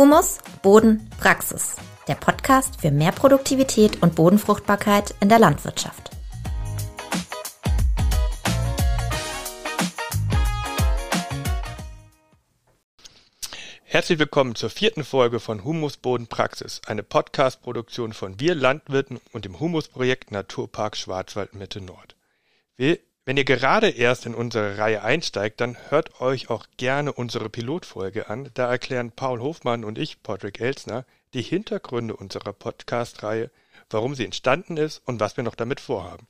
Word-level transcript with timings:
Humus, 0.00 0.38
Boden, 0.62 1.10
Praxis. 1.20 1.76
Der 2.08 2.14
Podcast 2.14 2.80
für 2.80 2.90
mehr 2.90 3.12
Produktivität 3.12 4.02
und 4.02 4.14
Bodenfruchtbarkeit 4.14 5.14
in 5.20 5.28
der 5.28 5.38
Landwirtschaft. 5.38 6.08
Herzlich 13.84 14.18
willkommen 14.18 14.54
zur 14.54 14.70
vierten 14.70 15.04
Folge 15.04 15.38
von 15.38 15.64
Humus 15.64 15.98
Boden 15.98 16.28
Praxis, 16.28 16.80
eine 16.86 17.02
Podcast-Produktion 17.02 18.14
von 18.14 18.40
Wir 18.40 18.54
Landwirten 18.54 19.20
und 19.34 19.44
dem 19.44 19.60
Humusprojekt 19.60 20.30
Naturpark 20.30 20.96
Schwarzwald 20.96 21.54
Mitte 21.54 21.82
Nord. 21.82 22.16
Wir 22.78 23.00
wenn 23.30 23.36
ihr 23.36 23.44
gerade 23.44 23.88
erst 23.90 24.26
in 24.26 24.34
unsere 24.34 24.76
Reihe 24.78 25.04
einsteigt, 25.04 25.60
dann 25.60 25.76
hört 25.88 26.20
euch 26.20 26.50
auch 26.50 26.66
gerne 26.78 27.12
unsere 27.12 27.48
Pilotfolge 27.48 28.28
an. 28.28 28.50
Da 28.54 28.68
erklären 28.68 29.12
Paul 29.12 29.38
Hofmann 29.38 29.84
und 29.84 29.98
ich, 29.98 30.20
Patrick 30.24 30.58
Elsner, 30.60 31.04
die 31.32 31.42
Hintergründe 31.42 32.16
unserer 32.16 32.52
Podcast-Reihe, 32.52 33.52
warum 33.88 34.16
sie 34.16 34.24
entstanden 34.24 34.76
ist 34.76 35.00
und 35.06 35.20
was 35.20 35.36
wir 35.36 35.44
noch 35.44 35.54
damit 35.54 35.78
vorhaben. 35.78 36.26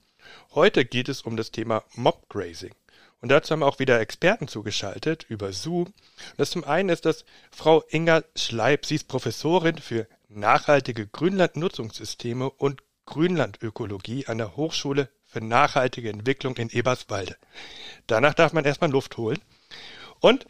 Heute 0.54 0.84
geht 0.84 1.08
es 1.08 1.22
um 1.22 1.38
das 1.38 1.50
Thema 1.50 1.84
Mobgrazing. 1.94 2.74
Und 3.22 3.30
dazu 3.30 3.52
haben 3.52 3.60
wir 3.60 3.66
auch 3.66 3.78
wieder 3.78 3.98
Experten 3.98 4.46
zugeschaltet 4.46 5.24
über 5.26 5.54
Zoom. 5.54 5.94
das 6.36 6.50
zum 6.50 6.64
einen 6.64 6.90
ist 6.90 7.06
das 7.06 7.24
Frau 7.50 7.82
Inga 7.88 8.24
Schleib. 8.36 8.84
Sie 8.84 8.96
ist 8.96 9.08
Professorin 9.08 9.78
für 9.78 10.06
nachhaltige 10.28 11.06
Grünlandnutzungssysteme 11.06 12.50
und 12.50 12.82
Grünlandökologie 13.06 14.26
an 14.26 14.36
der 14.36 14.54
Hochschule 14.54 15.08
für 15.30 15.40
nachhaltige 15.40 16.10
Entwicklung 16.10 16.56
in 16.56 16.70
Eberswalde. 16.70 17.36
Danach 18.06 18.34
darf 18.34 18.52
man 18.52 18.64
erstmal 18.64 18.90
Luft 18.90 19.16
holen. 19.16 19.38
Und 20.20 20.46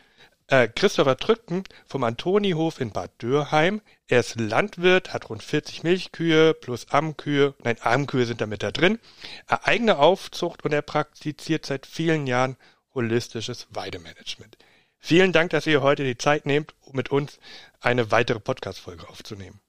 äh, 0.51 0.67
Christopher 0.67 1.17
Trücken 1.17 1.63
vom 1.87 2.03
Antonihof 2.03 2.81
in 2.81 2.91
Bad 2.91 3.23
Dürheim. 3.23 3.81
Er 4.09 4.21
ist 4.21 4.41
Landwirt, 4.41 5.13
hat 5.13 5.31
rund 5.31 5.43
40 5.43 5.85
Milchkühe 5.85 6.55
plus 6.55 6.91
Ammkühe. 6.91 7.55
Nein, 7.63 7.77
Ammkühe 7.81 8.27
sind 8.27 8.41
damit 8.41 8.63
da 8.63 8.73
drin. 8.73 8.99
Er 9.47 9.69
eigene 9.69 9.99
Aufzucht 9.99 10.65
und 10.65 10.73
er 10.73 10.83
praktiziert 10.83 11.67
seit 11.67 11.87
vielen 11.87 12.27
Jahren 12.27 12.57
holistisches 12.95 13.69
Weidemanagement. 13.71 14.59
Vielen 14.99 15.33
Dank, 15.33 15.51
dass 15.51 15.67
ihr 15.67 15.83
heute 15.83 16.05
die 16.05 16.19
Zeit 16.19 16.47
nehmt, 16.47 16.75
um 16.81 16.97
mit 16.97 17.11
uns 17.11 17.39
eine 17.81 18.11
weitere 18.11 18.41
Podcast-Folge 18.41 19.09
aufzunehmen. 19.09 19.61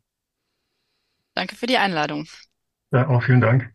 Danke 1.36 1.56
für 1.56 1.68
die 1.68 1.78
Einladung. 1.78 2.28
Ja, 2.92 3.08
auch 3.08 3.24
vielen 3.24 3.40
Dank. 3.40 3.74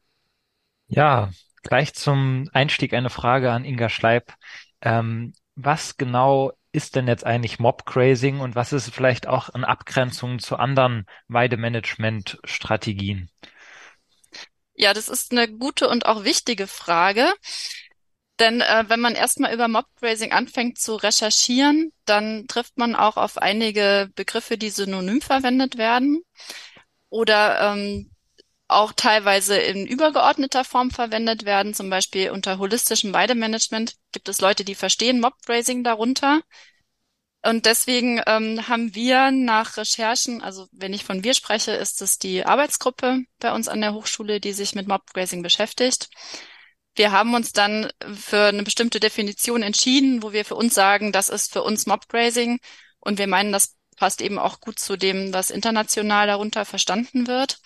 Ja, 0.89 1.31
gleich 1.63 1.95
zum 1.95 2.49
Einstieg 2.53 2.95
eine 2.95 3.11
Frage 3.11 3.51
an 3.51 3.65
Inga 3.65 3.89
Schleib. 3.89 4.33
Ähm, 4.81 5.35
was 5.55 5.97
genau 5.97 6.53
ist 6.73 6.95
denn 6.95 7.09
jetzt 7.09 7.25
eigentlich 7.25 7.59
Mob-Grazing 7.59 8.41
und 8.41 8.55
was 8.55 8.73
ist 8.73 8.95
vielleicht 8.95 9.27
auch 9.27 9.49
in 9.49 9.65
Abgrenzung 9.65 10.39
zu 10.39 10.57
anderen 10.57 11.07
Weidemanagement-Strategien? 11.29 13.31
Ja, 14.75 14.93
das 14.93 15.09
ist 15.09 15.33
eine 15.33 15.51
gute 15.51 15.89
und 15.89 16.05
auch 16.05 16.25
wichtige 16.25 16.67
Frage. 16.67 17.33
Denn 18.39 18.61
äh, 18.61 18.85
wenn 18.89 19.01
man 19.01 19.15
erstmal 19.15 19.55
über 19.55 19.69
Mob-Grazing 19.69 20.33
anfängt 20.33 20.79
zu 20.79 20.97
recherchieren, 20.97 21.93
dann 22.05 22.47
trifft 22.47 22.77
man 22.77 22.95
auch 22.95 23.17
auf 23.17 23.39
einige 23.39 24.11
Begriffe, 24.15 24.59
die 24.59 24.69
synonym 24.69 25.23
verwendet 25.23 25.79
werden 25.79 26.21
oder 27.09 27.73
ähm, 27.73 28.11
auch 28.69 28.93
teilweise 28.93 29.57
in 29.57 29.87
übergeordneter 29.87 30.65
Form 30.65 30.91
verwendet 30.91 31.45
werden. 31.45 31.75
Zum 31.75 31.91
Beispiel 31.91 32.31
unter 32.31 32.59
holistischem 32.59 33.13
Weidemanagement 33.13 33.95
gibt 34.13 34.29
es 34.29 34.41
Leute, 34.41 34.65
die 34.65 34.75
verstehen 34.75 35.21
Mob-Grazing 35.21 35.85
darunter. 35.85 36.41
Und 37.45 37.65
deswegen 37.65 38.21
ähm, 38.27 38.67
haben 38.67 38.95
wir 38.97 39.31
nach 39.31 39.77
Recherchen, 39.77 40.43
also 40.43 40.67
wenn 40.73 40.93
ich 40.93 41.05
von 41.05 41.23
wir 41.23 41.33
spreche, 41.33 41.71
ist 41.73 42.03
es 42.03 42.19
die 42.19 42.45
Arbeitsgruppe 42.45 43.23
bei 43.39 43.53
uns 43.53 43.69
an 43.69 43.81
der 43.81 43.95
Hochschule, 43.95 44.41
die 44.41 44.53
sich 44.53 44.75
mit 44.75 44.89
Mob-Grazing 44.89 45.43
beschäftigt. 45.43 46.09
Wir 46.97 47.13
haben 47.13 47.35
uns 47.35 47.53
dann 47.53 47.93
für 48.01 48.47
eine 48.47 48.65
bestimmte 48.65 48.99
Definition 48.99 49.63
entschieden, 49.63 50.25
wo 50.25 50.33
wir 50.33 50.45
für 50.45 50.57
uns 50.57 50.75
sagen, 50.75 51.13
das 51.13 51.29
ist 51.29 51.53
für 51.53 51.63
uns 51.63 51.87
Mob-Grazing. 51.87 52.59
Und 52.99 53.19
wir 53.19 53.29
meinen, 53.29 53.53
das 53.53 53.77
passt 53.97 54.23
eben 54.23 54.39
auch 54.41 54.61
gut 54.61 54.81
zu 54.81 54.97
dem, 54.97 55.33
was 55.33 55.51
international 55.51 56.27
darunter 56.27 56.65
verstanden 56.65 57.29
wird. 57.29 57.61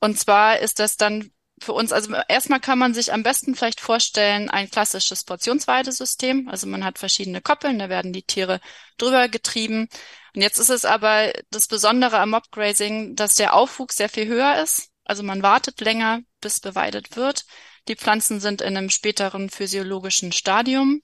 Und 0.00 0.18
zwar 0.18 0.58
ist 0.58 0.78
das 0.78 0.96
dann 0.96 1.30
für 1.60 1.72
uns, 1.72 1.92
also 1.92 2.14
erstmal 2.28 2.60
kann 2.60 2.78
man 2.78 2.94
sich 2.94 3.12
am 3.12 3.22
besten 3.22 3.54
vielleicht 3.54 3.80
vorstellen, 3.80 4.48
ein 4.48 4.70
klassisches 4.70 5.24
Portionsweidesystem. 5.24 6.48
Also 6.48 6.66
man 6.66 6.84
hat 6.84 6.98
verschiedene 6.98 7.40
Koppeln, 7.40 7.78
da 7.78 7.88
werden 7.88 8.12
die 8.12 8.22
Tiere 8.22 8.60
drüber 8.96 9.28
getrieben. 9.28 9.88
Und 10.34 10.42
jetzt 10.42 10.58
ist 10.58 10.70
es 10.70 10.84
aber 10.84 11.32
das 11.50 11.68
Besondere 11.68 12.18
am 12.18 12.30
Mobgrazing, 12.30 13.16
dass 13.16 13.34
der 13.34 13.54
Aufwuchs 13.54 13.96
sehr 13.96 14.08
viel 14.08 14.26
höher 14.26 14.62
ist. 14.62 14.90
Also 15.04 15.22
man 15.22 15.42
wartet 15.42 15.80
länger, 15.80 16.20
bis 16.40 16.60
beweidet 16.60 17.16
wird. 17.16 17.44
Die 17.88 17.96
Pflanzen 17.96 18.40
sind 18.40 18.60
in 18.60 18.76
einem 18.76 18.90
späteren 18.90 19.50
physiologischen 19.50 20.32
Stadium. 20.32 21.02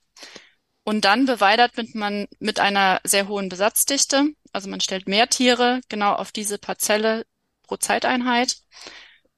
Und 0.84 1.06
dann 1.06 1.24
beweidet 1.24 1.94
man 1.94 2.26
mit 2.38 2.60
einer 2.60 3.00
sehr 3.04 3.26
hohen 3.26 3.48
Besatzdichte. 3.48 4.26
Also 4.52 4.68
man 4.68 4.80
stellt 4.80 5.08
mehr 5.08 5.28
Tiere 5.28 5.80
genau 5.88 6.12
auf 6.12 6.30
diese 6.30 6.58
Parzelle 6.58 7.24
pro 7.64 7.76
Zeiteinheit 7.76 8.56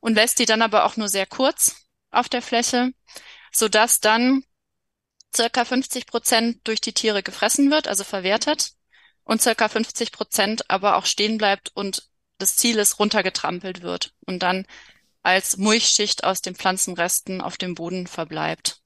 und 0.01 0.15
lässt 0.15 0.39
die 0.39 0.47
dann 0.47 0.63
aber 0.63 0.85
auch 0.85 0.97
nur 0.97 1.09
sehr 1.09 1.27
kurz 1.27 1.87
auf 2.11 2.29
der 2.29 2.43
Fläche, 2.43 2.93
so 3.53 3.69
dass 3.69 4.01
dann 4.01 4.45
circa 5.35 5.65
50 5.65 6.07
Prozent 6.07 6.61
durch 6.65 6.81
die 6.81 6.93
Tiere 6.93 7.23
gefressen 7.23 7.71
wird, 7.71 7.89
also 7.89 8.05
verwertet 8.05 8.73
und 9.25 9.43
circa 9.43 9.69
50 9.69 10.13
Prozent 10.13 10.71
aber 10.71 10.97
auch 10.97 11.07
stehen 11.07 11.39
bleibt 11.39 11.71
und 11.75 12.09
das 12.39 12.57
Ziel 12.57 12.79
ist 12.79 12.99
runtergetrampelt 12.99 13.83
wird 13.83 14.15
und 14.27 14.43
dann 14.43 14.67
als 15.23 15.57
Mulchschicht 15.57 16.25
aus 16.25 16.41
den 16.41 16.55
Pflanzenresten 16.55 17.41
auf 17.41 17.57
dem 17.57 17.75
Boden 17.75 18.07
verbleibt. 18.07 18.81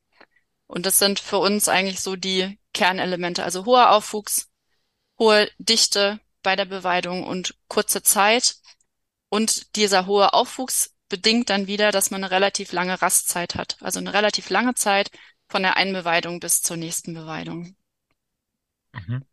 Und 0.66 0.86
das 0.86 0.98
sind 0.98 1.20
für 1.20 1.38
uns 1.38 1.68
eigentlich 1.68 2.00
so 2.00 2.16
die 2.16 2.58
Kernelemente, 2.72 3.44
also 3.44 3.66
hoher 3.66 3.90
Aufwuchs, 3.90 4.48
hohe 5.18 5.50
Dichte 5.58 6.20
bei 6.42 6.56
der 6.56 6.64
Beweidung 6.64 7.24
und 7.24 7.56
kurze 7.68 8.02
Zeit 8.02 8.56
und 9.30 9.76
dieser 9.76 10.04
hohe 10.04 10.34
Aufwuchs 10.34 10.94
bedingt 11.08 11.48
dann 11.48 11.66
wieder, 11.66 11.92
dass 11.92 12.10
man 12.10 12.22
eine 12.22 12.30
relativ 12.30 12.72
lange 12.72 13.00
Rastzeit 13.00 13.54
hat. 13.54 13.78
Also 13.80 13.98
eine 13.98 14.12
relativ 14.12 14.50
lange 14.50 14.74
Zeit 14.74 15.10
von 15.48 15.62
der 15.62 15.76
einen 15.76 15.92
Beweidung 15.94 16.40
bis 16.40 16.60
zur 16.60 16.76
nächsten 16.76 17.14
Beweidung. 17.14 17.74
Mhm. 18.92 19.24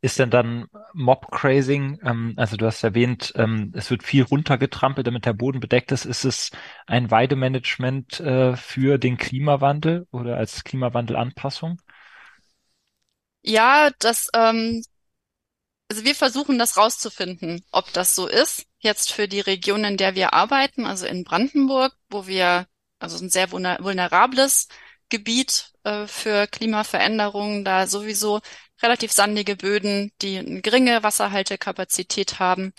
Ist 0.00 0.18
denn 0.18 0.30
dann 0.30 0.66
Mob-Crazing, 0.94 2.00
ähm, 2.04 2.34
also 2.36 2.56
du 2.56 2.66
hast 2.66 2.82
erwähnt, 2.82 3.32
ähm, 3.36 3.72
es 3.74 3.90
wird 3.90 4.02
viel 4.02 4.24
runtergetrampelt, 4.24 5.06
damit 5.06 5.26
der 5.26 5.32
Boden 5.32 5.60
bedeckt 5.60 5.92
ist. 5.92 6.04
Ist 6.04 6.24
es 6.24 6.50
ein 6.86 7.10
Weidemanagement 7.10 8.20
äh, 8.20 8.56
für 8.56 8.98
den 8.98 9.16
Klimawandel 9.16 10.06
oder 10.10 10.36
als 10.36 10.64
Klimawandelanpassung? 10.64 11.80
Ja, 13.42 13.90
das 14.00 14.28
ähm, 14.34 14.82
also 15.88 16.04
wir 16.04 16.14
versuchen 16.14 16.58
das 16.58 16.76
rauszufinden, 16.76 17.64
ob 17.70 17.92
das 17.92 18.14
so 18.14 18.26
ist. 18.26 18.66
Jetzt 18.78 19.12
für 19.12 19.28
die 19.28 19.40
Region, 19.40 19.84
in 19.84 19.96
der 19.96 20.14
wir 20.14 20.32
arbeiten, 20.32 20.86
also 20.86 21.06
in 21.06 21.24
Brandenburg, 21.24 21.96
wo 22.08 22.26
wir, 22.26 22.66
also 22.98 23.22
ein 23.24 23.30
sehr 23.30 23.52
vulnerables 23.52 24.68
Gebiet 25.08 25.72
äh, 25.84 26.06
für 26.06 26.46
Klimaveränderungen, 26.46 27.64
da 27.64 27.86
sowieso 27.86 28.40
relativ 28.82 29.12
sandige 29.12 29.56
Böden, 29.56 30.12
die 30.22 30.38
eine 30.38 30.60
geringe 30.60 31.02
Wasserhaltekapazität 31.02 32.38
haben 32.40 32.72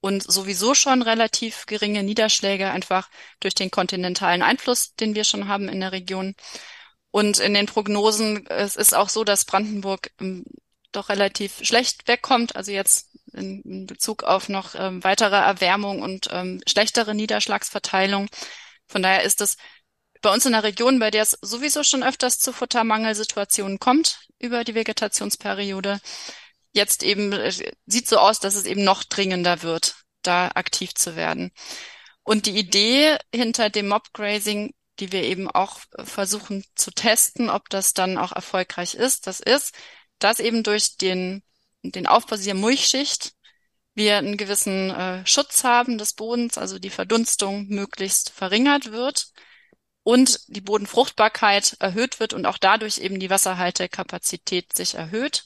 und 0.00 0.22
sowieso 0.22 0.74
schon 0.74 1.02
relativ 1.02 1.66
geringe 1.66 2.02
Niederschläge 2.02 2.70
einfach 2.70 3.08
durch 3.40 3.54
den 3.54 3.70
kontinentalen 3.70 4.42
Einfluss, 4.42 4.94
den 4.94 5.14
wir 5.14 5.24
schon 5.24 5.48
haben 5.48 5.68
in 5.68 5.80
der 5.80 5.92
Region. 5.92 6.34
Und 7.10 7.38
in 7.38 7.54
den 7.54 7.66
Prognosen, 7.66 8.46
es 8.48 8.76
ist 8.76 8.94
auch 8.94 9.08
so, 9.08 9.24
dass 9.24 9.44
Brandenburg 9.44 10.12
doch 10.92 11.08
relativ 11.08 11.58
schlecht 11.62 12.08
wegkommt. 12.08 12.56
Also 12.56 12.72
jetzt 12.72 13.08
in, 13.32 13.86
Bezug 13.86 14.22
auf 14.24 14.48
noch 14.48 14.74
ähm, 14.74 15.02
weitere 15.04 15.36
Erwärmung 15.36 16.02
und 16.02 16.28
ähm, 16.30 16.60
schlechtere 16.66 17.14
Niederschlagsverteilung. 17.14 18.28
Von 18.86 19.02
daher 19.02 19.22
ist 19.22 19.40
es 19.40 19.56
bei 20.20 20.32
uns 20.32 20.46
in 20.46 20.52
der 20.52 20.64
Region, 20.64 20.98
bei 20.98 21.10
der 21.10 21.22
es 21.22 21.38
sowieso 21.42 21.84
schon 21.84 22.02
öfters 22.02 22.38
zu 22.38 22.52
Futtermangelsituationen 22.52 23.78
kommt 23.78 24.28
über 24.38 24.64
die 24.64 24.74
Vegetationsperiode, 24.74 26.00
jetzt 26.72 27.02
eben 27.02 27.32
äh, 27.32 27.52
sieht 27.86 28.08
so 28.08 28.18
aus, 28.18 28.40
dass 28.40 28.54
es 28.54 28.64
eben 28.64 28.84
noch 28.84 29.04
dringender 29.04 29.62
wird, 29.62 29.96
da 30.22 30.48
aktiv 30.54 30.94
zu 30.94 31.16
werden. 31.16 31.52
Und 32.22 32.46
die 32.46 32.58
Idee 32.58 33.16
hinter 33.34 33.70
dem 33.70 33.88
Mobgrazing, 33.88 34.74
die 35.00 35.12
wir 35.12 35.22
eben 35.22 35.50
auch 35.50 35.78
versuchen 36.04 36.64
zu 36.74 36.90
testen, 36.90 37.50
ob 37.50 37.68
das 37.70 37.94
dann 37.94 38.18
auch 38.18 38.32
erfolgreich 38.32 38.94
ist, 38.94 39.26
das 39.26 39.40
ist, 39.40 39.72
dass 40.18 40.40
eben 40.40 40.62
durch 40.62 40.96
den, 40.96 41.42
den 41.82 42.06
Aufbau 42.06 42.36
dieser 42.36 42.54
Mulchschicht 42.54 43.32
wir 43.94 44.16
einen 44.18 44.36
gewissen 44.36 44.90
äh, 44.90 45.26
Schutz 45.26 45.64
haben 45.64 45.98
des 45.98 46.14
Bodens, 46.14 46.56
also 46.56 46.78
die 46.78 46.90
Verdunstung 46.90 47.66
möglichst 47.68 48.30
verringert 48.30 48.92
wird 48.92 49.32
und 50.04 50.40
die 50.48 50.60
Bodenfruchtbarkeit 50.60 51.76
erhöht 51.80 52.20
wird 52.20 52.32
und 52.32 52.46
auch 52.46 52.58
dadurch 52.58 52.98
eben 52.98 53.20
die 53.20 53.30
Wasserhaltekapazität 53.30 54.74
sich 54.76 54.94
erhöht. 54.94 55.44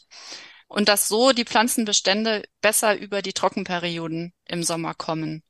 und 0.69 0.89
dass 0.89 1.09
so 1.09 1.33
die 1.33 1.45
Pflanzenbestände 1.45 2.45
besser 2.63 2.97
über 2.97 3.21
die 3.23 3.35
Trockenperioden 3.35 4.33
im 4.47 4.63
Sommer 4.63 4.95
kommen. 4.95 5.43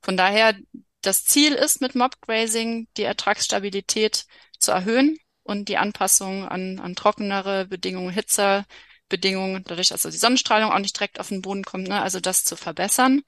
Von 0.00 0.16
daher, 0.16 0.56
das 1.02 1.24
Ziel 1.26 1.52
ist 1.52 1.80
mit 1.82 1.94
Mobgrazing 1.94 2.88
die 2.96 3.02
Ertragsstabilität 3.02 4.24
zu 4.58 4.72
erhöhen 4.72 5.18
und 5.46 5.68
die 5.68 5.76
Anpassung 5.76 6.46
an, 6.46 6.78
an 6.80 6.94
trockenere 6.94 7.66
Bedingungen, 7.66 8.10
Hitzebedingungen, 8.10 9.64
dadurch, 9.64 9.88
dass 9.88 10.04
also 10.04 10.10
die 10.10 10.20
Sonnenstrahlung 10.20 10.72
auch 10.72 10.78
nicht 10.78 10.96
direkt 10.96 11.20
auf 11.20 11.28
den 11.28 11.42
Boden 11.42 11.64
kommt, 11.64 11.88
ne, 11.88 12.02
also 12.02 12.20
das 12.20 12.44
zu 12.44 12.56
verbessern. 12.56 13.22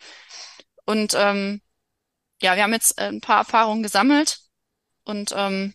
Und 0.85 1.15
ähm, 1.17 1.61
ja, 2.43 2.57
wir 2.57 2.63
haben 2.63 2.73
jetzt 2.73 2.99
ein 2.99 3.21
paar 3.21 3.39
Erfahrungen 3.39 3.83
gesammelt 3.83 4.41
und 5.05 5.33
ähm, 5.37 5.75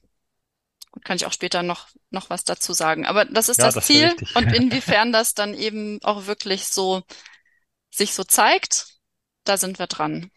Gut, 0.93 1.05
kann 1.05 1.15
ich 1.15 1.25
auch 1.25 1.33
später 1.33 1.63
noch, 1.63 1.87
noch 2.11 2.29
was 2.29 2.43
dazu 2.43 2.71
sagen. 2.71 3.07
Aber 3.07 3.25
das 3.25 3.49
ist 3.49 3.57
ja, 3.57 3.65
das, 3.65 3.73
das 3.73 3.87
Ziel 3.87 4.15
und 4.35 4.43
inwiefern 4.55 5.11
das 5.11 5.33
dann 5.33 5.55
eben 5.55 5.99
auch 6.03 6.27
wirklich 6.27 6.67
so 6.67 7.01
sich 7.89 8.13
so 8.13 8.23
zeigt, 8.23 8.99
da 9.43 9.57
sind 9.57 9.79
wir 9.79 9.87
dran. 9.87 10.29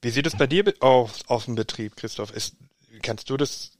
Wie 0.00 0.10
sieht 0.10 0.26
es 0.26 0.36
bei 0.36 0.46
dir 0.46 0.72
aus, 0.78 1.26
aus 1.26 1.46
dem 1.46 1.56
Betrieb, 1.56 1.96
Christoph? 1.96 2.30
Ist, 2.30 2.54
kannst 3.02 3.28
du 3.28 3.36
das 3.36 3.72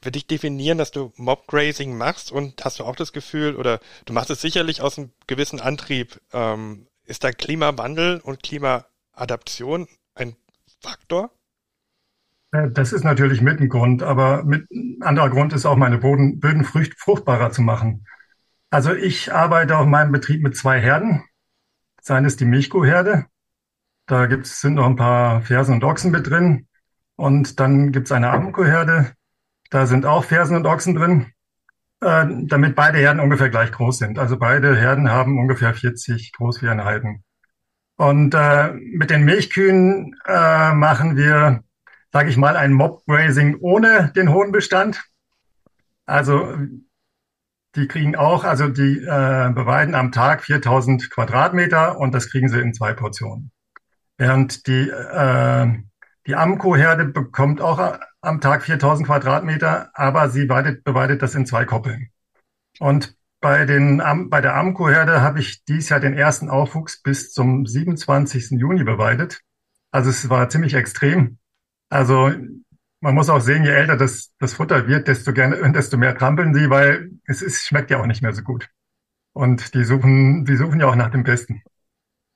für 0.00 0.10
dich 0.10 0.26
definieren, 0.26 0.78
dass 0.78 0.90
du 0.90 1.12
Mobgrazing 1.16 1.96
machst 1.96 2.30
und 2.32 2.64
hast 2.64 2.78
du 2.78 2.84
auch 2.84 2.96
das 2.96 3.12
Gefühl, 3.12 3.56
oder 3.56 3.80
du 4.06 4.12
machst 4.12 4.30
es 4.30 4.40
sicherlich 4.40 4.80
aus 4.80 4.98
einem 4.98 5.10
gewissen 5.26 5.60
Antrieb, 5.60 6.20
ähm, 6.32 6.86
ist 7.04 7.24
da 7.24 7.32
Klimawandel 7.32 8.20
und 8.20 8.42
Klimaadaption 8.42 9.88
ein 10.14 10.36
Faktor? 10.80 11.30
Äh, 12.52 12.70
das 12.70 12.92
ist 12.92 13.04
natürlich 13.04 13.40
mit 13.40 13.60
ein 13.60 13.68
Grund, 13.68 14.02
aber 14.02 14.44
mit 14.44 14.68
anderer 15.00 15.30
Grund 15.30 15.52
ist 15.52 15.66
auch 15.66 15.76
meine 15.76 15.98
Boden, 15.98 16.38
Böden 16.38 16.64
fruchtbarer 16.64 17.50
zu 17.50 17.62
machen. 17.62 18.06
Also 18.70 18.94
ich 18.94 19.32
arbeite 19.32 19.76
auf 19.78 19.86
meinem 19.86 20.12
Betrieb 20.12 20.42
mit 20.42 20.56
zwei 20.56 20.80
Herden. 20.80 21.24
Das 21.96 22.10
eine 22.10 22.26
ist 22.26 22.40
die 22.40 22.44
Milchkuhherde. 22.44 23.26
Da 24.06 24.26
gibt's, 24.26 24.60
sind 24.60 24.74
noch 24.74 24.86
ein 24.86 24.96
paar 24.96 25.42
Fersen 25.42 25.74
und 25.74 25.84
Ochsen 25.84 26.10
mit 26.10 26.28
drin. 26.28 26.66
Und 27.16 27.60
dann 27.60 27.92
gibt's 27.92 28.12
eine 28.12 28.30
Abendkuhherde. 28.30 29.12
Da 29.70 29.86
sind 29.86 30.06
auch 30.06 30.24
Fersen 30.24 30.56
und 30.56 30.66
Ochsen 30.66 30.94
drin, 30.94 31.26
äh, 32.00 32.26
damit 32.46 32.74
beide 32.74 32.98
Herden 32.98 33.20
ungefähr 33.20 33.50
gleich 33.50 33.72
groß 33.72 33.98
sind. 33.98 34.18
Also 34.18 34.38
beide 34.38 34.76
Herden 34.76 35.10
haben 35.10 35.38
ungefähr 35.38 35.74
40 35.74 36.32
Großvieheinheiten. 36.32 37.24
Und 37.96 38.34
äh, 38.34 38.72
mit 38.72 39.10
den 39.10 39.24
Milchkühen 39.24 40.14
äh, 40.26 40.72
machen 40.72 41.16
wir 41.16 41.64
sage 42.12 42.30
ich 42.30 42.36
mal, 42.36 42.56
ein 42.56 42.72
Mob-Grazing 42.72 43.58
ohne 43.60 44.12
den 44.16 44.32
hohen 44.32 44.52
Bestand. 44.52 45.04
Also 46.06 46.54
die 47.76 47.86
kriegen 47.86 48.16
auch, 48.16 48.44
also 48.44 48.68
die 48.68 48.98
äh, 48.98 49.52
beweiden 49.52 49.94
am 49.94 50.10
Tag 50.10 50.42
4000 50.42 51.10
Quadratmeter 51.10 51.98
und 51.98 52.14
das 52.14 52.30
kriegen 52.30 52.48
sie 52.48 52.60
in 52.60 52.72
zwei 52.72 52.94
Portionen. 52.94 53.50
Während 54.16 54.66
die, 54.66 54.88
äh, 54.88 55.68
die 56.26 56.34
Amco-Herde 56.34 57.04
bekommt 57.04 57.60
auch 57.60 57.98
am 58.20 58.40
Tag 58.40 58.64
4000 58.64 59.06
Quadratmeter, 59.06 59.90
aber 59.94 60.28
sie 60.30 60.48
weidet, 60.48 60.84
beweidet 60.84 61.22
das 61.22 61.34
in 61.34 61.46
zwei 61.46 61.64
Koppeln. 61.64 62.10
Und 62.80 63.16
bei, 63.40 63.64
den, 63.64 64.02
bei 64.30 64.40
der 64.40 64.56
Amco-Herde 64.56 65.20
habe 65.22 65.40
ich 65.40 65.64
dies 65.64 65.88
Jahr 65.88 66.00
den 66.00 66.14
ersten 66.14 66.50
Aufwuchs 66.50 67.00
bis 67.02 67.32
zum 67.32 67.66
27. 67.66 68.50
Juni 68.52 68.82
beweidet. 68.82 69.40
Also 69.90 70.10
es 70.10 70.28
war 70.28 70.48
ziemlich 70.48 70.74
extrem. 70.74 71.38
Also 71.88 72.32
man 73.00 73.14
muss 73.14 73.30
auch 73.30 73.40
sehen, 73.40 73.64
je 73.64 73.70
älter 73.70 73.96
das, 73.96 74.32
das 74.38 74.54
Futter 74.54 74.88
wird, 74.88 75.08
desto 75.08 75.32
gerne, 75.32 75.72
desto 75.72 75.96
mehr 75.96 76.16
trampeln 76.16 76.54
sie, 76.54 76.68
weil 76.68 77.10
es 77.24 77.42
ist, 77.42 77.64
schmeckt 77.64 77.90
ja 77.90 78.00
auch 78.00 78.06
nicht 78.06 78.22
mehr 78.22 78.32
so 78.32 78.42
gut. 78.42 78.68
Und 79.32 79.74
die 79.74 79.84
suchen, 79.84 80.44
die 80.44 80.56
suchen 80.56 80.80
ja 80.80 80.88
auch 80.88 80.96
nach 80.96 81.10
dem 81.10 81.22
Besten. 81.22 81.62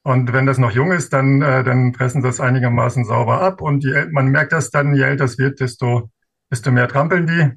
Und 0.03 0.33
wenn 0.33 0.47
das 0.47 0.59
noch 0.59 0.73
jung 0.73 0.91
ist, 0.91 1.13
dann, 1.13 1.43
äh, 1.43 1.63
dann 1.63 1.95
fressen 1.95 2.23
das 2.23 2.41
einigermaßen 2.41 3.05
sauber 3.05 3.41
ab. 3.41 3.61
Und 3.61 3.85
je, 3.85 4.07
man 4.11 4.29
merkt 4.29 4.53
das 4.53 4.71
dann, 4.71 4.95
je 4.95 5.03
älter 5.03 5.25
es 5.25 5.39
wird, 5.39 5.61
desto, 5.61 6.11
desto 6.51 6.73
mehr 6.73 6.89
trampeln 6.89 7.27
die. 7.27 7.53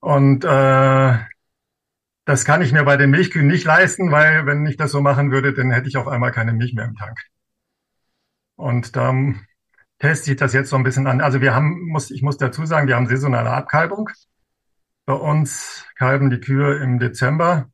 Und 0.00 0.44
äh, 0.44 1.18
das 2.24 2.44
kann 2.44 2.62
ich 2.62 2.72
mir 2.72 2.84
bei 2.84 2.96
den 2.96 3.10
Milchkühen 3.10 3.46
nicht 3.46 3.64
leisten, 3.64 4.10
weil 4.10 4.44
wenn 4.44 4.66
ich 4.66 4.76
das 4.76 4.90
so 4.90 5.00
machen 5.00 5.30
würde, 5.30 5.54
dann 5.54 5.70
hätte 5.70 5.88
ich 5.88 5.96
auf 5.96 6.08
einmal 6.08 6.32
keine 6.32 6.52
Milch 6.52 6.74
mehr 6.74 6.84
im 6.84 6.94
Tank. 6.94 7.18
Und 8.56 8.96
da 8.96 9.14
teste 9.98 10.32
ich 10.32 10.36
das 10.36 10.52
jetzt 10.52 10.70
so 10.70 10.76
ein 10.76 10.82
bisschen 10.82 11.06
an. 11.06 11.20
Also 11.20 11.40
wir 11.40 11.54
haben, 11.54 11.86
muss, 11.88 12.10
ich 12.10 12.22
muss 12.22 12.36
dazu 12.36 12.66
sagen, 12.66 12.88
wir 12.88 12.96
haben 12.96 13.06
saisonale 13.06 13.50
Abkalbung. 13.50 14.10
Bei 15.06 15.14
uns 15.14 15.86
kalben 15.96 16.28
die 16.30 16.40
Kühe 16.40 16.76
im 16.78 16.98
Dezember 16.98 17.70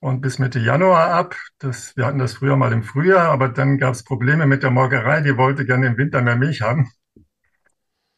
und 0.00 0.20
bis 0.20 0.38
Mitte 0.38 0.58
Januar 0.58 1.10
ab. 1.10 1.36
Das, 1.58 1.96
wir 1.96 2.06
hatten 2.06 2.18
das 2.18 2.34
früher 2.34 2.56
mal 2.56 2.72
im 2.72 2.82
Frühjahr, 2.82 3.28
aber 3.30 3.48
dann 3.48 3.78
gab 3.78 3.94
es 3.94 4.04
Probleme 4.04 4.46
mit 4.46 4.62
der 4.62 4.70
Molkerei. 4.70 5.20
Die 5.20 5.36
wollte 5.36 5.66
gerne 5.66 5.86
im 5.86 5.96
Winter 5.96 6.22
mehr 6.22 6.36
Milch 6.36 6.62
haben. 6.62 6.90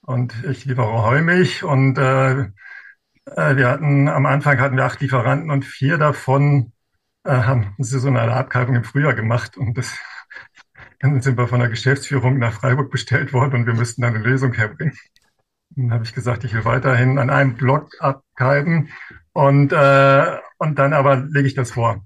Und 0.03 0.35
ich 0.45 0.65
liefere 0.65 1.03
Heumilch 1.03 1.65
und 1.65 1.99
äh, 1.99 2.41
äh, 2.41 3.57
wir 3.57 3.69
hatten 3.69 4.09
am 4.09 4.27
Anfang 4.27 4.59
hatten 4.59 4.77
wir 4.77 4.85
acht 4.85 5.01
Lieferanten 5.01 5.51
und 5.51 5.65
vier 5.67 5.99
davon 5.99 6.73
äh, 7.25 7.31
haben 7.33 7.75
saisonale 7.79 8.33
Abkalbung 8.33 8.77
im 8.77 8.85
Frühjahr 8.85 9.15
gemacht 9.15 9.59
und 9.59 9.77
das 9.77 9.99
dann 11.01 11.21
sind 11.21 11.37
wir 11.37 11.47
von 11.47 11.61
der 11.61 11.69
Geschäftsführung 11.69 12.39
nach 12.39 12.55
Freiburg 12.55 12.91
bestellt 12.91 13.33
worden 13.35 13.55
und 13.55 13.67
wir 13.67 13.75
müssten 13.75 14.03
dann 14.03 14.15
eine 14.15 14.25
Lösung 14.25 14.55
herbringen. 14.55 14.97
Dann 15.71 15.93
habe 15.93 16.05
ich 16.05 16.15
gesagt, 16.15 16.45
ich 16.45 16.55
will 16.55 16.65
weiterhin 16.65 17.19
an 17.19 17.31
einem 17.31 17.55
Block 17.55 17.91
abkalben 18.01 18.89
und, 19.33 19.73
äh, 19.73 20.39
und 20.59 20.79
dann 20.79 20.93
aber 20.93 21.17
lege 21.17 21.49
ich 21.49 21.55
das 21.55 21.73
vor. 21.73 22.05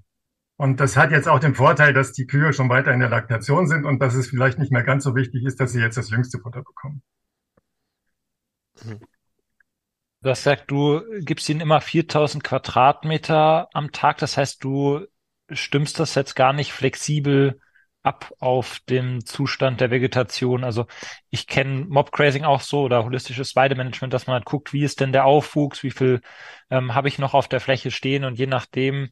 Und 0.55 0.79
das 0.79 0.95
hat 0.95 1.11
jetzt 1.11 1.27
auch 1.27 1.39
den 1.39 1.55
Vorteil, 1.55 1.93
dass 1.93 2.13
die 2.13 2.27
Kühe 2.27 2.53
schon 2.53 2.69
weiter 2.69 2.93
in 2.93 2.99
der 2.99 3.09
Laktation 3.09 3.67
sind 3.67 3.85
und 3.85 3.99
dass 3.99 4.13
es 4.13 4.27
vielleicht 4.27 4.59
nicht 4.59 4.71
mehr 4.71 4.83
ganz 4.83 5.03
so 5.03 5.15
wichtig 5.15 5.43
ist, 5.43 5.59
dass 5.59 5.71
sie 5.71 5.81
jetzt 5.81 5.97
das 5.97 6.09
jüngste 6.09 6.39
Futter 6.39 6.63
bekommen. 6.63 7.01
Du 10.21 10.29
hast 10.29 10.47
du 10.67 11.01
gibst 11.19 11.49
ihnen 11.49 11.59
immer 11.59 11.81
4000 11.81 12.43
Quadratmeter 12.43 13.67
am 13.73 13.91
Tag. 13.91 14.19
Das 14.19 14.37
heißt, 14.37 14.63
du 14.63 15.05
stimmst 15.51 15.99
das 15.99 16.15
jetzt 16.15 16.35
gar 16.35 16.53
nicht 16.53 16.71
flexibel 16.71 17.59
ab 18.03 18.33
auf 18.39 18.79
den 18.89 19.25
Zustand 19.25 19.81
der 19.81 19.89
Vegetation. 19.89 20.63
Also 20.63 20.85
ich 21.29 21.47
kenne 21.47 21.85
Mobgrazing 21.85 22.43
auch 22.43 22.61
so 22.61 22.81
oder 22.81 23.03
holistisches 23.05 23.55
Weidemanagement, 23.55 24.13
dass 24.13 24.27
man 24.27 24.35
halt 24.35 24.45
guckt, 24.45 24.73
wie 24.73 24.83
ist 24.83 24.99
denn 24.99 25.13
der 25.13 25.25
Aufwuchs, 25.25 25.83
wie 25.83 25.91
viel 25.91 26.21
ähm, 26.69 26.93
habe 26.93 27.07
ich 27.07 27.17
noch 27.17 27.33
auf 27.33 27.47
der 27.47 27.61
Fläche 27.61 27.91
stehen 27.91 28.25
und 28.25 28.37
je 28.37 28.47
nachdem 28.47 29.09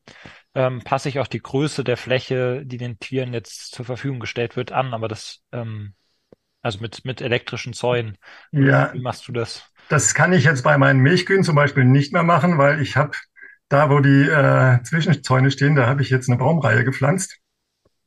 ähm, 0.53 0.81
passe 0.83 1.09
ich 1.09 1.19
auch 1.19 1.27
die 1.27 1.41
Größe 1.41 1.83
der 1.83 1.97
Fläche, 1.97 2.63
die 2.65 2.77
den 2.77 2.99
Tieren 2.99 3.33
jetzt 3.33 3.71
zur 3.71 3.85
Verfügung 3.85 4.19
gestellt 4.19 4.57
wird, 4.57 4.73
an. 4.73 4.93
Aber 4.93 5.07
das, 5.07 5.39
ähm, 5.53 5.93
also 6.61 6.79
mit, 6.79 7.05
mit 7.05 7.21
elektrischen 7.21 7.73
Zäunen. 7.73 8.17
Ja. 8.51 8.93
Wie 8.93 9.01
machst 9.01 9.27
du 9.27 9.31
das? 9.31 9.63
Das 9.87 10.13
kann 10.13 10.33
ich 10.33 10.43
jetzt 10.43 10.63
bei 10.63 10.77
meinen 10.77 10.99
Milchkühen 10.99 11.43
zum 11.43 11.55
Beispiel 11.55 11.85
nicht 11.85 12.13
mehr 12.13 12.23
machen, 12.23 12.57
weil 12.57 12.81
ich 12.81 12.97
habe 12.97 13.11
da, 13.69 13.89
wo 13.89 13.99
die 13.99 14.27
äh, 14.27 14.83
Zwischenzäune 14.83 15.49
stehen, 15.49 15.75
da 15.75 15.87
habe 15.87 16.01
ich 16.01 16.09
jetzt 16.09 16.29
eine 16.29 16.37
Baumreihe 16.37 16.83
gepflanzt. 16.83 17.40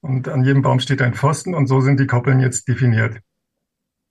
Und 0.04 0.28
an 0.28 0.44
jedem 0.44 0.60
Baum 0.60 0.80
steht 0.80 1.00
ein 1.00 1.14
Pfosten 1.14 1.54
und 1.54 1.66
so 1.66 1.80
sind 1.80 1.98
die 1.98 2.06
Koppeln 2.06 2.38
jetzt 2.38 2.68
definiert. 2.68 3.20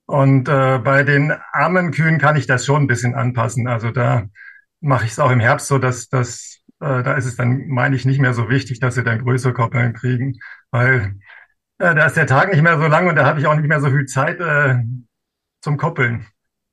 Und 0.06 0.48
äh, 0.48 0.78
bei 0.78 1.04
den 1.04 1.32
armen 1.52 1.92
Kühen 1.92 2.18
kann 2.18 2.34
ich 2.34 2.48
das 2.48 2.66
schon 2.66 2.82
ein 2.82 2.86
bisschen 2.88 3.14
anpassen. 3.14 3.68
Also 3.68 3.92
da 3.92 4.24
mache 4.80 5.04
ich 5.04 5.12
es 5.12 5.20
auch 5.20 5.30
im 5.30 5.38
Herbst 5.38 5.68
so, 5.68 5.78
dass 5.78 6.08
das, 6.08 6.62
äh, 6.80 7.04
da 7.04 7.14
ist 7.14 7.26
es 7.26 7.36
dann, 7.36 7.68
meine 7.68 7.94
ich, 7.94 8.06
nicht 8.06 8.18
mehr 8.20 8.34
so 8.34 8.50
wichtig, 8.50 8.80
dass 8.80 8.96
sie 8.96 9.04
dann 9.04 9.20
größere 9.20 9.52
Koppeln 9.52 9.92
kriegen, 9.92 10.40
weil 10.72 11.14
äh, 11.78 11.94
da 11.94 12.06
ist 12.06 12.16
der 12.16 12.26
Tag 12.26 12.50
nicht 12.50 12.62
mehr 12.62 12.76
so 12.76 12.88
lang 12.88 13.06
und 13.06 13.14
da 13.14 13.24
habe 13.24 13.38
ich 13.38 13.46
auch 13.46 13.54
nicht 13.54 13.68
mehr 13.68 13.80
so 13.80 13.88
viel 13.88 14.06
Zeit 14.06 14.40
äh, 14.40 14.82
zum 15.60 15.76
Koppeln. 15.76 16.26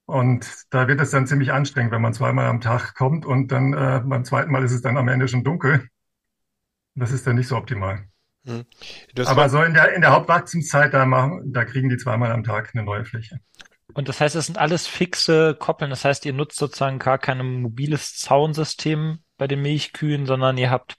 Und 0.06 0.66
da 0.72 0.88
wird 0.88 1.00
es 1.00 1.12
dann 1.12 1.28
ziemlich 1.28 1.54
anstrengend, 1.54 1.92
wenn 1.92 2.01
man 2.01 2.16
zweimal 2.16 2.48
am 2.48 2.60
Tag 2.60 2.96
kommt 2.96 3.28
und 3.28 3.51
dann 3.51 3.74
äh, 3.74 4.01
beim 4.04 4.25
zweiten 4.25 4.51
Mal 4.51 4.63
ist 4.63 4.74
es 4.74 4.82
dann 4.82 4.98
am 4.98 5.10
Ende 5.10 5.28
schon 5.28 5.44
dunkel. 5.44 5.88
Das 6.96 7.12
ist 7.12 7.28
dann 7.28 7.36
nicht 7.36 7.48
so 7.48 7.56
optimal. 7.56 8.11
Hm. 8.45 8.65
Aber 9.25 9.50
so 9.50 9.62
in 9.62 9.74
der, 9.74 9.93
in 9.93 10.01
der 10.01 10.12
Hauptwachstumszeit, 10.12 10.93
da, 10.93 11.05
machen, 11.05 11.51
da 11.53 11.65
kriegen 11.65 11.89
die 11.89 11.98
zweimal 11.98 12.31
am 12.31 12.43
Tag 12.43 12.71
eine 12.74 12.83
neue 12.83 13.05
Fläche. 13.05 13.39
Und 13.93 14.07
das 14.07 14.21
heißt, 14.21 14.36
es 14.36 14.45
sind 14.45 14.57
alles 14.57 14.88
fixe 14.88 15.55
Koppeln. 15.55 15.89
Das 15.89 16.05
heißt, 16.05 16.25
ihr 16.25 16.33
nutzt 16.33 16.57
sozusagen 16.57 17.00
gar 17.00 17.17
kein 17.17 17.62
mobiles 17.62 18.15
Zaunsystem 18.17 19.19
bei 19.38 19.48
den 19.48 19.62
Milchkühen, 19.62 20.25
sondern 20.25 20.57
ihr 20.57 20.69
habt 20.69 20.95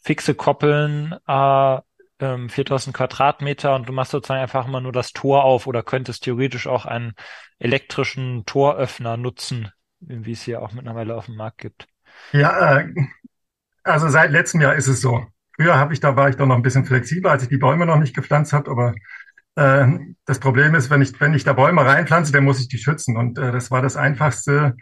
fixe 0.00 0.34
Koppeln, 0.34 1.14
äh, 1.26 1.78
ähm, 2.18 2.48
4000 2.48 2.96
Quadratmeter 2.96 3.74
und 3.74 3.88
du 3.88 3.92
machst 3.92 4.12
sozusagen 4.12 4.40
einfach 4.40 4.66
immer 4.66 4.80
nur 4.80 4.92
das 4.92 5.12
Tor 5.12 5.44
auf 5.44 5.66
oder 5.66 5.82
könntest 5.82 6.24
theoretisch 6.24 6.66
auch 6.66 6.86
einen 6.86 7.14
elektrischen 7.58 8.44
Toröffner 8.46 9.16
nutzen, 9.16 9.70
wie 10.00 10.32
es 10.32 10.42
hier 10.42 10.62
auch 10.62 10.72
mittlerweile 10.72 11.16
auf 11.16 11.26
dem 11.26 11.36
Markt 11.36 11.58
gibt. 11.58 11.86
Ja, 12.32 12.78
äh, 12.78 12.88
also 13.82 14.08
seit 14.08 14.30
letztem 14.30 14.60
Jahr 14.60 14.74
ist 14.74 14.88
es 14.88 15.00
so. 15.00 15.26
Früher 15.56 15.78
habe 15.78 15.92
ich, 15.92 16.00
da 16.00 16.16
war 16.16 16.28
ich 16.28 16.36
doch 16.36 16.46
noch 16.46 16.56
ein 16.56 16.62
bisschen 16.62 16.84
flexibler, 16.84 17.30
als 17.32 17.42
ich 17.42 17.48
die 17.48 17.58
Bäume 17.58 17.86
noch 17.86 17.98
nicht 17.98 18.14
gepflanzt 18.14 18.52
habe, 18.52 18.70
aber 18.70 18.94
äh, 19.54 19.86
das 20.24 20.38
Problem 20.38 20.74
ist, 20.74 20.90
wenn 20.90 21.02
ich, 21.02 21.20
wenn 21.20 21.34
ich 21.34 21.44
da 21.44 21.52
Bäume 21.52 21.84
reinpflanze, 21.84 22.32
dann 22.32 22.44
muss 22.44 22.60
ich 22.60 22.68
die 22.68 22.78
schützen. 22.78 23.16
Und 23.16 23.38
äh, 23.38 23.52
das 23.52 23.70
war 23.70 23.82
das 23.82 23.96
einfachste, 23.96 24.76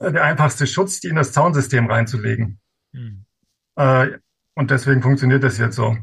äh, 0.00 0.12
der 0.12 0.24
einfachste 0.24 0.66
Schutz, 0.66 1.00
die 1.00 1.08
in 1.08 1.16
das 1.16 1.32
Zaunsystem 1.32 1.86
reinzulegen. 1.86 2.60
Hm. 2.92 3.24
Äh, 3.76 4.18
Und 4.54 4.70
deswegen 4.70 5.02
funktioniert 5.02 5.42
das 5.42 5.58
jetzt 5.58 5.76
so. 5.76 5.96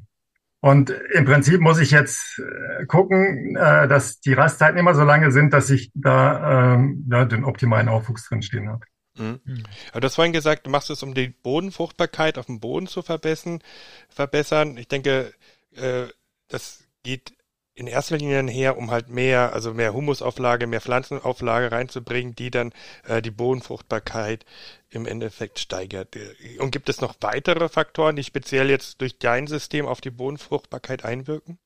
Und 0.62 0.90
im 0.90 1.26
Prinzip 1.26 1.62
muss 1.62 1.80
ich 1.80 1.92
jetzt 1.92 2.40
äh, 2.40 2.86
gucken, 2.86 3.56
äh, 3.56 3.88
dass 3.88 4.20
die 4.20 4.34
Rastzeiten 4.34 4.78
immer 4.78 4.94
so 4.94 5.04
lange 5.04 5.32
sind, 5.32 5.54
dass 5.54 5.70
ich 5.70 5.92
da 5.94 6.76
ähm, 6.76 7.08
ja, 7.10 7.26
den 7.26 7.46
optimalen 7.46 7.88
Aufwuchs 7.90 8.28
drinstehen 8.28 8.70
habe. 8.70 8.86
Mhm. 9.20 9.40
mhm. 9.44 9.64
Aber 9.92 10.02
du 10.02 10.08
hast 10.08 10.16
vorhin 10.16 10.34
gesagt, 10.34 10.66
du 10.66 10.70
machst 10.72 10.90
es, 10.90 11.04
um 11.04 11.14
die 11.14 11.28
Bodenfruchtbarkeit 11.30 12.38
auf 12.38 12.48
dem 12.48 12.60
Boden 12.60 12.88
zu 12.88 13.02
verbessern. 13.02 13.62
verbessern. 14.10 14.78
Ich 14.78 14.88
denke, 14.88 15.34
äh, 15.76 16.08
das 16.48 16.84
geht 17.04 17.34
in 17.76 17.88
erster 17.88 18.18
Linie 18.18 18.44
her, 18.52 18.78
um 18.78 18.92
halt 18.92 19.10
mehr, 19.10 19.54
also 19.54 19.74
mehr 19.74 19.94
Humusauflage, 19.94 20.68
mehr 20.68 20.82
Pflanzenauflage 20.82 21.72
reinzubringen, 21.72 22.36
die 22.36 22.52
dann 22.52 22.74
äh, 23.06 23.22
die 23.22 23.32
Bodenfruchtbarkeit 23.32 24.46
im 24.90 25.06
Endeffekt 25.06 25.60
steigert. 25.60 26.18
Und 26.60 26.72
gibt 26.72 26.90
es 26.90 27.00
noch 27.00 27.16
weitere 27.22 27.70
Faktoren, 27.70 28.18
die 28.18 28.24
speziell 28.24 28.70
jetzt 28.70 29.00
durch 29.00 29.18
dein 29.18 29.48
System 29.48 29.86
auf 29.86 30.02
die 30.02 30.10
Bodenfruchtbarkeit 30.10 31.06
einwirken? 31.06 31.58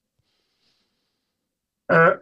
Äh, 1.87 2.17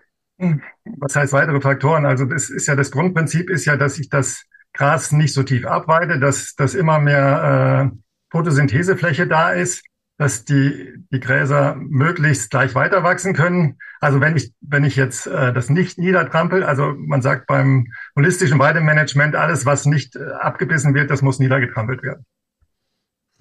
was 0.86 1.16
heißt 1.16 1.34
weitere 1.34 1.60
Faktoren? 1.60 2.06
Also 2.06 2.26
das 2.26 2.50
ist 2.50 2.68
ja 2.68 2.76
das 2.76 2.92
Grundprinzip 2.92 3.50
ist 3.50 3.66
ja, 3.66 3.76
dass 3.76 4.00
ich 4.00 4.10
das 4.10 4.46
Gras 4.74 5.12
nicht 5.12 5.34
so 5.34 5.44
tief 5.44 5.66
abweide, 5.66 6.20
dass, 6.20 6.56
dass 6.56 6.74
immer 6.74 7.00
mehr 7.00 7.92
äh, 7.92 7.98
Photosynthesefläche 8.32 9.28
da 9.28 9.52
ist 9.52 9.84
dass 10.22 10.46
die, 10.46 10.94
die 11.12 11.20
Gräser 11.20 11.76
möglichst 11.76 12.52
gleich 12.52 12.76
weiter 12.76 13.02
wachsen 13.02 13.34
können. 13.34 13.80
Also 14.00 14.22
wenn 14.22 14.38
ich, 14.38 14.54
wenn 14.62 14.84
ich 14.84 14.96
jetzt 14.96 15.26
äh, 15.26 15.52
das 15.52 15.72
nicht 15.72 15.98
niedertrampel, 15.98 16.64
also 16.64 16.94
man 16.96 17.24
sagt 17.24 17.48
beim 17.48 17.88
holistischen 18.16 18.60
Weidemanagement, 18.60 19.36
alles, 19.36 19.66
was 19.66 19.88
nicht 19.88 20.16
äh, 20.16 20.20
abgebissen 20.40 20.94
wird, 20.94 21.10
das 21.10 21.24
muss 21.24 21.40
niedergetrampelt 21.40 22.04
werden. 22.04 22.24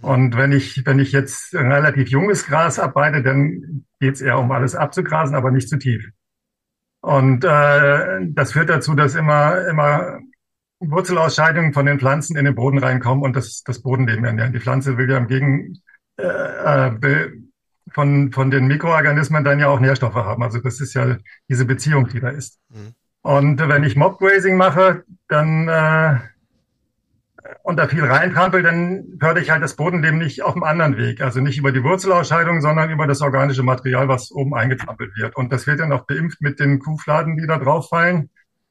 Und 0.01 0.39
wenn 0.39 0.53
ich, 0.53 0.87
wenn 0.87 1.01
ich 1.01 1.13
jetzt 1.13 1.53
relativ 1.53 2.09
junges 2.09 2.47
Gras 2.47 2.79
abweide, 2.79 3.23
dann 3.23 3.85
geht 4.01 4.15
es 4.15 4.23
eher 4.23 4.39
um 4.39 4.51
alles 4.51 4.75
abzugrasen, 4.75 5.37
aber 5.37 5.51
nicht 5.51 5.69
zu 5.69 5.77
tief. 5.77 6.09
Und 7.03 7.45
äh, 7.45 8.21
das 8.23 8.53
führt 8.53 8.71
dazu, 8.71 8.95
dass 8.95 9.17
immer, 9.17 9.67
immer 9.67 10.21
Wurzelausscheidungen 10.81 11.73
von 11.73 11.87
den 11.87 12.01
Pflanzen 12.01 12.37
in 12.37 12.45
den 12.45 12.55
Boden 12.55 12.79
reinkommen 12.79 13.23
und 13.23 13.37
das, 13.37 13.63
das 13.63 13.83
Bodenleben 13.83 14.25
ernähren. 14.25 14.53
Die 14.53 14.61
Pflanze 14.61 14.97
will 14.97 15.11
ja 15.11 15.19
im 15.19 15.27
Gegen, 15.29 15.79
äh, 16.17 16.89
äh 16.89 17.31
von, 17.93 18.31
von 18.33 18.51
den 18.51 18.69
Mikroorganismen 18.69 19.43
dann 19.43 19.59
ja 19.59 19.69
auch 19.69 19.81
Nährstoffe 19.81 20.15
haben. 20.15 20.43
Also 20.45 20.61
das 20.61 20.81
ist 20.81 20.95
ja 20.95 21.17
diese 21.49 21.65
Beziehung, 21.65 22.07
die 22.09 22.21
da 22.21 22.29
ist. 22.29 22.61
Mhm. 22.69 22.95
Und 23.23 23.69
wenn 23.69 23.85
ich 23.85 23.97
Mobgrazing 23.97 24.57
mache, 24.57 25.05
dann 25.29 25.69
äh, 25.69 26.19
und 27.63 27.79
da 27.79 27.89
viel 27.89 28.05
reintrampel, 28.05 28.63
dann 28.63 29.19
fördere 29.19 29.43
ich 29.43 29.51
halt 29.51 29.63
das 29.63 29.77
Bodenleben 29.77 30.19
nicht 30.19 30.43
auf 30.43 30.55
einem 30.55 30.63
anderen 30.63 30.97
Weg. 30.97 31.21
Also 31.21 31.41
nicht 31.41 31.59
über 31.59 31.73
die 31.73 31.83
Wurzelausscheidung, 31.83 32.61
sondern 32.61 32.91
über 32.91 33.07
das 33.07 33.21
organische 33.21 33.63
Material, 33.63 34.09
was 34.09 34.31
oben 34.31 34.55
eingetrampelt 34.55 35.17
wird. 35.17 35.37
Und 35.37 35.53
das 35.53 35.67
wird 35.67 35.81
dann 35.81 35.93
auch 35.93 36.07
beimpft 36.07 36.41
mit 36.41 36.61
den 36.61 36.79
Kuhfladen, 36.79 37.37
die 37.37 37.47
da 37.47 37.59
drauf 37.59 37.89
fallen. 37.89 38.31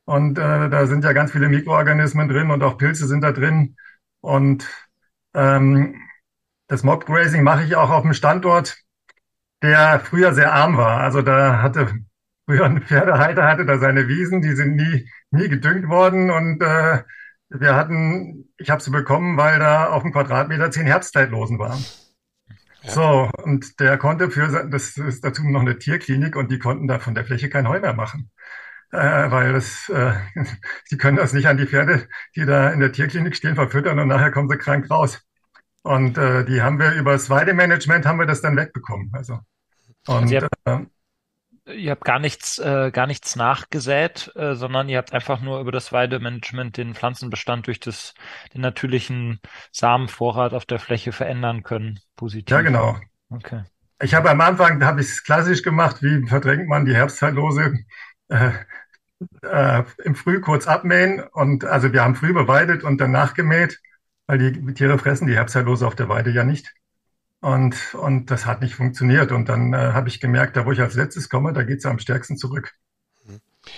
Und 0.10 0.40
äh, 0.40 0.70
da 0.72 0.88
sind 0.88 1.04
ja 1.04 1.14
ganz 1.14 1.32
viele 1.32 1.50
Mikroorganismen 1.50 2.28
drin 2.28 2.50
und 2.50 2.64
auch 2.64 2.80
Pilze 2.80 3.06
sind 3.06 3.22
da 3.22 3.32
drin. 3.32 3.76
Und 4.22 4.68
ähm, 5.36 6.02
das 6.68 6.82
Mobgrazing 6.82 7.44
mache 7.44 7.64
ich 7.64 7.76
auch 7.76 7.92
auf 7.92 8.04
einem 8.04 8.16
Standort, 8.16 8.80
der 9.62 10.00
früher 10.00 10.34
sehr 10.34 10.52
arm 10.52 10.78
war. 10.78 11.02
Also 11.02 11.22
da 11.22 11.62
hatte 11.62 11.94
früher 12.48 12.66
ein 12.66 12.82
Pferdehalter 12.82 13.48
hatte 13.48 13.68
da 13.68 13.78
seine 13.78 14.08
Wiesen, 14.08 14.42
die 14.42 14.56
sind 14.56 14.76
nie 14.78 15.08
nie 15.30 15.48
gedüngt 15.48 15.88
worden 15.90 16.32
und 16.32 16.64
äh, 16.64 17.04
wir 17.50 17.76
hatten, 17.76 18.50
ich 18.58 18.72
habe 18.72 18.82
sie 18.82 18.90
bekommen, 18.90 19.38
weil 19.38 19.60
da 19.60 19.92
auf 19.92 20.02
dem 20.02 20.12
Quadratmeter 20.12 20.72
zehn 20.72 20.88
Herbstzeitlosen 20.88 21.60
waren. 21.60 21.86
Ja. 22.82 22.90
So, 22.90 23.30
und 23.44 23.80
der 23.80 24.00
konnte 24.00 24.32
für, 24.32 24.68
das 24.72 24.98
ist 24.98 25.24
dazu 25.24 25.44
noch 25.44 25.62
eine 25.62 25.78
Tierklinik 25.78 26.36
und 26.36 26.50
die 26.50 26.58
konnten 26.58 26.88
da 26.88 26.98
von 26.98 27.14
der 27.14 27.26
Fläche 27.26 27.50
kein 27.50 27.68
Heu 27.68 27.80
mehr 27.80 27.94
machen. 27.94 28.32
Äh, 28.92 29.30
weil 29.30 29.54
das, 29.54 29.88
äh, 29.90 30.14
sie 30.86 30.98
können 30.98 31.18
das 31.18 31.34
nicht 31.34 31.48
an 31.48 31.58
die 31.58 31.68
Pferde, 31.68 32.08
die 32.36 32.46
da 32.46 32.70
in 32.72 32.80
der 32.80 32.92
Tierklinik 32.92 33.36
stehen, 33.36 33.56
verfüttern 33.56 34.00
und 34.00 34.08
nachher 34.08 34.32
kommen 34.32 34.50
sie 34.50 34.58
krank 34.58 34.90
raus. 34.90 35.22
Und 35.82 36.18
äh, 36.18 36.44
die 36.46 36.62
haben 36.62 36.80
wir 36.80 36.94
über 36.94 37.14
das 37.14 37.30
Weidemanagement 37.30 38.06
haben 38.06 38.20
wir 38.20 38.26
das 38.26 38.42
dann 38.42 38.58
wegbekommen. 38.58 39.12
Also, 39.14 39.40
und, 40.08 40.34
also 40.34 40.48
äh, 40.66 40.86
ihr 41.74 41.92
habt 41.92 42.04
gar 42.04 42.20
nichts, 42.20 42.60
äh, 42.60 42.92
gar 42.92 43.08
nichts 43.08 43.36
nachgesät, 43.36 44.32
äh, 44.36 44.56
sondern 44.56 44.90
ihr 44.90 44.98
habt 44.98 45.14
einfach 45.14 45.42
nur 45.42 45.60
über 45.60 45.72
das 45.72 45.92
Weidemanagement 45.92 46.78
den 46.78 46.96
Pflanzenbestand 46.96 47.68
durch 47.68 47.80
das, 47.80 48.14
den 48.54 48.62
natürlichen 48.62 49.40
Samenvorrat 49.72 50.54
auf 50.54 50.66
der 50.66 50.80
Fläche 50.80 51.12
verändern 51.12 51.64
können, 51.64 52.00
positiv. 52.16 52.52
Ja, 52.52 52.62
genau. 52.62 52.98
Okay. 53.30 53.64
Ich 54.02 54.14
habe 54.14 54.30
am 54.30 54.42
Anfang, 54.42 54.84
habe 54.84 55.02
ich 55.02 55.08
es 55.08 55.24
klassisch 55.24 55.62
gemacht, 55.62 56.02
wie 56.02 56.26
verdrängt 56.28 56.68
man 56.68 56.86
die 56.86 56.96
Herbstzeitlose 56.96 57.74
äh, 58.30 58.52
äh, 59.44 59.84
im 60.04 60.16
Früh 60.16 60.40
kurz 60.40 60.68
abmähen 60.68 61.22
und 61.22 61.66
also 61.66 61.92
wir 61.94 62.04
haben 62.04 62.16
früh 62.16 62.34
beweidet 62.34 62.84
und 62.84 63.00
danach 63.00 63.34
gemäht 63.34 63.80
weil 64.30 64.38
die 64.38 64.74
Tiere 64.76 65.00
fressen 65.00 65.26
die 65.26 65.34
Herbstzeitlose 65.34 65.88
auf 65.88 65.96
der 65.96 66.08
Weide 66.08 66.30
ja 66.30 66.44
nicht. 66.44 66.72
Und, 67.42 67.96
und 67.96 68.30
das 68.30 68.46
hat 68.46 68.62
nicht 68.62 68.76
funktioniert. 68.76 69.32
Und 69.32 69.50
dann 69.50 69.74
äh, 69.74 69.78
habe 69.78 70.08
ich 70.08 70.20
gemerkt, 70.20 70.56
da 70.56 70.68
wo 70.68 70.72
ich 70.72 70.82
als 70.82 70.94
letztes 70.94 71.30
komme, 71.30 71.52
da 71.52 71.64
geht 71.64 71.80
es 71.80 71.86
am 71.88 71.98
stärksten 71.98 72.38
zurück. 72.38 72.76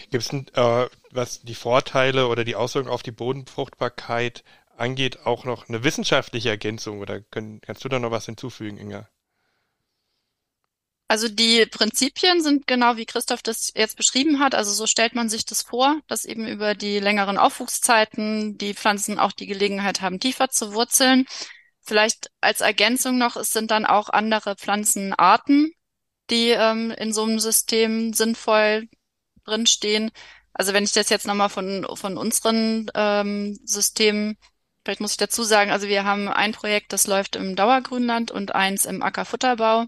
Gibt 0.09 0.25
es, 0.25 0.33
äh, 0.33 0.89
was 1.11 1.41
die 1.43 1.55
Vorteile 1.55 2.27
oder 2.27 2.43
die 2.43 2.57
Auswirkungen 2.57 2.93
auf 2.93 3.01
die 3.01 3.13
Bodenfruchtbarkeit 3.13 4.43
angeht, 4.75 5.25
auch 5.25 5.45
noch 5.45 5.69
eine 5.69 5.85
wissenschaftliche 5.85 6.49
Ergänzung? 6.49 6.99
Oder 6.99 7.21
können, 7.21 7.61
kannst 7.61 7.85
du 7.85 7.87
da 7.87 7.97
noch 7.97 8.11
was 8.11 8.25
hinzufügen, 8.25 8.77
Inga? 8.77 9.07
Also 11.11 11.27
die 11.27 11.65
Prinzipien 11.65 12.41
sind 12.41 12.67
genau 12.67 12.95
wie 12.95 13.05
Christoph 13.05 13.41
das 13.41 13.73
jetzt 13.75 13.97
beschrieben 13.97 14.39
hat. 14.39 14.55
Also 14.55 14.71
so 14.71 14.87
stellt 14.87 15.13
man 15.13 15.27
sich 15.27 15.45
das 15.45 15.61
vor, 15.61 15.99
dass 16.07 16.23
eben 16.23 16.47
über 16.47 16.73
die 16.73 16.99
längeren 16.99 17.37
Aufwuchszeiten 17.37 18.57
die 18.57 18.73
Pflanzen 18.73 19.19
auch 19.19 19.33
die 19.33 19.45
Gelegenheit 19.45 19.99
haben, 19.99 20.21
tiefer 20.21 20.47
zu 20.47 20.73
wurzeln. 20.73 21.25
Vielleicht 21.81 22.31
als 22.39 22.61
Ergänzung 22.61 23.17
noch, 23.17 23.35
es 23.35 23.51
sind 23.51 23.71
dann 23.71 23.85
auch 23.85 24.07
andere 24.07 24.55
Pflanzenarten, 24.55 25.73
die 26.29 26.51
ähm, 26.51 26.91
in 26.91 27.11
so 27.11 27.23
einem 27.23 27.39
System 27.39 28.13
sinnvoll 28.13 28.87
drinstehen. 29.43 30.11
Also 30.53 30.71
wenn 30.71 30.85
ich 30.85 30.93
das 30.93 31.09
jetzt 31.09 31.27
nochmal 31.27 31.49
von, 31.49 31.85
von 31.93 32.17
unseren 32.17 32.89
ähm, 32.95 33.59
Systemen, 33.65 34.37
vielleicht 34.85 35.01
muss 35.01 35.11
ich 35.11 35.17
dazu 35.17 35.43
sagen, 35.43 35.71
also 35.71 35.89
wir 35.89 36.05
haben 36.05 36.29
ein 36.29 36.53
Projekt, 36.53 36.93
das 36.93 37.05
läuft 37.05 37.35
im 37.35 37.57
Dauergrünland 37.57 38.31
und 38.31 38.55
eins 38.55 38.85
im 38.85 39.03
Ackerfutterbau. 39.03 39.87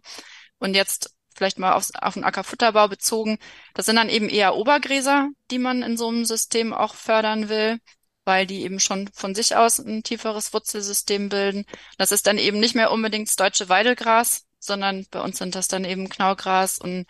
Und 0.59 0.75
jetzt 0.75 1.15
vielleicht 1.35 1.59
mal 1.59 1.73
aufs, 1.73 1.91
auf 1.95 2.13
den 2.13 2.23
Ackerfutterbau 2.23 2.87
bezogen, 2.87 3.39
das 3.73 3.85
sind 3.85 3.95
dann 3.95 4.09
eben 4.09 4.29
eher 4.29 4.55
Obergräser, 4.55 5.29
die 5.51 5.59
man 5.59 5.81
in 5.81 5.97
so 5.97 6.07
einem 6.07 6.25
System 6.25 6.73
auch 6.73 6.95
fördern 6.95 7.49
will, 7.49 7.79
weil 8.25 8.45
die 8.45 8.63
eben 8.63 8.79
schon 8.79 9.09
von 9.13 9.35
sich 9.35 9.55
aus 9.55 9.79
ein 9.79 10.03
tieferes 10.03 10.53
Wurzelsystem 10.53 11.29
bilden. 11.29 11.65
Das 11.97 12.11
ist 12.11 12.27
dann 12.27 12.37
eben 12.37 12.59
nicht 12.59 12.75
mehr 12.75 12.91
unbedingt 12.91 13.27
das 13.27 13.35
deutsche 13.35 13.69
Weidelgras, 13.69 14.45
sondern 14.59 15.05
bei 15.11 15.21
uns 15.21 15.37
sind 15.37 15.55
das 15.55 15.67
dann 15.67 15.83
eben 15.85 16.09
Knaugras 16.09 16.79
und 16.79 17.05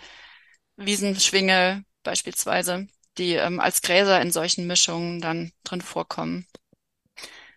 Wiesenschwinge 0.78 1.84
beispielsweise, 2.04 2.88
die 3.18 3.34
ähm, 3.34 3.60
als 3.60 3.82
Gräser 3.82 4.22
in 4.22 4.32
solchen 4.32 4.66
Mischungen 4.68 5.22
dann 5.22 5.52
drin 5.64 5.82
vorkommen. 5.82 6.48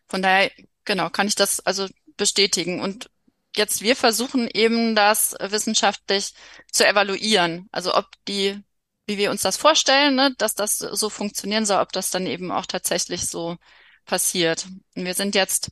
Von 0.09 0.23
daher, 0.23 0.50
genau, 0.85 1.11
kann 1.11 1.26
ich 1.28 1.35
das 1.35 1.61
also 1.61 1.88
bestätigen. 2.16 2.81
Und 2.81 3.11
jetzt 3.58 3.82
wir 3.82 3.96
versuchen 3.96 4.48
eben 4.48 4.94
das 4.94 5.34
wissenschaftlich 5.40 6.32
zu 6.72 6.86
evaluieren. 6.86 7.68
Also 7.72 7.94
ob 7.94 8.06
die, 8.28 8.60
wie 9.06 9.18
wir 9.18 9.30
uns 9.30 9.42
das 9.42 9.56
vorstellen, 9.56 10.14
ne, 10.16 10.34
dass 10.38 10.54
das 10.54 10.78
so 10.78 11.10
funktionieren 11.10 11.66
soll, 11.66 11.80
ob 11.80 11.92
das 11.92 12.10
dann 12.10 12.26
eben 12.26 12.50
auch 12.50 12.66
tatsächlich 12.66 13.28
so 13.28 13.56
passiert. 14.04 14.66
Und 14.96 15.04
wir 15.04 15.14
sind 15.14 15.34
jetzt 15.34 15.70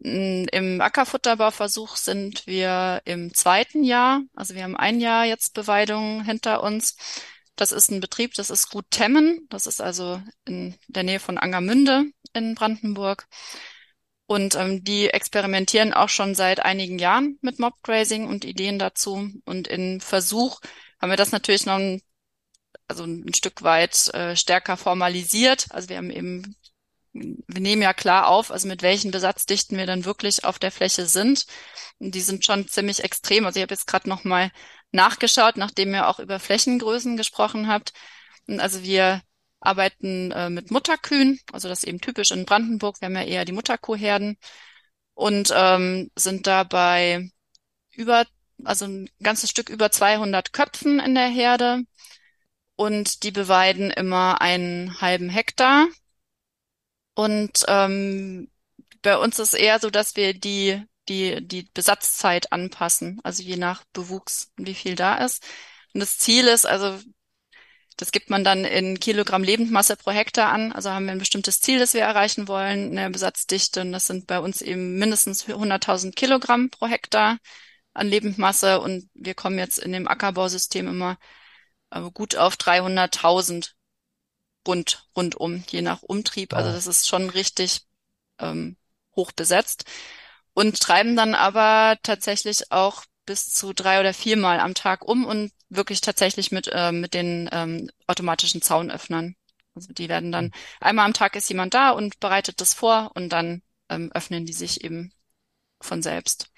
mm, 0.00 0.46
im 0.52 0.80
Ackerfutterbauversuch 0.80 1.96
sind 1.96 2.46
wir 2.46 3.02
im 3.04 3.34
zweiten 3.34 3.84
Jahr. 3.84 4.22
Also 4.34 4.54
wir 4.54 4.64
haben 4.64 4.76
ein 4.76 5.00
Jahr 5.00 5.24
jetzt 5.26 5.54
Beweidung 5.54 6.24
hinter 6.24 6.62
uns. 6.62 6.96
Das 7.56 7.72
ist 7.72 7.90
ein 7.90 8.00
Betrieb, 8.00 8.34
das 8.34 8.50
ist 8.50 8.70
Gut 8.70 8.86
Temmen. 8.90 9.46
Das 9.50 9.66
ist 9.66 9.80
also 9.80 10.22
in 10.46 10.76
der 10.88 11.02
Nähe 11.02 11.20
von 11.20 11.38
Angermünde 11.38 12.06
in 12.32 12.54
Brandenburg. 12.54 13.26
Und 14.30 14.54
ähm, 14.54 14.84
die 14.84 15.08
experimentieren 15.08 15.92
auch 15.92 16.08
schon 16.08 16.36
seit 16.36 16.60
einigen 16.60 17.00
Jahren 17.00 17.36
mit 17.40 17.58
Mobgrazing 17.58 18.28
und 18.28 18.44
Ideen 18.44 18.78
dazu. 18.78 19.28
Und 19.44 19.66
in 19.66 20.00
Versuch 20.00 20.60
haben 21.00 21.10
wir 21.10 21.16
das 21.16 21.32
natürlich 21.32 21.66
noch 21.66 21.80
ein, 21.80 22.00
also 22.86 23.02
ein 23.02 23.34
Stück 23.34 23.62
weit 23.62 24.14
äh, 24.14 24.36
stärker 24.36 24.76
formalisiert. 24.76 25.66
Also 25.70 25.88
wir 25.88 25.96
haben 25.96 26.12
eben, 26.12 26.54
wir 27.12 27.60
nehmen 27.60 27.82
ja 27.82 27.92
klar 27.92 28.28
auf, 28.28 28.52
also 28.52 28.68
mit 28.68 28.82
welchen 28.82 29.10
Besatzdichten 29.10 29.76
wir 29.76 29.86
dann 29.86 30.04
wirklich 30.04 30.44
auf 30.44 30.60
der 30.60 30.70
Fläche 30.70 31.06
sind. 31.06 31.46
Und 31.98 32.14
die 32.14 32.20
sind 32.20 32.44
schon 32.44 32.68
ziemlich 32.68 33.02
extrem. 33.02 33.46
Also 33.46 33.58
ich 33.58 33.62
habe 33.62 33.74
jetzt 33.74 33.88
gerade 33.88 34.08
noch 34.08 34.22
mal 34.22 34.52
nachgeschaut, 34.92 35.56
nachdem 35.56 35.92
ihr 35.92 36.06
auch 36.06 36.20
über 36.20 36.38
Flächengrößen 36.38 37.16
gesprochen 37.16 37.66
habt. 37.66 37.94
Und 38.46 38.60
also 38.60 38.84
wir 38.84 39.22
arbeiten 39.60 40.32
äh, 40.32 40.50
mit 40.50 40.70
Mutterkühen, 40.70 41.40
also 41.52 41.68
das 41.68 41.84
eben 41.84 42.00
typisch 42.00 42.30
in 42.30 42.46
Brandenburg, 42.46 43.00
wir 43.00 43.06
haben 43.06 43.16
ja 43.16 43.22
eher 43.22 43.44
die 43.44 43.52
Mutterkuhherden 43.52 44.38
und 45.14 45.52
ähm, 45.54 46.10
sind 46.16 46.46
dabei 46.46 47.30
über, 47.92 48.26
also 48.64 48.86
ein 48.86 49.10
ganzes 49.22 49.50
Stück 49.50 49.68
über 49.68 49.90
200 49.90 50.52
Köpfen 50.52 51.00
in 51.00 51.14
der 51.14 51.28
Herde 51.28 51.82
und 52.76 53.24
die 53.24 53.30
beweiden 53.30 53.90
immer 53.90 54.40
einen 54.40 55.00
halben 55.02 55.28
Hektar. 55.28 55.86
Und 57.14 57.64
ähm, 57.68 58.50
bei 59.02 59.18
uns 59.18 59.38
ist 59.38 59.54
eher 59.54 59.78
so, 59.80 59.90
dass 59.90 60.16
wir 60.16 60.32
die, 60.32 60.82
die, 61.08 61.46
die 61.46 61.68
Besatzzeit 61.74 62.52
anpassen, 62.52 63.20
also 63.22 63.42
je 63.42 63.56
nach 63.56 63.84
Bewuchs, 63.92 64.52
wie 64.56 64.74
viel 64.74 64.94
da 64.94 65.16
ist. 65.24 65.44
Und 65.92 66.00
das 66.00 66.16
Ziel 66.18 66.46
ist, 66.48 66.66
also 66.66 66.98
das 68.00 68.12
gibt 68.12 68.30
man 68.30 68.44
dann 68.44 68.64
in 68.64 68.98
Kilogramm 68.98 69.42
Lebendmasse 69.42 69.94
pro 69.94 70.10
Hektar 70.10 70.50
an. 70.50 70.72
Also 70.72 70.90
haben 70.90 71.04
wir 71.04 71.12
ein 71.12 71.18
bestimmtes 71.18 71.60
Ziel, 71.60 71.78
das 71.78 71.92
wir 71.92 72.00
erreichen 72.00 72.48
wollen, 72.48 72.96
eine 72.96 73.10
Besatzdichte. 73.10 73.82
Und 73.82 73.92
das 73.92 74.06
sind 74.06 74.26
bei 74.26 74.38
uns 74.38 74.62
eben 74.62 74.96
mindestens 74.96 75.46
100.000 75.46 76.14
Kilogramm 76.14 76.70
pro 76.70 76.86
Hektar 76.86 77.36
an 77.92 78.08
Lebendmasse. 78.08 78.80
Und 78.80 79.10
wir 79.12 79.34
kommen 79.34 79.58
jetzt 79.58 79.78
in 79.78 79.92
dem 79.92 80.08
Ackerbausystem 80.08 80.88
immer 80.88 81.18
äh, 81.90 82.00
gut 82.10 82.36
auf 82.36 82.54
300.000 82.54 83.72
rund, 84.66 85.06
rundum, 85.14 85.62
je 85.68 85.82
nach 85.82 86.02
Umtrieb. 86.02 86.54
Also 86.54 86.72
das 86.72 86.86
ist 86.86 87.06
schon 87.06 87.28
richtig 87.28 87.82
ähm, 88.38 88.78
hoch 89.14 89.32
besetzt. 89.32 89.84
Und 90.54 90.80
treiben 90.80 91.16
dann 91.16 91.34
aber 91.34 91.98
tatsächlich 92.02 92.72
auch 92.72 93.04
bis 93.26 93.50
zu 93.50 93.74
drei 93.74 94.00
oder 94.00 94.14
viermal 94.14 94.58
am 94.58 94.72
Tag 94.72 95.06
um 95.06 95.26
und 95.26 95.52
wirklich 95.70 96.00
tatsächlich 96.00 96.52
mit, 96.52 96.68
äh, 96.72 96.92
mit 96.92 97.14
den 97.14 97.48
ähm, 97.52 97.90
automatischen 98.06 98.60
Zaunöffnern. 98.60 99.36
Also 99.74 99.92
die 99.92 100.08
werden 100.08 100.32
dann, 100.32 100.50
einmal 100.80 101.06
am 101.06 101.14
Tag 101.14 101.36
ist 101.36 101.48
jemand 101.48 101.74
da 101.74 101.90
und 101.90 102.20
bereitet 102.20 102.60
das 102.60 102.74
vor 102.74 103.12
und 103.14 103.30
dann 103.30 103.62
ähm, 103.88 104.10
öffnen 104.12 104.44
die 104.44 104.52
sich 104.52 104.84
eben 104.84 105.12
von 105.80 106.02
selbst. 106.02 106.50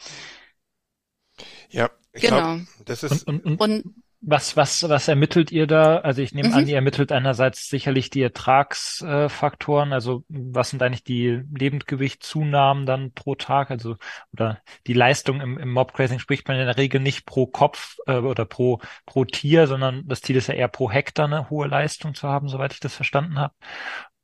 Ja, 1.69 1.90
ich 2.12 2.23
genau. 2.23 2.57
Glaub, 2.57 2.87
das 2.87 3.02
ist 3.02 3.26
und, 3.26 3.45
und, 3.45 3.61
und, 3.61 4.01
was, 4.25 4.57
was, 4.57 4.88
was 4.88 5.09
ermittelt 5.09 5.50
ihr 5.50 5.67
da? 5.67 5.99
Also 5.99 6.23
ich 6.23 6.33
nehme 6.33 6.50
mhm. 6.50 6.55
an, 6.55 6.69
ihr 6.69 6.76
ermittelt 6.76 7.11
einerseits 7.11 7.69
sicherlich 7.69 8.09
die 8.09 8.23
Ertragsfaktoren, 8.23 9.93
also 9.93 10.25
was 10.29 10.71
sind 10.71 10.81
eigentlich 10.81 11.02
die 11.02 11.43
Lebendgewichtzunahmen 11.52 12.87
dann 12.87 13.12
pro 13.12 13.35
Tag, 13.35 13.73
also 13.73 13.97
oder 14.33 14.61
die 14.87 14.93
Leistung 14.93 15.41
im, 15.41 15.59
im 15.59 15.73
Mobgrazing 15.73 16.21
spricht 16.21 16.47
man 16.47 16.57
in 16.57 16.67
der 16.67 16.76
Regel 16.76 17.00
nicht 17.00 17.26
pro 17.26 17.47
Kopf 17.47 17.97
äh, 18.07 18.19
oder 18.19 18.45
pro, 18.45 18.81
pro 19.07 19.25
Tier, 19.25 19.67
sondern 19.67 20.07
das 20.07 20.23
Ziel 20.23 20.37
ist 20.37 20.47
ja 20.47 20.55
eher 20.55 20.69
pro 20.69 20.88
Hektar 20.88 21.26
eine 21.26 21.50
hohe 21.50 21.67
Leistung 21.67 22.14
zu 22.14 22.29
haben, 22.29 22.49
soweit 22.49 22.73
ich 22.73 22.81
das 22.81 22.95
verstanden 22.95 23.41
habe. 23.41 23.55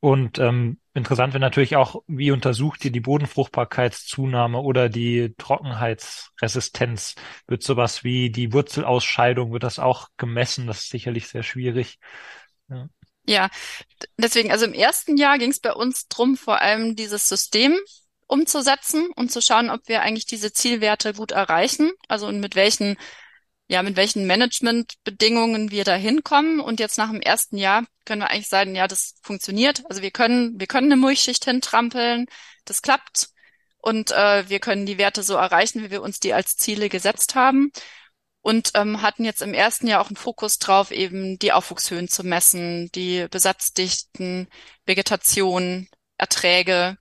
Und 0.01 0.39
ähm, 0.39 0.79
interessant 0.93 1.33
wäre 1.33 1.41
natürlich 1.41 1.75
auch, 1.75 2.03
wie 2.07 2.31
untersucht 2.31 2.85
ihr 2.85 2.91
die 2.91 3.01
Bodenfruchtbarkeitszunahme 3.01 4.59
oder 4.59 4.87
die 4.87 5.33
Trockenheitsresistenz? 5.37 7.15
Wird 7.47 7.63
sowas 7.63 8.03
wie 8.03 8.29
die 8.29 8.53
Wurzelausscheidung, 8.53 9.51
wird 9.51 9.63
das 9.63 9.77
auch 9.77 10.07
gemessen? 10.15 10.67
Das 10.67 10.81
ist 10.81 10.89
sicherlich 10.89 11.27
sehr 11.27 11.43
schwierig. 11.43 11.99
Ja. 12.69 12.87
Ja, 13.25 13.49
deswegen, 14.17 14.51
also 14.51 14.65
im 14.65 14.73
ersten 14.73 15.15
Jahr 15.15 15.37
ging 15.37 15.51
es 15.51 15.59
bei 15.59 15.73
uns 15.73 16.07
drum, 16.07 16.35
vor 16.35 16.61
allem 16.61 16.95
dieses 16.95 17.29
System 17.29 17.77
umzusetzen 18.25 19.11
und 19.15 19.31
zu 19.31 19.39
schauen, 19.39 19.69
ob 19.69 19.87
wir 19.87 20.01
eigentlich 20.01 20.25
diese 20.25 20.51
Zielwerte 20.51 21.13
gut 21.13 21.31
erreichen. 21.31 21.91
Also 22.07 22.25
und 22.25 22.39
mit 22.39 22.55
welchen 22.55 22.97
ja, 23.69 23.83
mit 23.83 23.95
welchen 23.95 24.25
Managementbedingungen 24.25 25.69
wir 25.69 25.83
da 25.83 25.93
hinkommen. 25.93 26.59
Und 26.59 26.79
jetzt 26.79 26.97
nach 26.97 27.11
dem 27.11 27.21
ersten 27.21 27.55
Jahr 27.55 27.85
können 28.09 28.21
wir 28.21 28.29
eigentlich 28.29 28.49
sagen, 28.49 28.75
ja, 28.75 28.87
das 28.87 29.15
funktioniert. 29.21 29.83
Also 29.89 30.01
wir 30.01 30.11
können, 30.11 30.59
wir 30.59 30.67
können 30.67 30.91
eine 30.91 30.99
Mulchschicht 30.99 31.45
hintrampeln, 31.45 32.25
das 32.65 32.81
klappt. 32.81 33.29
Und 33.77 34.11
äh, 34.11 34.49
wir 34.49 34.59
können 34.59 34.85
die 34.85 34.97
Werte 34.97 35.23
so 35.23 35.35
erreichen, 35.35 35.83
wie 35.83 35.91
wir 35.91 36.01
uns 36.01 36.19
die 36.19 36.33
als 36.33 36.57
Ziele 36.57 36.89
gesetzt 36.89 37.35
haben. 37.35 37.71
Und 38.41 38.71
ähm, 38.75 39.01
hatten 39.01 39.25
jetzt 39.25 39.41
im 39.41 39.53
ersten 39.53 39.87
Jahr 39.87 40.01
auch 40.01 40.07
einen 40.07 40.15
Fokus 40.17 40.59
drauf, 40.59 40.91
eben 40.91 41.39
die 41.39 41.53
Aufwuchshöhen 41.53 42.07
zu 42.09 42.23
messen, 42.25 42.89
die 42.93 43.27
Besatzdichten, 43.29 44.49
Vegetation, 44.85 45.87
Erträge, 46.17 46.97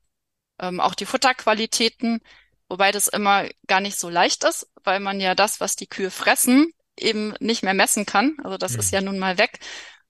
ähm, 0.60 0.80
auch 0.80 0.94
die 0.94 1.06
Futterqualitäten 1.06 2.20
Wobei 2.68 2.92
das 2.92 3.08
immer 3.08 3.48
gar 3.66 3.80
nicht 3.80 3.98
so 3.98 4.10
leicht 4.10 4.44
ist, 4.44 4.70
weil 4.84 5.00
man 5.00 5.20
ja 5.20 5.34
das, 5.34 5.60
was 5.60 5.74
die 5.74 5.86
Kühe 5.86 6.10
fressen, 6.10 6.72
eben 6.98 7.34
nicht 7.40 7.62
mehr 7.62 7.74
messen 7.74 8.04
kann. 8.04 8.36
Also 8.44 8.58
das 8.58 8.74
mhm. 8.74 8.80
ist 8.80 8.92
ja 8.92 9.00
nun 9.00 9.18
mal 9.18 9.38
weg. 9.38 9.58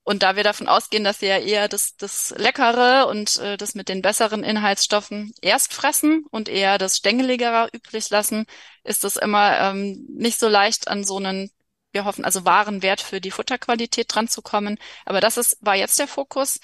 Und 0.09 0.23
da 0.23 0.37
wir 0.37 0.43
davon 0.43 0.69
ausgehen, 0.69 1.05
dass 1.05 1.19
sie 1.19 1.27
ja 1.27 1.37
eher 1.37 1.69
das, 1.69 1.95
das 1.97 2.35
Leckere 2.39 3.09
und 3.09 3.37
äh, 3.41 3.59
das 3.59 3.75
mit 3.75 3.91
den 3.91 4.01
besseren 4.01 4.43
Inhaltsstoffen 4.43 5.35
erst 5.43 5.75
fressen 5.75 6.25
und 6.31 6.49
eher 6.49 6.79
das 6.79 6.97
Stängeligere 6.97 7.69
übrig 7.75 8.09
lassen, 8.09 8.47
ist 8.85 9.05
es 9.05 9.17
immer 9.17 9.61
ähm, 9.61 10.07
nicht 10.09 10.39
so 10.41 10.49
leicht 10.49 10.89
an 10.89 11.05
so 11.05 11.19
einen, 11.19 11.51
wir 11.93 12.05
hoffen, 12.05 12.25
also 12.25 12.45
wahren 12.45 12.83
Wert 12.83 13.01
für 13.01 13.21
die 13.21 13.31
Futterqualität 13.31 14.15
dran 14.15 14.29
zu 14.29 14.43
kommen. 14.43 14.79
Aber 15.07 15.21
das 15.21 15.37
ist, 15.37 15.57
war 15.61 15.75
jetzt 15.77 15.99
der 15.99 16.09
Fokus. 16.09 16.61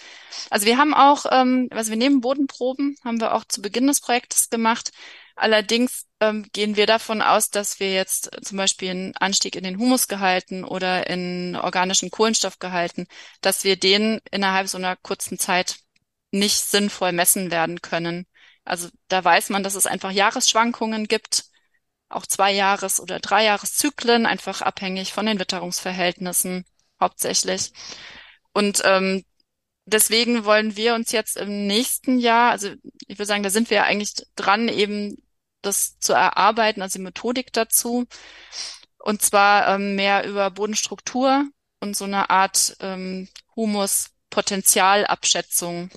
Also 0.51 0.67
wir 0.67 0.79
haben 0.79 0.95
auch, 0.95 1.27
ähm, 1.31 1.69
also 1.71 1.91
wir 1.91 1.97
nehmen 1.97 2.21
Bodenproben, 2.21 2.97
haben 3.05 3.21
wir 3.21 3.35
auch 3.35 3.45
zu 3.45 3.63
Beginn 3.63 3.87
des 3.87 4.01
Projektes 4.01 4.51
gemacht. 4.51 4.93
Allerdings 5.37 6.07
ähm, 6.21 6.47
gehen 6.53 6.77
wir 6.77 6.87
davon 6.87 7.21
aus, 7.23 7.51
dass 7.51 7.81
wir 7.81 7.93
jetzt 7.93 8.31
zum 8.43 8.59
Beispiel 8.59 8.91
einen 8.91 9.17
Anstieg 9.17 9.57
in 9.57 9.65
den 9.65 9.79
Humusgehalten 9.79 10.65
oder 10.65 11.09
in 11.09 11.57
organischen 11.57 12.11
Kohlenstoffgehalten, 12.11 13.07
dass 13.41 13.65
wir 13.65 13.77
den 13.77 14.21
innerhalb 14.31 14.69
so 14.69 14.79
einer 14.79 14.97
kurzen 14.97 15.39
Zeit 15.39 15.77
nicht 16.31 16.59
sinnvoll 16.59 17.13
messen 17.13 17.51
werden 17.51 17.81
können. 17.83 18.27
Also 18.65 18.89
da 19.09 19.25
weiß 19.25 19.51
man, 19.51 19.63
dass 19.63 19.75
es 19.75 19.87
einfach 19.87 20.11
Jahresschwankungen 20.11 21.07
gibt, 21.07 21.45
auch 22.09 22.27
zwei 22.27 22.53
Jahres- 22.53 23.01
oder 23.01 23.21
drei 23.21 23.45
Jahreszyklen, 23.45 24.27
einfach 24.27 24.63
abhängig 24.63 25.13
von 25.13 25.27
den 25.27 25.39
Witterungsverhältnissen 25.39 26.65
hauptsächlich. 27.01 27.73
Und 28.53 28.83
ähm, 28.85 29.25
deswegen 29.87 30.45
wollen 30.45 30.77
wir 30.77 30.95
uns 30.95 31.13
jetzt 31.13 31.37
im 31.37 31.67
nächsten 31.67 32.19
Jahr, 32.19 32.51
also 32.53 32.69
ich 33.07 33.19
würde 33.19 33.27
sagen, 33.27 33.43
da 33.43 33.51
sind 33.51 33.71
wir 33.71 33.85
eigentlich 33.85 34.15
dran, 34.37 34.69
eben 34.69 35.17
das 35.63 35.99
zu 35.99 36.13
erarbeiten, 36.13 36.83
also 36.83 36.99
die 36.99 37.05
Methodik 37.05 37.53
dazu. 37.53 38.07
Und 38.99 39.23
zwar 39.23 39.69
ähm, 39.69 39.95
mehr 39.97 40.27
über 40.27 40.51
Bodenstruktur 40.51 41.47
und 41.81 41.97
so 41.97 42.05
eine 42.05 42.31
Art 42.31 42.77
ähm, 42.81 43.29
Humus-Potenzialabschätzung 43.57 45.91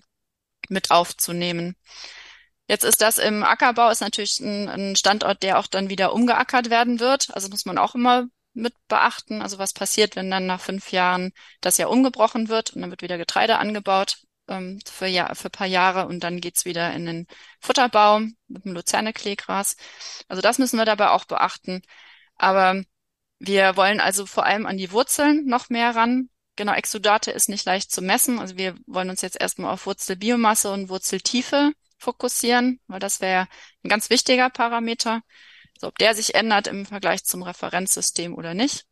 mit 0.70 0.91
aufzunehmen. 0.91 1.76
Jetzt 2.67 2.84
ist 2.84 3.01
das 3.01 3.17
im 3.17 3.43
Ackerbau 3.43 3.89
ist 3.89 4.01
natürlich 4.01 4.39
ein, 4.39 4.67
ein 4.67 4.95
Standort, 4.95 5.41
der 5.43 5.60
auch 5.60 5.67
dann 5.67 5.89
wieder 5.89 6.13
umgeackert 6.13 6.69
werden 6.69 6.99
wird. 6.99 7.34
Also 7.34 7.49
muss 7.49 7.65
man 7.65 7.77
auch 7.77 7.95
immer 7.95 8.27
mit 8.53 8.73
beachten. 8.88 9.41
Also 9.41 9.58
was 9.60 9.73
passiert, 9.73 10.15
wenn 10.15 10.30
dann 10.30 10.45
nach 10.47 10.60
fünf 10.62 10.91
Jahren 10.91 11.32
das 11.62 11.77
Jahr 11.77 11.89
umgebrochen 11.89 12.49
wird 12.49 12.73
und 12.73 12.82
dann 12.82 12.89
wird 12.89 13.01
wieder 13.01 13.17
Getreide 13.17 13.58
angebaut 13.60 14.17
ähm, 14.49 14.80
für, 14.86 15.08
ja, 15.08 15.34
für 15.36 15.49
paar 15.49 15.67
Jahre 15.67 16.08
und 16.08 16.21
dann 16.23 16.41
geht's 16.41 16.65
wieder 16.65 16.93
in 16.93 17.06
den 17.06 17.27
Futterbau 17.62 18.19
mit 18.47 18.65
dem 18.65 18.73
Luzerne-Kleegras. 18.73 19.77
Also 20.27 20.41
das 20.41 20.60
müssen 20.60 20.77
wir 20.77 20.86
dabei 20.86 21.10
auch 21.12 21.25
beachten. 21.25 21.82
Aber 22.36 22.84
wir 23.39 23.77
wollen 23.77 23.99
also 24.01 24.25
vor 24.25 24.45
allem 24.45 24.65
an 24.65 24.77
die 24.77 24.91
Wurzeln 24.91 25.45
noch 25.45 25.69
mehr 25.69 25.95
ran. 25.95 26.30
Genau, 26.56 26.73
Exudate 26.73 27.32
ist 27.32 27.49
nicht 27.49 27.65
leicht 27.65 27.91
zu 27.91 28.01
messen. 28.01 28.39
Also 28.39 28.58
wir 28.58 28.75
wollen 28.88 29.10
uns 29.10 29.21
jetzt 29.21 29.39
erstmal 29.39 29.73
auf 29.73 29.86
Wurzelbiomasse 29.86 30.71
und 30.71 30.89
Wurzeltiefe 30.89 31.71
fokussieren, 31.97 32.79
weil 32.88 32.99
das 32.99 33.21
wäre 33.21 33.47
ein 33.83 33.89
ganz 33.89 34.10
wichtiger 34.10 34.49
Parameter. 34.49 35.21
Also 35.75 35.88
ob 35.88 35.97
der 35.97 36.15
sich 36.15 36.36
ändert 36.36 36.67
im 36.67 36.86
Vergleich 36.86 37.23
zum 37.23 37.43
Referenzsystem 37.43 38.33
oder 38.33 38.53
nicht. 38.53 38.86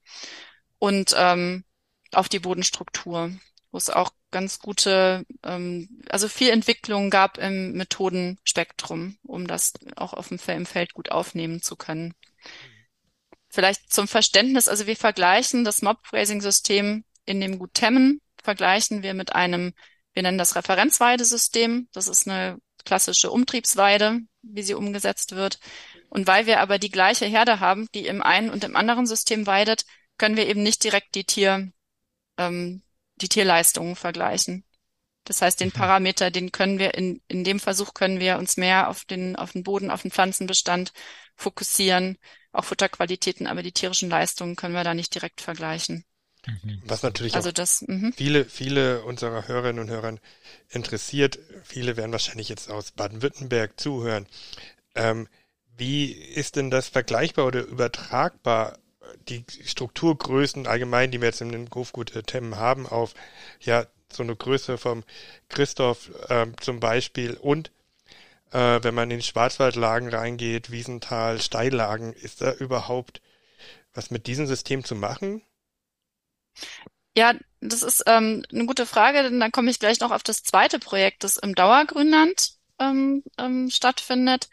Und 0.79 1.15
ähm, 1.17 1.63
auf 2.11 2.29
die 2.29 2.39
Bodenstruktur 2.39 3.31
wo 3.75 3.77
es 3.77 3.89
auch 3.89 4.11
ganz 4.31 4.59
gute, 4.59 5.25
ähm, 5.43 6.01
also 6.07 6.29
viel 6.29 6.49
Entwicklung 6.49 7.09
gab 7.09 7.37
im 7.37 7.73
Methodenspektrum, 7.73 9.17
um 9.21 9.47
das 9.47 9.73
auch 9.97 10.13
auf 10.13 10.29
dem, 10.29 10.39
im 10.47 10.65
Feld 10.65 10.93
gut 10.93 11.11
aufnehmen 11.11 11.61
zu 11.61 11.75
können. 11.75 12.13
Vielleicht 13.49 13.91
zum 13.91 14.07
Verständnis, 14.07 14.69
also 14.69 14.87
wir 14.87 14.95
vergleichen 14.95 15.65
das 15.65 15.81
Mob-Phrasing-System 15.81 17.03
in 17.25 17.41
dem 17.41 17.59
Gut 17.59 17.73
Temmen, 17.73 18.21
vergleichen 18.41 19.03
wir 19.03 19.13
mit 19.13 19.35
einem, 19.35 19.73
wir 20.13 20.23
nennen 20.23 20.37
das 20.37 20.55
Referenzweidesystem. 20.55 21.89
Das 21.91 22.07
ist 22.07 22.29
eine 22.29 22.57
klassische 22.85 23.31
Umtriebsweide, 23.31 24.19
wie 24.41 24.63
sie 24.63 24.75
umgesetzt 24.75 25.35
wird. 25.35 25.59
Und 26.09 26.27
weil 26.27 26.45
wir 26.45 26.59
aber 26.59 26.79
die 26.79 26.91
gleiche 26.91 27.25
Herde 27.25 27.59
haben, 27.59 27.87
die 27.93 28.07
im 28.07 28.21
einen 28.21 28.49
und 28.49 28.63
im 28.63 28.75
anderen 28.75 29.05
System 29.05 29.47
weidet, 29.47 29.85
können 30.17 30.37
wir 30.37 30.47
eben 30.47 30.63
nicht 30.63 30.83
direkt 30.83 31.15
die 31.15 31.25
Tier, 31.25 31.71
ähm, 32.37 32.83
die 33.17 33.29
Tierleistungen 33.29 33.95
vergleichen. 33.95 34.63
Das 35.25 35.41
heißt, 35.41 35.59
den 35.59 35.69
mhm. 35.69 35.73
Parameter, 35.73 36.31
den 36.31 36.51
können 36.51 36.79
wir 36.79 36.93
in, 36.93 37.21
in 37.27 37.43
dem 37.43 37.59
Versuch 37.59 37.93
können 37.93 38.19
wir 38.19 38.37
uns 38.37 38.57
mehr 38.57 38.89
auf 38.89 39.05
den, 39.05 39.35
auf 39.35 39.51
den 39.51 39.63
Boden, 39.63 39.91
auf 39.91 40.03
den 40.03 40.11
Pflanzenbestand 40.11 40.93
fokussieren, 41.35 42.17
auch 42.51 42.63
Futterqualitäten, 42.63 43.47
aber 43.47 43.63
die 43.63 43.73
tierischen 43.73 44.09
Leistungen 44.09 44.55
können 44.55 44.75
wir 44.75 44.83
da 44.83 44.93
nicht 44.93 45.13
direkt 45.13 45.41
vergleichen. 45.41 46.05
Mhm. 46.47 46.81
Was 46.85 47.03
natürlich 47.03 47.35
also 47.35 47.51
das, 47.51 47.83
mhm. 47.87 48.13
viele, 48.15 48.45
viele 48.45 49.03
unserer 49.03 49.47
Hörerinnen 49.47 49.81
und 49.81 49.89
Hörer 49.89 50.15
interessiert. 50.69 51.39
Viele 51.63 51.97
werden 51.97 52.11
wahrscheinlich 52.11 52.49
jetzt 52.49 52.69
aus 52.69 52.91
Baden-Württemberg 52.91 53.79
zuhören. 53.79 54.27
Ähm, 54.95 55.27
Wie 55.77 56.11
ist 56.11 56.55
denn 56.55 56.71
das 56.71 56.87
vergleichbar 56.87 57.45
oder 57.45 57.63
übertragbar, 57.63 58.77
die 59.27 59.43
Strukturgrößen 59.65 60.67
allgemein, 60.67 61.11
die 61.11 61.21
wir 61.21 61.27
jetzt 61.27 61.41
in 61.41 61.51
den 61.51 61.69
Hofgut 61.73 62.13
Temmen 62.27 62.55
haben, 62.57 62.87
auf 62.87 63.13
ja 63.59 63.85
so 64.11 64.23
eine 64.23 64.35
Größe 64.35 64.77
vom 64.77 65.03
Christoph 65.49 66.11
äh, 66.29 66.47
zum 66.61 66.79
Beispiel 66.79 67.33
und 67.35 67.71
äh, 68.51 68.83
wenn 68.83 68.95
man 68.95 69.11
in 69.11 69.21
Schwarzwaldlagen 69.21 70.09
reingeht, 70.09 70.71
Wiesental, 70.71 71.41
Steillagen, 71.41 72.13
ist 72.13 72.41
da 72.41 72.53
überhaupt 72.53 73.21
was 73.93 74.11
mit 74.11 74.27
diesem 74.27 74.45
System 74.47 74.83
zu 74.83 74.95
machen? 74.95 75.41
Ja, 77.17 77.33
das 77.61 77.83
ist 77.83 78.03
ähm, 78.07 78.43
eine 78.51 78.65
gute 78.65 78.85
Frage, 78.85 79.23
denn 79.23 79.39
dann 79.39 79.51
komme 79.51 79.71
ich 79.71 79.79
gleich 79.79 79.99
noch 79.99 80.11
auf 80.11 80.23
das 80.23 80.43
zweite 80.43 80.79
Projekt, 80.79 81.23
das 81.23 81.37
im 81.37 81.55
Dauergrünland 81.55 82.51
ähm, 82.79 83.23
ähm, 83.37 83.69
stattfindet. 83.69 84.49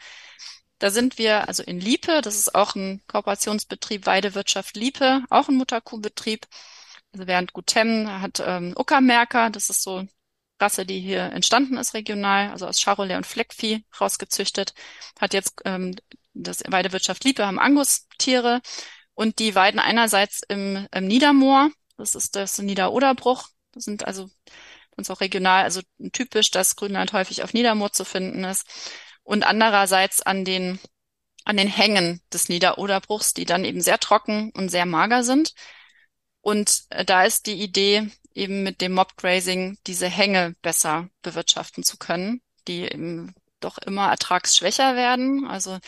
Da 0.79 0.91
sind 0.91 1.19
wir 1.19 1.49
also 1.49 1.63
in 1.63 1.81
Liepe, 1.81 2.23
das 2.23 2.37
ist 2.37 2.55
auch 2.55 2.75
ein 2.75 3.03
Kooperationsbetrieb 3.07 4.07
Weidewirtschaft 4.07 4.77
Liepe, 4.77 5.23
auch 5.31 5.49
ein 5.49 5.57
Mutterkuhbetrieb. 5.57 6.47
Also 7.13 7.27
während 7.27 7.53
Gutem 7.53 8.09
hat 8.21 8.43
ähm, 8.45 8.75
Uckermärker, 8.77 9.51
das 9.51 9.71
ist 9.71 9.83
so 9.83 10.07
Rasse, 10.61 10.87
die 10.87 11.01
hier 11.01 11.23
entstanden 11.33 11.77
ist 11.77 11.95
regional, 11.95 12.51
also 12.51 12.67
aus 12.67 12.81
Charolais 12.81 13.17
und 13.17 13.27
Fleckvieh 13.27 13.85
rausgezüchtet, 14.01 14.75
hat 15.21 15.35
jetzt 15.35 15.61
ähm, 15.65 15.95
das 16.35 16.63
Weidewirtschaft 16.67 17.25
Liepe 17.25 17.47
haben 17.47 17.59
Angus-Tiere 17.59 18.63
und 19.15 19.39
die 19.39 19.55
weiden 19.55 19.81
einerseits 19.81 20.43
im, 20.49 20.87
im 20.93 21.07
Niedermoor, 21.07 21.71
das 22.03 22.15
ist 22.15 22.37
das 22.37 22.59
Niederoderbruch, 22.59 23.49
das 23.73 23.85
sind 23.85 24.07
also 24.07 24.29
uns 24.97 25.11
auch 25.11 25.21
regional, 25.21 25.65
also 25.65 25.81
typisch, 26.13 26.51
dass 26.51 26.77
Grünland 26.77 27.13
häufig 27.13 27.43
auf 27.43 27.55
Niedermoor 27.55 27.93
zu 27.93 28.05
finden 28.05 28.45
ist 28.45 28.67
und 29.23 29.45
andererseits 29.45 30.21
an 30.23 30.45
den, 30.45 30.79
an 31.45 31.57
den 31.57 31.69
Hängen 31.69 32.21
des 32.33 32.49
Niederoderbruchs, 32.49 33.35
die 33.35 33.45
dann 33.47 33.65
eben 33.65 33.81
sehr 33.81 33.99
trocken 33.99 34.51
und 34.55 34.69
sehr 34.69 34.87
mager 34.87 35.25
sind. 35.25 35.55
Und 36.41 36.83
äh, 36.91 37.05
da 37.05 37.25
ist 37.25 37.47
die 37.47 37.63
Idee, 37.63 38.11
eben 38.35 38.63
mit 38.63 38.81
dem 38.81 38.93
Mobgrazing 38.93 39.79
diese 39.87 40.09
Hänge 40.09 40.57
besser 40.63 41.09
bewirtschaften 41.23 41.85
zu 41.85 41.99
können, 41.99 42.43
die 42.67 42.83
eben 42.83 43.35
doch 43.61 43.79
immer 43.79 44.11
ertragsschwächer 44.11 44.97
werden. 44.97 45.47
Also 45.47 45.79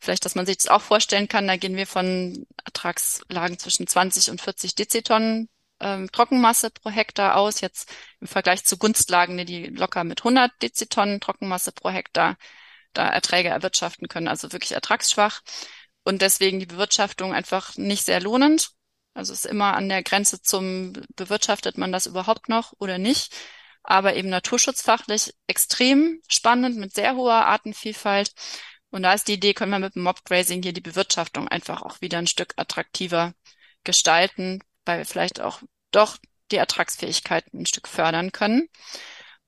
vielleicht, 0.00 0.24
dass 0.24 0.34
man 0.34 0.46
sich 0.46 0.58
das 0.58 0.68
auch 0.68 0.82
vorstellen 0.82 1.28
kann, 1.28 1.46
da 1.46 1.56
gehen 1.56 1.76
wir 1.76 1.86
von 1.86 2.46
Ertragslagen 2.64 3.58
zwischen 3.58 3.86
20 3.86 4.30
und 4.30 4.40
40 4.40 4.74
Dezitonnen 4.74 5.48
ähm, 5.80 6.10
Trockenmasse 6.12 6.70
pro 6.70 6.90
Hektar 6.90 7.36
aus. 7.36 7.60
Jetzt 7.60 7.92
im 8.20 8.26
Vergleich 8.26 8.64
zu 8.64 8.78
Gunstlagen, 8.78 9.44
die 9.46 9.66
locker 9.66 10.04
mit 10.04 10.20
100 10.20 10.50
Dezitonnen 10.62 11.20
Trockenmasse 11.20 11.72
pro 11.72 11.90
Hektar 11.90 12.36
da 12.92 13.08
Erträge 13.08 13.48
erwirtschaften 13.48 14.08
können, 14.08 14.28
also 14.28 14.52
wirklich 14.52 14.72
ertragsschwach 14.72 15.40
und 16.04 16.22
deswegen 16.22 16.60
die 16.60 16.66
Bewirtschaftung 16.66 17.34
einfach 17.34 17.76
nicht 17.76 18.04
sehr 18.04 18.20
lohnend. 18.20 18.70
Also 19.14 19.32
ist 19.32 19.46
immer 19.46 19.74
an 19.74 19.88
der 19.88 20.02
Grenze 20.02 20.42
zum 20.42 20.92
bewirtschaftet 21.16 21.78
man 21.78 21.92
das 21.92 22.06
überhaupt 22.06 22.48
noch 22.48 22.72
oder 22.78 22.98
nicht, 22.98 23.34
aber 23.82 24.16
eben 24.16 24.28
naturschutzfachlich 24.28 25.34
extrem 25.46 26.20
spannend 26.28 26.76
mit 26.76 26.94
sehr 26.94 27.14
hoher 27.16 27.46
Artenvielfalt. 27.46 28.32
Und 28.90 29.02
da 29.02 29.12
ist 29.14 29.28
die 29.28 29.34
Idee, 29.34 29.54
können 29.54 29.72
wir 29.72 29.78
mit 29.78 29.94
dem 29.96 30.02
Mobgrazing 30.02 30.62
hier 30.62 30.72
die 30.72 30.80
Bewirtschaftung 30.80 31.48
einfach 31.48 31.82
auch 31.82 32.00
wieder 32.00 32.18
ein 32.18 32.26
Stück 32.26 32.54
attraktiver 32.56 33.34
gestalten, 33.84 34.60
weil 34.84 34.98
wir 34.98 35.06
vielleicht 35.06 35.40
auch 35.40 35.62
doch 35.90 36.18
die 36.50 36.56
Ertragsfähigkeit 36.56 37.52
ein 37.52 37.66
Stück 37.66 37.88
fördern 37.88 38.32
können. 38.32 38.68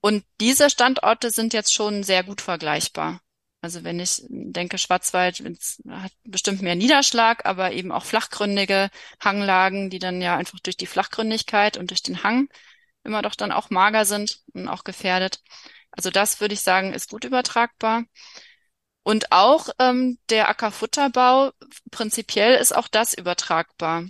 Und 0.01 0.23
diese 0.39 0.69
Standorte 0.69 1.31
sind 1.31 1.53
jetzt 1.53 1.73
schon 1.73 2.03
sehr 2.03 2.23
gut 2.23 2.41
vergleichbar. 2.41 3.21
Also 3.61 3.83
wenn 3.83 3.99
ich 3.99 4.23
denke, 4.29 4.77
Schwarzwald 4.77 5.43
hat 5.89 6.11
bestimmt 6.23 6.61
mehr 6.61 6.75
Niederschlag, 6.75 7.45
aber 7.45 7.71
eben 7.71 7.91
auch 7.91 8.05
flachgründige 8.05 8.89
Hanglagen, 9.23 9.89
die 9.89 9.99
dann 9.99 10.21
ja 10.21 10.37
einfach 10.37 10.59
durch 10.59 10.77
die 10.77 10.85
Flachgründigkeit 10.85 11.77
und 11.77 11.89
durch 11.89 12.03
den 12.03 12.23
Hang 12.23 12.49
immer 13.03 13.21
doch 13.21 13.35
dann 13.35 13.51
auch 13.51 13.69
mager 13.69 14.05
sind 14.05 14.41
und 14.53 14.67
auch 14.67 14.83
gefährdet. 14.83 15.41
Also 15.91 16.11
das 16.11 16.39
würde 16.39 16.53
ich 16.53 16.61
sagen, 16.61 16.93
ist 16.93 17.09
gut 17.09 17.23
übertragbar. 17.25 18.03
Und 19.03 19.31
auch 19.31 19.69
ähm, 19.79 20.19
der 20.29 20.49
Ackerfutterbau, 20.49 21.51
prinzipiell 21.91 22.55
ist 22.55 22.75
auch 22.75 22.87
das 22.87 23.13
übertragbar, 23.13 24.05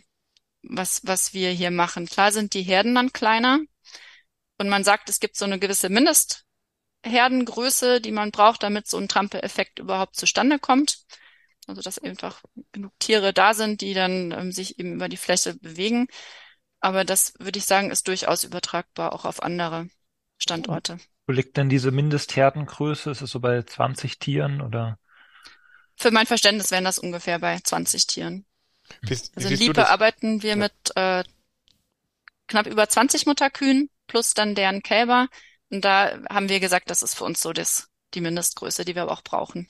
was, 0.70 1.02
was 1.06 1.34
wir 1.34 1.52
hier 1.52 1.72
machen. 1.72 2.08
Klar 2.08 2.32
sind 2.32 2.54
die 2.54 2.64
Herden 2.64 2.96
dann 2.96 3.14
kleiner 3.14 3.60
und 4.58 4.70
man 4.70 4.84
sagt, 4.84 5.10
es 5.10 5.20
gibt 5.20 5.36
so 5.36 5.46
eine 5.46 5.60
gewisse 5.60 5.90
Mindest 5.90 6.46
Herdengröße, 7.04 8.02
die 8.02 8.12
man 8.12 8.32
braucht, 8.32 8.64
damit 8.64 8.88
so 8.88 8.98
ein 8.98 9.08
Trampeleffekt 9.08 9.80
überhaupt 9.80 10.16
zustande 10.16 10.60
kommt. 10.60 11.00
Also 11.68 11.82
dass 11.82 12.00
einfach 12.00 12.42
genug 12.72 12.94
Tiere 13.00 13.34
da 13.34 13.54
sind, 13.54 13.82
die 13.82 13.94
dann 13.94 14.32
ähm, 14.32 14.52
sich 14.52 14.80
eben 14.80 14.94
über 14.94 15.10
die 15.10 15.18
Fläche 15.18 15.54
bewegen. 15.56 16.08
Aber 16.80 17.04
das 17.04 17.34
würde 17.40 17.60
ich 17.60 17.66
sagen, 17.66 17.92
ist 17.92 18.08
durchaus 18.08 18.44
übertragbar 18.44 19.14
auch 19.14 19.26
auf 19.26 19.44
andere 19.44 19.90
Standorte. 20.38 20.98
Wo 21.26 21.34
liegt 21.34 21.58
denn 21.58 21.68
diese 21.68 21.92
Mindestherdengröße? 21.92 23.12
Ist 23.12 23.22
es 23.22 23.32
so 23.32 23.42
bei 23.42 23.62
20 23.62 24.18
Tieren 24.20 24.62
oder? 24.62 24.98
Für 25.96 26.12
mein 26.12 26.26
Verständnis 26.26 26.72
wären 26.72 26.86
das 26.86 27.00
ungefähr 27.00 27.40
bei 27.40 27.60
20 27.60 28.08
Tieren. 28.08 28.46
Wie, 29.02 29.18
also 29.36 29.50
in 29.50 29.56
Liebe 29.56 29.90
arbeiten 29.90 30.44
wir 30.44 30.52
ja. 30.52 30.56
mit 30.56 30.74
äh, 30.96 31.24
knapp 32.48 32.68
über 32.68 32.88
20 32.88 33.26
Mutterkühen 33.26 33.90
plus 34.08 34.34
dann 34.34 34.56
deren 34.56 34.82
Kälber. 34.82 35.28
Und 35.70 35.84
da 35.84 36.18
haben 36.30 36.50
wir 36.50 36.60
gesagt, 36.60 36.90
das 36.90 37.04
ist 37.04 37.14
für 37.14 37.26
uns 37.26 37.42
so 37.42 37.54
das, 37.54 37.90
die 38.14 38.22
Mindestgröße, 38.22 38.86
die 38.86 38.96
wir 38.96 39.04
aber 39.04 39.12
auch 39.12 39.24
brauchen. 39.24 39.68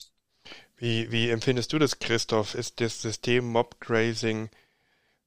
Wie, 0.76 1.10
wie 1.10 1.30
empfindest 1.30 1.72
du 1.72 1.78
das, 1.78 1.98
Christoph? 1.98 2.54
Ist 2.54 2.80
das 2.80 3.02
System 3.02 3.44
Mob-Grazing 3.46 4.48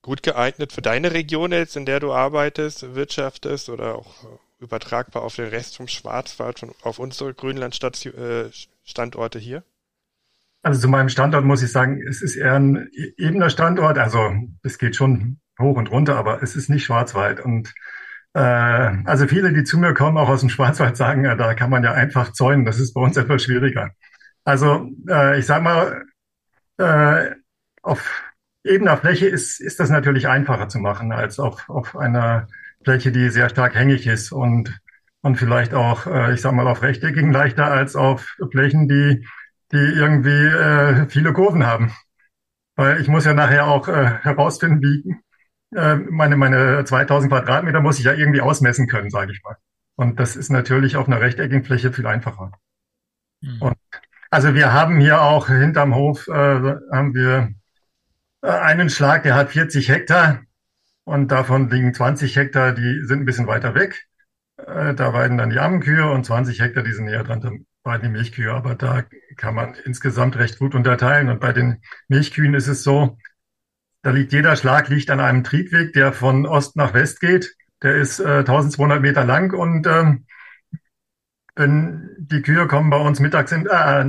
gut 0.01 0.23
geeignet 0.23 0.71
für 0.71 0.81
deine 0.81 1.11
Region 1.11 1.51
jetzt, 1.51 1.75
in 1.75 1.85
der 1.85 1.99
du 1.99 2.13
arbeitest, 2.13 2.95
wirtschaftest 2.95 3.69
oder 3.69 3.95
auch 3.95 4.13
übertragbar 4.59 5.23
auf 5.23 5.35
den 5.35 5.49
Rest 5.49 5.77
vom 5.77 5.87
Schwarzwald, 5.87 6.65
auf 6.83 6.99
unsere 6.99 7.33
Grünland-Standorte 7.33 9.37
äh, 9.37 9.41
hier? 9.41 9.63
Also 10.63 10.79
zu 10.79 10.87
meinem 10.89 11.09
Standort 11.09 11.43
muss 11.43 11.63
ich 11.63 11.71
sagen, 11.71 12.01
es 12.07 12.21
ist 12.21 12.35
eher 12.35 12.53
ein 12.53 12.89
ebener 13.17 13.49
Standort. 13.49 13.97
Also 13.97 14.31
es 14.63 14.77
geht 14.77 14.95
schon 14.95 15.39
hoch 15.59 15.77
und 15.77 15.89
runter, 15.91 16.17
aber 16.17 16.43
es 16.43 16.55
ist 16.55 16.69
nicht 16.69 16.85
Schwarzwald. 16.85 17.39
Und 17.39 17.73
äh, 18.33 18.39
also 18.39 19.27
viele, 19.27 19.53
die 19.53 19.63
zu 19.63 19.79
mir 19.79 19.93
kommen, 19.93 20.17
auch 20.17 20.29
aus 20.29 20.41
dem 20.41 20.49
Schwarzwald, 20.49 20.97
sagen, 20.97 21.25
ja, 21.25 21.35
da 21.35 21.53
kann 21.55 21.69
man 21.69 21.83
ja 21.83 21.93
einfach 21.93 22.33
zäunen. 22.33 22.65
Das 22.65 22.79
ist 22.79 22.93
bei 22.93 23.01
uns 23.01 23.17
etwas 23.17 23.43
schwieriger. 23.43 23.91
Also 24.43 24.89
äh, 25.09 25.39
ich 25.39 25.45
sage 25.45 25.63
mal, 25.63 26.03
äh, 26.77 27.31
auf 27.81 28.23
ebener 28.63 28.97
Fläche 28.97 29.27
ist, 29.27 29.59
ist 29.59 29.79
das 29.79 29.89
natürlich 29.89 30.27
einfacher 30.27 30.67
zu 30.69 30.79
machen 30.79 31.11
als 31.11 31.39
auf, 31.39 31.69
auf 31.69 31.97
einer 31.97 32.47
Fläche, 32.83 33.11
die 33.11 33.29
sehr 33.29 33.49
stark 33.49 33.75
hängig 33.75 34.07
ist 34.07 34.31
und, 34.31 34.79
und 35.21 35.37
vielleicht 35.37 35.73
auch, 35.73 36.07
äh, 36.07 36.33
ich 36.33 36.41
sage 36.41 36.55
mal, 36.55 36.67
auf 36.67 36.83
rechteckigen 36.83 37.31
leichter 37.31 37.65
als 37.65 37.95
auf 37.95 38.35
Flächen, 38.51 38.87
die, 38.87 39.25
die 39.71 39.77
irgendwie 39.77 40.29
äh, 40.29 41.07
viele 41.09 41.33
Kurven 41.33 41.65
haben. 41.65 41.93
Weil 42.75 43.01
ich 43.01 43.07
muss 43.07 43.25
ja 43.25 43.33
nachher 43.33 43.67
auch 43.67 43.87
äh, 43.87 44.19
herausfinden, 44.21 44.81
wie, 44.81 45.15
äh, 45.77 45.95
meine, 45.95 46.37
meine 46.37 46.83
2000 46.83 47.31
Quadratmeter 47.31 47.81
muss 47.81 47.99
ich 47.99 48.05
ja 48.05 48.13
irgendwie 48.13 48.41
ausmessen 48.41 48.87
können, 48.87 49.09
sage 49.09 49.31
ich 49.31 49.43
mal. 49.43 49.57
Und 49.95 50.19
das 50.19 50.35
ist 50.35 50.49
natürlich 50.49 50.95
auf 50.95 51.07
einer 51.07 51.21
rechteckigen 51.21 51.63
Fläche 51.63 51.93
viel 51.93 52.07
einfacher. 52.07 52.51
Mhm. 53.41 53.61
Und, 53.61 53.77
also 54.29 54.55
wir 54.55 54.73
haben 54.73 54.99
hier 54.99 55.21
auch 55.21 55.47
hinterm 55.47 55.95
Hof 55.95 56.27
äh, 56.27 56.31
haben 56.31 57.13
wir 57.13 57.53
äh, 58.41 58.49
einen 58.49 58.89
Schlag, 58.89 59.23
der 59.23 59.35
hat 59.35 59.51
40 59.51 59.89
Hektar 59.89 60.41
und 61.03 61.31
davon 61.31 61.69
liegen 61.69 61.93
20 61.93 62.35
Hektar, 62.35 62.73
die 62.73 63.01
sind 63.03 63.19
ein 63.21 63.25
bisschen 63.25 63.47
weiter 63.47 63.75
weg. 63.75 64.07
Äh, 64.57 64.93
da 64.93 65.13
weiden 65.13 65.37
dann 65.37 65.49
die 65.49 65.59
Ammenkühe 65.59 66.09
und 66.09 66.25
20 66.25 66.61
Hektar, 66.61 66.83
die 66.83 66.93
sind 66.93 67.05
näher 67.05 67.23
dran, 67.23 67.41
da 67.41 67.51
weiden 67.83 68.03
die 68.03 68.09
Milchkühe. 68.09 68.53
Aber 68.53 68.75
da 68.75 69.03
kann 69.37 69.55
man 69.55 69.75
insgesamt 69.85 70.37
recht 70.37 70.59
gut 70.59 70.75
unterteilen. 70.75 71.29
Und 71.29 71.39
bei 71.39 71.53
den 71.53 71.81
Milchkühen 72.07 72.53
ist 72.53 72.67
es 72.67 72.83
so, 72.83 73.17
da 74.03 74.11
liegt 74.11 74.31
jeder 74.31 74.55
Schlag 74.55 74.89
liegt 74.89 75.09
an 75.11 75.19
einem 75.19 75.43
Triebweg, 75.43 75.93
der 75.93 76.13
von 76.13 76.45
Ost 76.45 76.75
nach 76.75 76.93
West 76.93 77.19
geht. 77.19 77.55
Der 77.83 77.95
ist 77.95 78.19
äh, 78.19 78.39
1200 78.39 79.01
Meter 79.01 79.25
lang 79.25 79.53
und 79.53 79.87
ähm, 79.87 80.25
wenn 81.55 82.09
die 82.17 82.41
Kühe 82.41 82.67
kommen 82.67 82.89
bei 82.89 82.97
uns 82.97 83.19
mittags 83.19 83.51
in, 83.51 83.67
äh, 83.67 84.05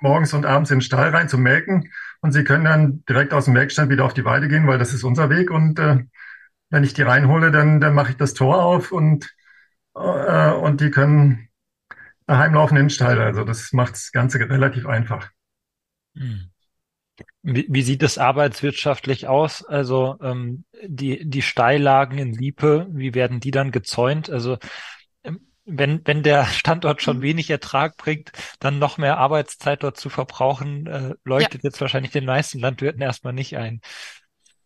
morgens 0.00 0.34
und 0.34 0.46
abends 0.46 0.70
in 0.70 0.78
den 0.78 0.82
Stall 0.82 1.10
rein 1.10 1.28
zum 1.28 1.42
Melken 1.42 1.90
und 2.20 2.32
sie 2.32 2.44
können 2.44 2.64
dann 2.64 3.04
direkt 3.08 3.32
aus 3.32 3.46
dem 3.46 3.54
Melkstand 3.54 3.90
wieder 3.90 4.04
auf 4.04 4.14
die 4.14 4.24
Weide 4.24 4.48
gehen, 4.48 4.66
weil 4.66 4.78
das 4.78 4.94
ist 4.94 5.04
unser 5.04 5.30
Weg 5.30 5.50
und 5.50 5.78
äh, 5.78 6.04
wenn 6.70 6.84
ich 6.84 6.94
die 6.94 7.02
reinhole, 7.02 7.50
dann, 7.50 7.80
dann 7.80 7.94
mache 7.94 8.10
ich 8.10 8.16
das 8.16 8.34
Tor 8.34 8.64
auf 8.64 8.92
und, 8.92 9.34
äh, 9.94 10.50
und 10.50 10.80
die 10.80 10.90
können 10.90 11.48
heimlaufen 12.28 12.76
in 12.76 12.84
den 12.84 12.90
Stall. 12.90 13.20
Also 13.20 13.44
das 13.44 13.72
macht 13.72 13.94
das 13.94 14.12
Ganze 14.12 14.38
relativ 14.38 14.86
einfach. 14.86 15.30
Hm. 16.16 16.50
Wie, 17.42 17.66
wie 17.68 17.82
sieht 17.82 18.02
es 18.02 18.18
arbeitswirtschaftlich 18.18 19.28
aus? 19.28 19.64
Also 19.64 20.16
ähm, 20.20 20.64
die, 20.82 21.28
die 21.28 21.42
Steillagen 21.42 22.18
in 22.18 22.32
Liepe, 22.32 22.86
wie 22.90 23.14
werden 23.14 23.40
die 23.40 23.50
dann 23.50 23.70
gezäunt? 23.70 24.30
Also 24.30 24.58
ähm, 25.22 25.46
wenn, 25.64 26.00
wenn 26.06 26.22
der 26.22 26.46
Standort 26.46 27.02
schon 27.02 27.18
mhm. 27.18 27.22
wenig 27.22 27.50
Ertrag 27.50 27.96
bringt, 27.96 28.32
dann 28.58 28.78
noch 28.78 28.98
mehr 28.98 29.18
Arbeitszeit 29.18 29.82
dort 29.82 29.98
zu 29.98 30.10
verbrauchen, 30.10 30.86
äh, 30.86 31.14
leuchtet 31.24 31.62
ja. 31.62 31.68
jetzt 31.68 31.80
wahrscheinlich 31.80 32.12
den 32.12 32.24
meisten 32.24 32.58
Landwirten 32.58 33.02
erstmal 33.02 33.32
nicht 33.32 33.56
ein. 33.56 33.80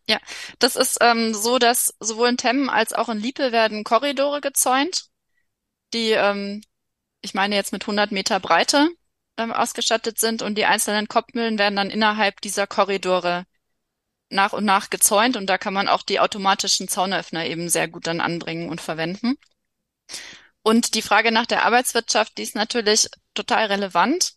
Ja, 0.07 0.17
das 0.57 0.75
ist 0.75 0.97
ähm, 1.01 1.35
so, 1.35 1.59
dass 1.59 1.93
sowohl 1.99 2.29
in 2.29 2.37
Temmen 2.37 2.67
als 2.67 2.93
auch 2.93 3.09
in 3.09 3.19
Liepe 3.19 3.51
werden 3.51 3.83
Korridore 3.83 4.41
gezäunt, 4.41 5.05
die, 5.93 6.11
ähm, 6.11 6.61
ich 7.21 7.33
meine 7.33 7.55
jetzt 7.55 7.71
mit 7.73 7.83
100 7.83 8.11
Meter 8.11 8.39
Breite 8.39 8.89
ähm, 9.37 9.51
ausgestattet 9.51 10.19
sind 10.19 10.41
und 10.41 10.55
die 10.55 10.65
einzelnen 10.65 11.07
Kopfmühlen 11.07 11.57
werden 11.57 11.75
dann 11.75 11.89
innerhalb 11.89 12.41
dieser 12.41 12.67
Korridore 12.67 13.45
nach 14.29 14.53
und 14.53 14.65
nach 14.65 14.89
gezäunt 14.89 15.37
und 15.37 15.47
da 15.47 15.57
kann 15.57 15.73
man 15.73 15.87
auch 15.87 16.03
die 16.03 16.19
automatischen 16.19 16.87
Zaunöffner 16.87 17.45
eben 17.45 17.69
sehr 17.69 17.87
gut 17.87 18.07
dann 18.07 18.21
anbringen 18.21 18.69
und 18.69 18.81
verwenden. 18.81 19.35
Und 20.61 20.93
die 20.95 21.01
Frage 21.01 21.31
nach 21.31 21.45
der 21.45 21.65
Arbeitswirtschaft, 21.65 22.37
die 22.37 22.43
ist 22.43 22.55
natürlich 22.55 23.09
total 23.33 23.67
relevant. 23.67 24.33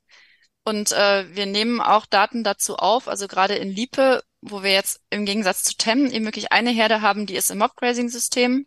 Und 0.65 0.93
äh, 0.93 1.35
wir 1.35 1.47
nehmen 1.47 1.81
auch 1.81 2.07
Daten 2.07 2.45
dazu 2.45 2.77
auf, 2.77 3.09
also 3.09 3.27
gerade 3.27 3.57
in 3.57 3.71
Liepe, 3.71 4.23
wo 4.41 4.63
wir 4.63 4.73
jetzt 4.73 5.01
im 5.11 5.27
Gegensatz 5.27 5.65
zu 5.65 5.77
Tem 5.77 6.07
eben 6.07 6.25
wirklich 6.25 6.53
eine 6.53 6.71
Herde 6.71 7.03
haben, 7.03 7.27
die 7.27 7.35
ist 7.35 7.51
im 7.51 7.59
Mob-Grazing-System 7.59 8.67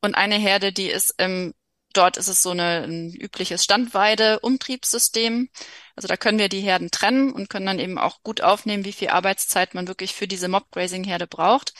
und 0.00 0.14
eine 0.14 0.36
Herde, 0.36 0.72
die 0.72 0.88
ist 0.90 1.14
im, 1.18 1.52
dort 1.98 2.16
ist 2.16 2.28
es 2.28 2.42
so 2.42 2.50
eine, 2.50 2.84
ein 2.84 3.12
übliches 3.12 3.64
Standweide-Umtriebssystem. 3.64 5.48
Also 5.96 6.08
da 6.08 6.16
können 6.16 6.38
wir 6.38 6.48
die 6.48 6.60
Herden 6.60 6.90
trennen 6.90 7.32
und 7.32 7.50
können 7.50 7.66
dann 7.66 7.78
eben 7.78 7.98
auch 7.98 8.22
gut 8.22 8.40
aufnehmen, 8.40 8.84
wie 8.84 8.92
viel 8.92 9.08
Arbeitszeit 9.08 9.74
man 9.74 9.88
wirklich 9.88 10.14
für 10.14 10.28
diese 10.28 10.48
Mob-Grazing-Herde 10.48 11.26
braucht. 11.26 11.74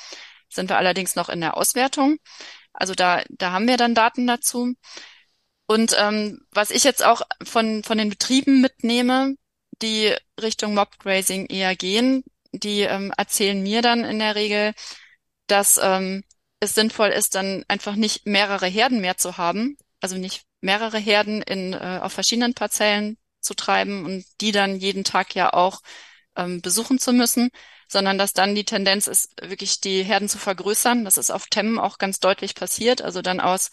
Sind 0.48 0.70
wir 0.70 0.78
allerdings 0.78 1.14
noch 1.14 1.28
in 1.28 1.40
der 1.40 1.56
Auswertung. 1.56 2.18
Also 2.72 2.94
da, 2.94 3.22
da 3.28 3.52
haben 3.52 3.68
wir 3.68 3.76
dann 3.76 3.94
Daten 3.94 4.26
dazu. 4.26 4.74
Und 5.66 5.94
ähm, 5.98 6.40
was 6.50 6.70
ich 6.70 6.84
jetzt 6.84 7.04
auch 7.04 7.22
von, 7.44 7.84
von 7.84 7.98
den 7.98 8.10
Betrieben 8.10 8.60
mitnehme, 8.60 9.36
die 9.82 10.14
Richtung 10.40 10.74
Mobgrazing 10.74 11.46
eher 11.46 11.76
gehen, 11.76 12.24
die 12.52 12.80
ähm, 12.82 13.12
erzählen 13.16 13.62
mir 13.62 13.82
dann 13.82 14.04
in 14.04 14.18
der 14.18 14.34
Regel, 14.34 14.74
dass 15.46 15.78
ähm, 15.82 16.24
es 16.60 16.74
sinnvoll 16.74 17.10
ist, 17.10 17.34
dann 17.34 17.64
einfach 17.68 17.94
nicht 17.94 18.26
mehrere 18.26 18.66
Herden 18.66 19.00
mehr 19.00 19.16
zu 19.16 19.36
haben, 19.36 19.76
also 20.00 20.16
nicht 20.16 20.44
mehrere 20.60 20.98
Herden 20.98 21.42
in, 21.42 21.72
äh, 21.72 22.00
auf 22.02 22.12
verschiedenen 22.12 22.54
Parzellen 22.54 23.18
zu 23.40 23.54
treiben 23.54 24.04
und 24.04 24.24
die 24.40 24.52
dann 24.52 24.76
jeden 24.76 25.04
Tag 25.04 25.34
ja 25.34 25.52
auch 25.52 25.80
ähm, 26.36 26.60
besuchen 26.62 26.98
zu 26.98 27.12
müssen, 27.12 27.50
sondern 27.88 28.18
dass 28.18 28.32
dann 28.32 28.54
die 28.54 28.64
Tendenz 28.64 29.06
ist, 29.06 29.32
wirklich 29.42 29.80
die 29.80 30.02
Herden 30.02 30.28
zu 30.28 30.38
vergrößern. 30.38 31.04
Das 31.04 31.16
ist 31.16 31.30
auf 31.30 31.46
Temmen 31.46 31.78
auch 31.78 31.98
ganz 31.98 32.20
deutlich 32.20 32.54
passiert. 32.54 33.02
Also 33.02 33.22
dann 33.22 33.40
aus, 33.40 33.70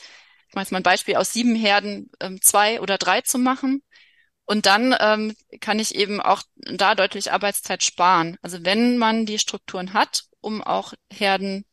ich 0.50 0.56
mache 0.56 0.64
jetzt 0.64 0.72
mal 0.72 0.80
ein 0.80 0.84
Beispiel, 0.84 1.16
aus 1.16 1.34
sieben 1.34 1.56
Herden 1.56 2.10
ähm, 2.20 2.42
zwei 2.42 2.82
oder 2.82 2.98
drei 2.98 3.22
zu 3.22 3.38
machen. 3.38 3.84
Und 4.46 4.68
dann 4.68 4.96
ähm, 5.00 5.36
kann 5.60 5.80
ich 5.80 5.96
eben 5.96 6.22
auch 6.22 6.44
da 6.56 6.96
deutlich 6.96 7.32
Arbeitszeit 7.32 7.84
sparen. 7.84 8.38
Also 8.42 8.64
wenn 8.64 8.98
man 8.98 9.26
die 9.26 9.40
Strukturen 9.40 9.94
hat, 9.94 10.26
um 10.40 10.62
auch 10.62 10.94
Herden 11.12 11.66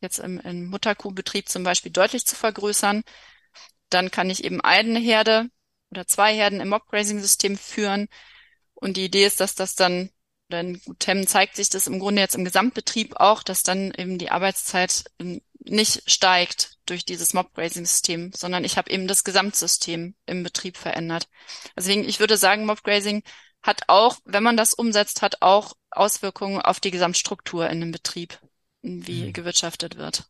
jetzt 0.00 0.18
im, 0.18 0.38
im 0.40 0.66
Mutterkuhbetrieb 0.66 1.48
zum 1.48 1.64
Beispiel 1.64 1.92
deutlich 1.92 2.26
zu 2.26 2.36
vergrößern, 2.36 3.02
dann 3.94 4.10
kann 4.10 4.30
ich 4.30 4.44
eben 4.44 4.60
eine 4.60 4.98
Herde 4.98 5.48
oder 5.90 6.06
zwei 6.06 6.34
Herden 6.34 6.60
im 6.60 6.68
Mob-Grazing-System 6.70 7.56
führen. 7.56 8.08
Und 8.74 8.96
die 8.96 9.04
Idee 9.04 9.26
ist, 9.26 9.40
dass 9.40 9.54
das 9.54 9.74
dann 9.74 10.10
denn 10.52 10.80
Tem 10.98 11.26
zeigt 11.26 11.56
sich 11.56 11.70
das 11.70 11.86
im 11.86 11.98
Grunde 11.98 12.20
jetzt 12.20 12.34
im 12.34 12.44
Gesamtbetrieb 12.44 13.16
auch, 13.16 13.42
dass 13.42 13.62
dann 13.62 13.92
eben 13.96 14.18
die 14.18 14.30
Arbeitszeit 14.30 15.04
ähm, 15.18 15.40
nicht 15.58 16.10
steigt 16.10 16.78
durch 16.86 17.04
dieses 17.04 17.34
Mob-Grazing-System, 17.34 18.32
sondern 18.34 18.64
ich 18.64 18.76
habe 18.76 18.90
eben 18.90 19.08
das 19.08 19.24
Gesamtsystem 19.24 20.14
im 20.26 20.42
Betrieb 20.42 20.76
verändert. 20.76 21.28
Deswegen, 21.76 22.04
ich 22.04 22.20
würde 22.20 22.36
sagen, 22.36 22.66
Mob-Grazing 22.66 23.22
hat 23.62 23.82
auch, 23.88 24.18
wenn 24.24 24.42
man 24.42 24.56
das 24.56 24.74
umsetzt, 24.74 25.22
hat 25.22 25.40
auch 25.40 25.74
Auswirkungen 25.90 26.60
auf 26.60 26.80
die 26.80 26.90
Gesamtstruktur 26.90 27.68
in 27.70 27.80
dem 27.80 27.92
Betrieb, 27.92 28.38
wie 28.82 29.26
mhm. 29.26 29.32
gewirtschaftet 29.32 29.96
wird. 29.96 30.24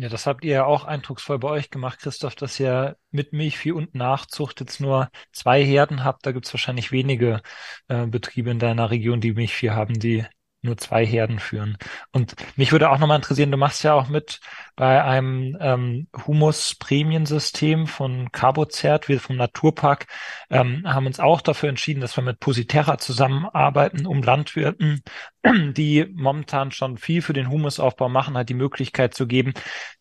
Ja, 0.00 0.08
das 0.08 0.26
habt 0.26 0.44
ihr 0.46 0.52
ja 0.52 0.64
auch 0.64 0.84
eindrucksvoll 0.84 1.38
bei 1.38 1.48
euch 1.48 1.68
gemacht, 1.68 1.98
Christoph, 2.00 2.34
dass 2.34 2.58
ihr 2.58 2.96
mit 3.10 3.34
Milchvieh 3.34 3.72
und 3.72 3.94
Nachzucht 3.94 4.60
jetzt 4.60 4.80
nur 4.80 5.10
zwei 5.30 5.62
Herden 5.62 6.04
habt. 6.04 6.24
Da 6.24 6.32
gibt's 6.32 6.54
wahrscheinlich 6.54 6.90
wenige 6.90 7.42
äh, 7.88 8.06
Betriebe 8.06 8.50
in 8.50 8.58
deiner 8.58 8.90
Region, 8.90 9.20
die 9.20 9.34
Milchvieh 9.34 9.70
haben, 9.70 9.98
die 10.00 10.24
nur 10.62 10.76
zwei 10.76 11.06
Herden 11.06 11.38
führen. 11.38 11.76
Und 12.12 12.34
mich 12.56 12.72
würde 12.72 12.90
auch 12.90 12.98
nochmal 12.98 13.16
interessieren, 13.16 13.50
du 13.50 13.56
machst 13.56 13.82
ja 13.82 13.94
auch 13.94 14.08
mit 14.08 14.40
bei 14.76 15.02
einem 15.02 15.56
ähm, 15.60 16.08
Humus-Prämiensystem 16.26 17.86
von 17.86 18.30
Carbozert, 18.32 19.08
wir 19.08 19.20
vom 19.20 19.36
Naturpark, 19.36 20.06
ähm, 20.50 20.84
haben 20.86 21.06
uns 21.06 21.20
auch 21.20 21.40
dafür 21.40 21.68
entschieden, 21.68 22.00
dass 22.00 22.16
wir 22.16 22.24
mit 22.24 22.40
Positerra 22.40 22.98
zusammenarbeiten, 22.98 24.06
um 24.06 24.22
Landwirten, 24.22 25.02
die 25.44 26.06
momentan 26.14 26.72
schon 26.72 26.98
viel 26.98 27.22
für 27.22 27.32
den 27.32 27.50
Humusaufbau 27.50 28.08
machen, 28.08 28.36
halt 28.36 28.48
die 28.48 28.54
Möglichkeit 28.54 29.14
zu 29.14 29.26
geben, 29.26 29.54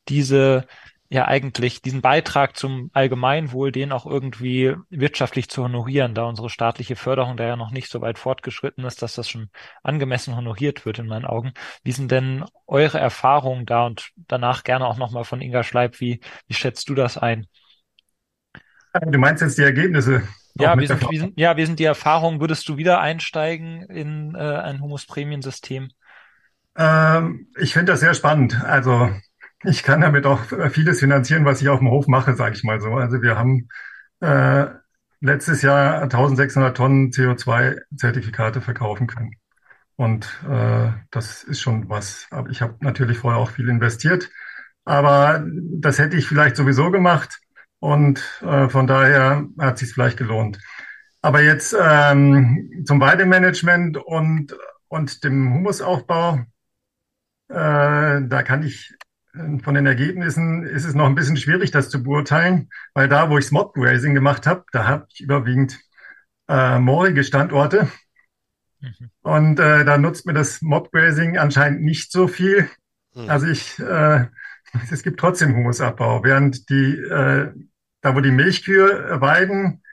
diese 0.07 0.65
ja 1.09 1.27
eigentlich 1.27 1.81
diesen 1.81 2.01
Beitrag 2.01 2.55
zum 2.55 2.91
Allgemeinwohl, 2.93 3.71
den 3.71 3.91
auch 3.91 4.05
irgendwie 4.05 4.75
wirtschaftlich 4.91 5.49
zu 5.49 5.63
honorieren, 5.63 6.13
da 6.13 6.25
unsere 6.25 6.51
staatliche 6.51 6.95
Förderung 6.95 7.35
da 7.35 7.45
ja 7.45 7.55
noch 7.55 7.71
nicht 7.71 7.89
so 7.89 8.01
weit 8.01 8.19
fortgeschritten 8.19 8.85
ist, 8.85 9.01
dass 9.01 9.15
das 9.15 9.27
schon 9.27 9.49
angemessen 9.81 10.35
honoriert 10.35 10.85
wird 10.85 10.99
in 10.99 11.07
meinen 11.07 11.25
Augen. 11.25 11.53
Wie 11.83 11.91
sind 11.91 12.11
denn 12.11 12.45
eure 12.67 12.99
Erfahrungen 12.99 13.65
da 13.65 13.87
und 13.87 14.11
danach 14.15 14.63
gerne 14.63 14.85
auch 14.85 14.97
nochmal 14.97 15.23
von 15.23 15.41
Inga 15.41 15.63
Schleib, 15.63 15.99
wie, 15.99 16.19
wie 16.47 16.53
schätzt 16.53 16.89
du 16.89 16.95
das 16.95 17.17
ein? 17.17 17.47
Du 18.93 19.17
meinst 19.17 19.41
jetzt 19.41 19.57
die 19.57 19.63
Ergebnisse? 19.63 20.23
Ja, 20.55 20.77
wie 20.77 20.87
sind, 20.87 21.09
wie 21.09 21.17
sind, 21.17 21.39
ja, 21.39 21.57
wie 21.57 21.65
sind 21.65 21.79
die 21.79 21.85
Erfahrungen? 21.85 22.39
Würdest 22.39 22.67
du 22.69 22.77
wieder 22.77 22.99
einsteigen 22.99 23.83
in 23.83 24.35
äh, 24.35 24.39
ein 24.39 24.81
Humus-Prämiensystem? 24.81 25.89
Ähm, 26.75 27.47
ich 27.57 27.73
finde 27.73 27.93
das 27.93 28.01
sehr 28.01 28.13
spannend. 28.13 28.61
Also 28.63 29.09
ich 29.63 29.83
kann 29.83 30.01
damit 30.01 30.25
auch 30.25 30.41
vieles 30.71 30.99
finanzieren, 30.99 31.45
was 31.45 31.61
ich 31.61 31.69
auf 31.69 31.79
dem 31.79 31.89
Hof 31.89 32.07
mache, 32.07 32.35
sage 32.35 32.55
ich 32.55 32.63
mal 32.63 32.79
so. 32.79 32.93
Also 32.93 33.21
wir 33.21 33.37
haben 33.37 33.69
äh, 34.21 34.67
letztes 35.21 35.61
Jahr 35.61 36.03
1600 36.03 36.75
Tonnen 36.75 37.11
CO2-Zertifikate 37.11 38.61
verkaufen 38.61 39.07
können. 39.07 39.35
Und 39.95 40.25
äh, 40.49 40.91
das 41.11 41.43
ist 41.43 41.59
schon 41.59 41.89
was. 41.89 42.27
Aber 42.31 42.49
ich 42.49 42.61
habe 42.61 42.75
natürlich 42.79 43.17
vorher 43.17 43.39
auch 43.39 43.51
viel 43.51 43.67
investiert. 43.69 44.29
Aber 44.85 45.43
das 45.45 45.99
hätte 45.99 46.15
ich 46.15 46.27
vielleicht 46.27 46.55
sowieso 46.55 46.89
gemacht. 46.89 47.39
Und 47.79 48.19
äh, 48.41 48.69
von 48.69 48.87
daher 48.87 49.45
hat 49.59 49.77
sich 49.77 49.93
vielleicht 49.93 50.17
gelohnt. 50.17 50.59
Aber 51.21 51.41
jetzt 51.41 51.75
ähm, 51.79 52.83
zum 52.85 53.01
Weidemanagement 53.01 53.97
und, 53.97 54.55
und 54.87 55.23
dem 55.23 55.53
Humusaufbau, 55.53 56.45
äh, 57.49 58.21
da 58.21 58.43
kann 58.43 58.63
ich 58.63 58.93
von 59.33 59.75
den 59.75 59.85
Ergebnissen 59.85 60.63
ist 60.63 60.85
es 60.85 60.95
noch 60.95 61.05
ein 61.05 61.15
bisschen 61.15 61.37
schwierig, 61.37 61.71
das 61.71 61.89
zu 61.89 62.01
beurteilen, 62.01 62.69
weil 62.93 63.07
da, 63.07 63.29
wo 63.29 63.37
ich 63.37 63.45
Smog 63.45 63.73
Grazing 63.75 64.13
gemacht 64.13 64.47
habe, 64.47 64.65
da 64.71 64.87
habe 64.87 65.07
ich 65.09 65.21
überwiegend 65.21 65.79
äh, 66.47 66.79
moorige 66.79 67.23
Standorte. 67.23 67.87
Mhm. 68.81 69.09
Und 69.21 69.59
äh, 69.59 69.85
da 69.85 69.97
nutzt 69.97 70.25
mir 70.25 70.33
das 70.33 70.61
Mob 70.61 70.91
Grazing 70.91 71.37
anscheinend 71.37 71.81
nicht 71.81 72.11
so 72.11 72.27
viel. 72.27 72.69
Mhm. 73.13 73.29
Also 73.29 73.47
ich, 73.47 73.79
äh, 73.79 74.25
es 74.91 75.03
gibt 75.03 75.19
trotzdem 75.19 75.55
Humusabbau, 75.55 76.23
während 76.23 76.69
die, 76.69 76.97
äh, 76.97 77.51
da 78.01 78.15
wo 78.15 78.21
die 78.21 78.31
Milchkühe 78.31 79.21
weiden, 79.21 79.83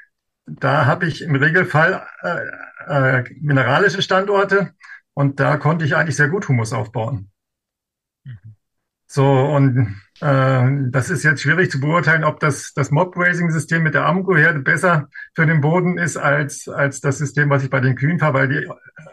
da 0.46 0.86
habe 0.86 1.06
ich 1.06 1.22
im 1.22 1.34
Regelfall 1.34 2.06
äh, 2.22 3.18
äh, 3.18 3.24
mineralische 3.40 4.00
Standorte 4.00 4.72
und 5.14 5.40
da 5.40 5.56
konnte 5.56 5.84
ich 5.84 5.96
eigentlich 5.96 6.16
sehr 6.16 6.28
gut 6.28 6.48
Humus 6.48 6.72
aufbauen. 6.72 7.30
So, 9.06 9.24
und 9.24 9.96
äh, 10.20 10.68
das 10.90 11.10
ist 11.10 11.22
jetzt 11.22 11.42
schwierig 11.42 11.70
zu 11.70 11.80
beurteilen, 11.80 12.24
ob 12.24 12.40
das, 12.40 12.72
das 12.74 12.90
Mob-Grazing-System 12.90 13.82
mit 13.82 13.94
der 13.94 14.06
Amco-Herde 14.06 14.60
besser 14.60 15.08
für 15.34 15.46
den 15.46 15.60
Boden 15.60 15.98
ist 15.98 16.16
als, 16.16 16.68
als 16.68 17.00
das 17.00 17.18
System, 17.18 17.48
was 17.50 17.62
ich 17.62 17.70
bei 17.70 17.80
den 17.80 17.94
Kühen 17.94 18.18
fahre, 18.18 18.34
weil 18.34 18.48
die 18.48 18.68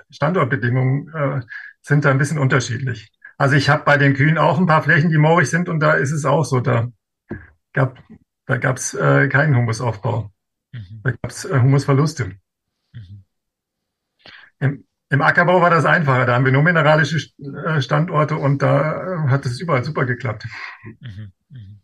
Standortbedingungen 0.09 1.13
äh, 1.13 1.41
sind 1.81 2.05
da 2.05 2.11
ein 2.11 2.17
bisschen 2.17 2.39
unterschiedlich. 2.39 3.11
Also 3.37 3.55
ich 3.55 3.69
habe 3.69 3.83
bei 3.83 3.97
den 3.97 4.13
Kühen 4.13 4.37
auch 4.37 4.57
ein 4.57 4.67
paar 4.67 4.83
Flächen, 4.83 5.09
die 5.09 5.17
moorig 5.17 5.49
sind 5.49 5.69
und 5.69 5.79
da 5.79 5.93
ist 5.93 6.11
es 6.11 6.25
auch 6.25 6.45
so, 6.45 6.59
da 6.59 6.87
gab 7.73 7.97
da 8.45 8.57
gab's 8.57 8.93
äh, 8.93 9.27
keinen 9.29 9.55
Humusaufbau. 9.55 10.31
Mhm. 10.71 11.01
Da 11.03 11.11
gab's 11.11 11.45
äh, 11.45 11.59
Humusverluste. 11.59 12.33
Im, 15.13 15.21
Ackerbau 15.21 15.61
war 15.61 15.69
das 15.69 15.85
einfacher. 15.85 16.25
Da 16.25 16.33
haben 16.33 16.45
wir 16.45 16.51
nur 16.51 16.63
mineralische 16.63 17.17
äh, 17.17 17.81
Standorte 17.81 18.35
und 18.35 18.63
da 18.63 19.25
äh, 19.25 19.29
hat 19.29 19.45
es 19.45 19.59
überall 19.59 19.83
super 19.83 20.05
geklappt. 20.05 20.47
Mhm, 20.99 21.31
mhm. 21.49 21.82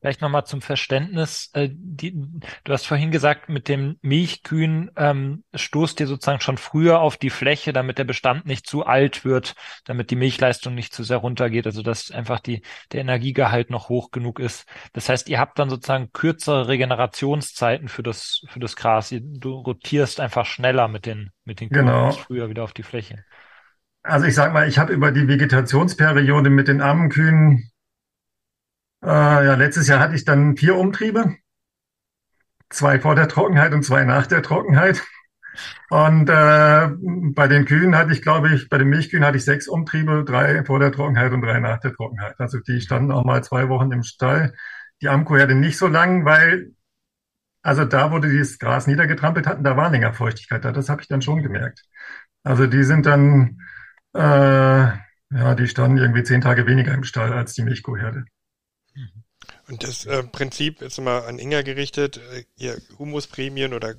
Vielleicht 0.00 0.20
nochmal 0.20 0.46
zum 0.46 0.62
Verständnis. 0.62 1.50
Äh, 1.54 1.70
die, 1.72 2.12
du 2.64 2.72
hast 2.72 2.86
vorhin 2.86 3.10
gesagt, 3.10 3.48
mit 3.48 3.66
dem 3.68 3.96
Milchkühen 4.00 4.90
ähm, 4.96 5.42
stoßt 5.54 5.98
ihr 6.00 6.06
sozusagen 6.06 6.40
schon 6.40 6.56
früher 6.56 7.00
auf 7.00 7.16
die 7.16 7.30
Fläche, 7.30 7.72
damit 7.72 7.98
der 7.98 8.04
Bestand 8.04 8.46
nicht 8.46 8.66
zu 8.68 8.86
alt 8.86 9.24
wird, 9.24 9.54
damit 9.84 10.10
die 10.10 10.16
Milchleistung 10.16 10.74
nicht 10.74 10.92
zu 10.94 11.02
sehr 11.02 11.16
runtergeht, 11.16 11.66
also 11.66 11.82
dass 11.82 12.12
einfach 12.12 12.38
die, 12.38 12.62
der 12.92 13.00
Energiegehalt 13.00 13.70
noch 13.70 13.88
hoch 13.88 14.12
genug 14.12 14.38
ist. 14.38 14.66
Das 14.92 15.08
heißt, 15.08 15.28
ihr 15.28 15.40
habt 15.40 15.58
dann 15.58 15.68
sozusagen 15.70 16.12
kürzere 16.12 16.68
Regenerationszeiten 16.68 17.88
für 17.88 18.04
das, 18.04 18.42
für 18.48 18.60
das 18.60 18.76
Gras. 18.76 19.12
Du 19.12 19.54
rotierst 19.54 20.20
einfach 20.20 20.46
schneller 20.46 20.86
mit 20.86 21.06
den, 21.06 21.30
mit 21.44 21.60
den 21.60 21.70
Kühen 21.70 21.86
Genau. 21.86 22.12
früher 22.12 22.48
wieder 22.48 22.62
auf 22.62 22.72
die 22.72 22.82
Fläche. 22.84 23.24
Also 24.02 24.26
ich 24.26 24.34
sag 24.34 24.52
mal, 24.52 24.68
ich 24.68 24.78
habe 24.78 24.92
über 24.92 25.12
die 25.12 25.28
Vegetationsperiode 25.28 26.50
mit 26.50 26.68
den 26.68 26.80
armen 26.80 27.10
Kühen 27.10 27.70
äh, 29.02 29.06
ja, 29.06 29.54
letztes 29.54 29.88
Jahr 29.88 30.00
hatte 30.00 30.14
ich 30.14 30.24
dann 30.24 30.56
vier 30.56 30.76
Umtriebe, 30.76 31.36
zwei 32.70 33.00
vor 33.00 33.14
der 33.14 33.28
Trockenheit 33.28 33.72
und 33.72 33.84
zwei 33.84 34.04
nach 34.04 34.26
der 34.26 34.42
Trockenheit. 34.42 35.04
Und 35.90 36.28
äh, 36.28 36.88
bei 37.34 37.48
den 37.48 37.64
Kühen 37.64 37.96
hatte 37.96 38.12
ich, 38.12 38.22
glaube 38.22 38.54
ich, 38.54 38.68
bei 38.68 38.78
den 38.78 38.88
Milchkühen 38.88 39.24
hatte 39.24 39.38
ich 39.38 39.44
sechs 39.44 39.66
Umtriebe, 39.68 40.24
drei 40.24 40.64
vor 40.64 40.78
der 40.78 40.92
Trockenheit 40.92 41.32
und 41.32 41.42
drei 41.42 41.58
nach 41.60 41.80
der 41.80 41.92
Trockenheit. 41.94 42.34
Also 42.38 42.60
die 42.60 42.80
standen 42.80 43.10
auch 43.10 43.24
mal 43.24 43.42
zwei 43.42 43.68
Wochen 43.68 43.90
im 43.92 44.02
Stall. 44.02 44.54
Die 45.02 45.08
Amkuherde 45.08 45.54
nicht 45.54 45.78
so 45.78 45.88
lang, 45.88 46.24
weil 46.24 46.72
also 47.62 47.84
da, 47.84 48.12
wo 48.12 48.18
die 48.18 48.38
das 48.38 48.58
Gras 48.58 48.86
niedergetrampelt 48.86 49.46
hatten, 49.46 49.64
da 49.64 49.76
war 49.76 49.90
länger 49.90 50.14
Feuchtigkeit 50.14 50.64
da. 50.64 50.72
Das 50.72 50.88
habe 50.88 51.02
ich 51.02 51.08
dann 51.08 51.22
schon 51.22 51.42
gemerkt. 51.42 51.82
Also 52.42 52.66
die 52.66 52.82
sind 52.84 53.06
dann, 53.06 53.60
äh, 54.14 54.20
ja, 54.20 55.54
die 55.54 55.68
standen 55.68 55.98
irgendwie 55.98 56.22
zehn 56.22 56.40
Tage 56.40 56.66
weniger 56.66 56.94
im 56.94 57.04
Stall 57.04 57.32
als 57.32 57.54
die 57.54 57.62
Milchkuhherde. 57.62 58.24
Und 59.68 59.84
das 59.84 60.06
äh, 60.06 60.22
Prinzip 60.22 60.82
ist 60.82 60.98
immer 60.98 61.24
an 61.26 61.38
Inga 61.38 61.62
gerichtet, 61.62 62.18
äh, 62.18 62.44
ihr 62.56 62.80
Humusprämien 62.98 63.74
oder 63.74 63.94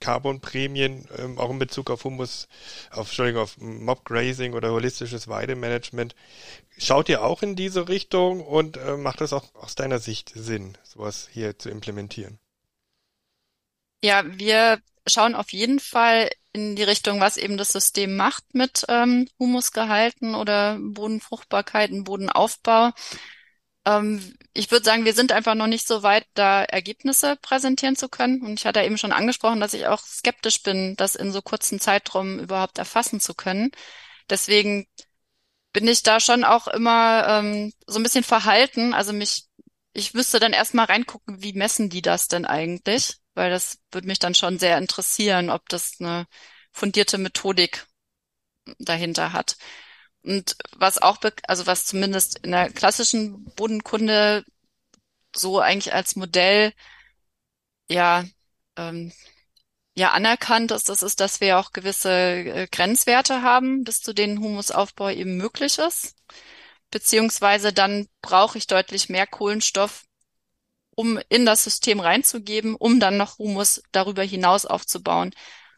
Carbonprämien, 0.00 1.08
ähm, 1.16 1.38
auch 1.38 1.50
in 1.50 1.58
Bezug 1.58 1.90
auf 1.90 2.04
Humus, 2.04 2.48
auf, 2.90 3.06
Entschuldigung, 3.08 3.42
auf 3.42 3.56
Mobgrazing 3.58 4.52
oder 4.52 4.70
holistisches 4.72 5.28
Weidemanagement. 5.28 6.14
Schaut 6.76 7.08
ihr 7.08 7.24
auch 7.24 7.42
in 7.42 7.56
diese 7.56 7.88
Richtung 7.88 8.42
und 8.42 8.76
äh, 8.76 8.96
macht 8.98 9.22
das 9.22 9.32
auch 9.32 9.54
aus 9.54 9.74
deiner 9.74 9.98
Sicht 9.98 10.32
Sinn, 10.34 10.76
sowas 10.82 11.28
hier 11.32 11.58
zu 11.58 11.70
implementieren? 11.70 12.38
Ja, 14.02 14.22
wir 14.26 14.80
schauen 15.06 15.34
auf 15.34 15.52
jeden 15.54 15.80
Fall 15.80 16.30
in 16.52 16.76
die 16.76 16.82
Richtung, 16.82 17.20
was 17.20 17.38
eben 17.38 17.56
das 17.56 17.72
System 17.72 18.16
macht 18.16 18.54
mit 18.54 18.84
ähm, 18.88 19.28
Humusgehalten 19.38 20.34
oder 20.34 20.78
Bodenfruchtbarkeiten, 20.78 22.04
Bodenaufbau. 22.04 22.90
Ähm, 23.86 24.34
ich 24.54 24.70
würde 24.70 24.84
sagen, 24.84 25.04
wir 25.04 25.14
sind 25.14 25.32
einfach 25.32 25.54
noch 25.54 25.66
nicht 25.66 25.86
so 25.86 26.02
weit, 26.02 26.26
da 26.34 26.64
Ergebnisse 26.64 27.36
präsentieren 27.36 27.96
zu 27.96 28.08
können. 28.08 28.42
Und 28.42 28.58
ich 28.60 28.66
hatte 28.66 28.82
eben 28.82 28.98
schon 28.98 29.12
angesprochen, 29.12 29.60
dass 29.60 29.74
ich 29.74 29.86
auch 29.86 30.00
skeptisch 30.00 30.62
bin, 30.62 30.96
das 30.96 31.14
in 31.16 31.32
so 31.32 31.42
kurzen 31.42 31.80
Zeitraum 31.80 32.38
überhaupt 32.38 32.78
erfassen 32.78 33.20
zu 33.20 33.34
können. 33.34 33.70
Deswegen 34.30 34.86
bin 35.72 35.88
ich 35.88 36.02
da 36.02 36.20
schon 36.20 36.44
auch 36.44 36.68
immer 36.68 37.26
ähm, 37.28 37.72
so 37.86 37.98
ein 37.98 38.02
bisschen 38.02 38.24
verhalten. 38.24 38.94
Also 38.94 39.12
mich, 39.12 39.46
ich 39.92 40.14
müsste 40.14 40.40
dann 40.40 40.52
erstmal 40.52 40.86
reingucken, 40.86 41.42
wie 41.42 41.52
messen 41.52 41.90
die 41.90 42.02
das 42.02 42.28
denn 42.28 42.46
eigentlich? 42.46 43.16
Weil 43.34 43.50
das 43.50 43.78
würde 43.92 44.06
mich 44.08 44.18
dann 44.20 44.34
schon 44.34 44.58
sehr 44.58 44.78
interessieren, 44.78 45.50
ob 45.50 45.68
das 45.68 45.94
eine 46.00 46.26
fundierte 46.72 47.18
Methodik 47.18 47.86
dahinter 48.78 49.32
hat. 49.32 49.56
Und 50.24 50.56
was 50.76 51.00
auch, 51.02 51.18
also 51.46 51.66
was 51.66 51.84
zumindest 51.84 52.38
in 52.40 52.52
der 52.52 52.70
klassischen 52.70 53.44
Bodenkunde 53.56 54.44
so 55.36 55.60
eigentlich 55.60 55.92
als 55.92 56.16
Modell 56.16 56.72
ja 57.88 58.24
ähm, 58.76 59.12
ja 59.96 60.12
anerkannt 60.12 60.70
ist, 60.72 60.88
das 60.88 61.02
ist, 61.02 61.20
dass 61.20 61.40
wir 61.40 61.58
auch 61.58 61.72
gewisse 61.72 62.10
äh, 62.10 62.66
Grenzwerte 62.70 63.42
haben, 63.42 63.84
bis 63.84 64.00
zu 64.00 64.12
denen 64.12 64.40
Humusaufbau 64.40 65.10
eben 65.10 65.36
möglich 65.36 65.78
ist. 65.78 66.16
Beziehungsweise 66.90 67.72
dann 67.72 68.08
brauche 68.22 68.58
ich 68.58 68.66
deutlich 68.66 69.08
mehr 69.08 69.26
Kohlenstoff, 69.26 70.04
um 70.96 71.18
in 71.28 71.44
das 71.46 71.64
System 71.64 72.00
reinzugeben, 72.00 72.76
um 72.76 73.00
dann 73.00 73.16
noch 73.16 73.38
Humus 73.38 73.82
darüber 73.92 74.22
hinaus 74.22 74.66
aufzubauen. 74.66 75.34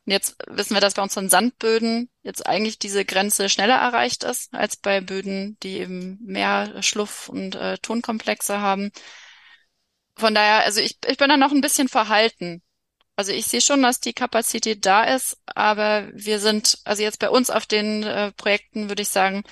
Und 0.07 0.12
jetzt 0.12 0.37
wissen 0.47 0.75
wir, 0.75 0.81
dass 0.81 0.95
bei 0.95 1.03
unseren 1.03 1.29
Sandböden 1.29 2.09
jetzt 2.23 2.47
eigentlich 2.47 2.79
diese 2.79 3.05
Grenze 3.05 3.49
schneller 3.49 3.75
erreicht 3.75 4.23
ist 4.23 4.55
als 4.55 4.77
bei 4.77 5.01
Böden, 5.01 5.59
die 5.64 5.79
eben 5.79 6.19
mehr 6.25 6.81
Schluff 6.81 7.29
und 7.29 7.57
äh, 7.57 7.77
Tonkomplexe 7.79 8.61
haben. 8.61 8.92
Von 10.16 10.33
daher, 10.33 10.64
also 10.64 10.81
ich, 10.81 10.99
ich 11.09 11.16
bin 11.16 11.29
da 11.29 11.37
noch 11.37 11.51
ein 11.51 11.61
bisschen 11.61 11.88
verhalten. 11.88 12.62
Also 13.16 13.33
ich 13.33 13.47
sehe 13.47 13.61
schon, 13.61 13.83
dass 13.83 13.99
die 13.99 14.12
Kapazität 14.12 14.87
da 14.87 15.03
ist, 15.03 15.38
aber 15.47 16.09
wir 16.12 16.38
sind, 16.38 16.79
also 16.85 17.03
jetzt 17.03 17.19
bei 17.19 17.29
uns 17.29 17.51
auf 17.51 17.66
den 17.66 18.05
äh, 18.05 18.31
Projekten 18.33 18.88
würde 18.88 19.03
ich 19.03 19.09
sagen, 19.09 19.42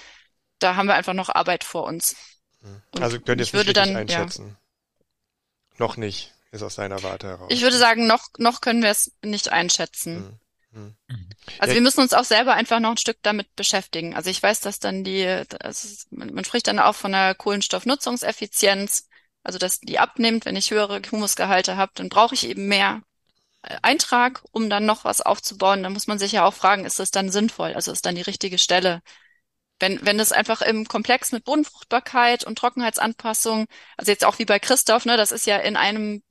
da 0.60 0.76
haben 0.76 0.86
wir 0.86 0.94
einfach 0.94 1.14
noch 1.14 1.30
Arbeit 1.30 1.64
vor 1.64 1.84
uns. 1.84 2.14
Hm. 2.60 2.80
also 3.00 3.18
könnt 3.18 3.40
ihr 3.40 3.44
es 3.44 3.52
nicht 3.52 3.76
dann, 3.76 3.96
einschätzen? 3.96 4.48
Ja. 4.50 5.04
Noch 5.78 5.96
nicht, 5.96 6.32
ist 6.52 6.62
aus 6.62 6.76
deiner 6.76 7.02
Warte 7.02 7.26
heraus. 7.26 7.48
Ich 7.50 7.62
würde 7.62 7.76
sagen, 7.76 8.06
noch, 8.06 8.28
noch 8.38 8.60
können 8.60 8.82
wir 8.82 8.90
es 8.90 9.12
nicht 9.22 9.50
einschätzen. 9.50 10.38
Hm. 10.74 10.96
Mhm. 11.08 11.28
Also 11.60 11.74
wir 11.74 11.80
müssen 11.80 12.00
uns 12.00 12.12
auch 12.12 12.24
selber 12.24 12.54
einfach 12.54 12.80
noch 12.80 12.90
ein 12.90 12.96
Stück 12.96 13.18
damit 13.22 13.54
beschäftigen. 13.54 14.14
Also 14.14 14.28
ich 14.28 14.42
weiß, 14.42 14.60
dass 14.60 14.80
dann 14.80 15.04
die, 15.04 15.22
ist, 15.22 16.08
man 16.10 16.44
spricht 16.44 16.66
dann 16.66 16.80
auch 16.80 16.96
von 16.96 17.12
der 17.12 17.34
Kohlenstoffnutzungseffizienz, 17.34 19.08
also 19.42 19.58
dass 19.58 19.78
die 19.80 19.98
abnimmt, 19.98 20.44
wenn 20.44 20.56
ich 20.56 20.70
höhere 20.70 21.00
Humusgehalte 21.10 21.76
habe, 21.76 21.92
dann 21.94 22.08
brauche 22.08 22.34
ich 22.34 22.48
eben 22.48 22.66
mehr 22.66 23.02
äh, 23.62 23.76
Eintrag, 23.82 24.42
um 24.50 24.68
dann 24.68 24.84
noch 24.84 25.04
was 25.04 25.20
aufzubauen. 25.20 25.82
Da 25.82 25.90
muss 25.90 26.08
man 26.08 26.18
sich 26.18 26.32
ja 26.32 26.44
auch 26.44 26.54
fragen, 26.54 26.84
ist 26.84 26.98
das 26.98 27.10
dann 27.10 27.30
sinnvoll? 27.30 27.74
Also 27.74 27.92
ist 27.92 28.04
dann 28.04 28.16
die 28.16 28.22
richtige 28.22 28.58
Stelle? 28.58 29.00
Wenn, 29.80 30.04
wenn 30.04 30.20
es 30.20 30.32
einfach 30.32 30.62
im 30.62 30.86
Komplex 30.86 31.32
mit 31.32 31.44
Bodenfruchtbarkeit 31.44 32.44
und 32.44 32.58
Trockenheitsanpassung, 32.58 33.66
also 33.96 34.10
jetzt 34.10 34.24
auch 34.24 34.38
wie 34.38 34.44
bei 34.44 34.58
Christoph, 34.58 35.04
ne, 35.04 35.16
das 35.16 35.32
ist 35.32 35.46
ja 35.46 35.58
in 35.58 35.76
einem 35.76 36.22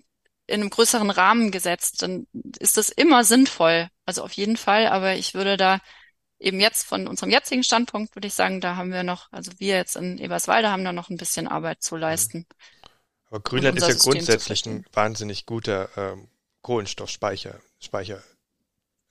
in 0.48 0.62
einem 0.62 0.70
größeren 0.70 1.10
Rahmen 1.10 1.52
gesetzt, 1.52 2.02
dann 2.02 2.28
ist 2.60 2.78
das 2.78 2.90
immer 2.90 3.24
sinnvoll. 3.24 3.90
Also 4.06 4.24
auf 4.24 4.34
jeden 4.34 4.58
Fall, 4.58 4.88
aber 4.88 5.16
ich 5.16 5.34
würde 5.34 5.58
da 5.58 5.80
eben 6.40 6.60
jetzt 6.60 6.84
von 6.84 7.08
unserem 7.08 7.32
jetzigen 7.32 7.64
Standpunkt 7.64 8.16
würde 8.16 8.28
ich 8.28 8.34
sagen, 8.34 8.60
da 8.60 8.76
haben 8.76 8.92
wir 8.92 9.04
noch, 9.04 9.32
also 9.32 9.52
wir 9.58 9.76
jetzt 9.76 9.96
in 9.96 10.18
Eberswalde 10.18 10.70
haben 10.70 10.84
da 10.84 10.92
noch 10.92 11.10
ein 11.10 11.18
bisschen 11.18 11.48
Arbeit 11.48 11.82
zu 11.82 11.96
leisten. 11.96 12.46
Aber 13.30 13.40
Grünland 13.40 13.78
ist 13.78 13.88
ja 13.88 13.94
System 13.94 14.12
grundsätzlich 14.12 14.66
ein 14.66 14.86
wahnsinnig 14.92 15.46
guter 15.46 15.90
ähm, 15.96 16.28
Kohlenstoffspeicher, 16.62 17.60
Speicher. 17.80 18.22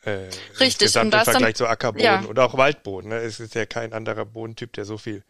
Äh, 0.03 0.29
Richtig, 0.61 0.97
und 0.99 1.11
das 1.11 1.29
im 1.29 1.33
Vergleich 1.33 1.55
dann, 1.55 1.55
zu 1.55 1.67
Ackerboden 1.67 2.05
ja. 2.05 2.25
oder 2.25 2.45
auch 2.45 2.57
Waldboden. 2.57 3.11
Ne? 3.11 3.19
Es 3.19 3.41
ist 3.41 3.55
ja 3.55 3.67
kein 3.67 3.93
anderer 3.93 4.25
Bodentyp, 4.25 4.73
der 4.75 4.85
so 4.85 4.99
viel 4.99 5.25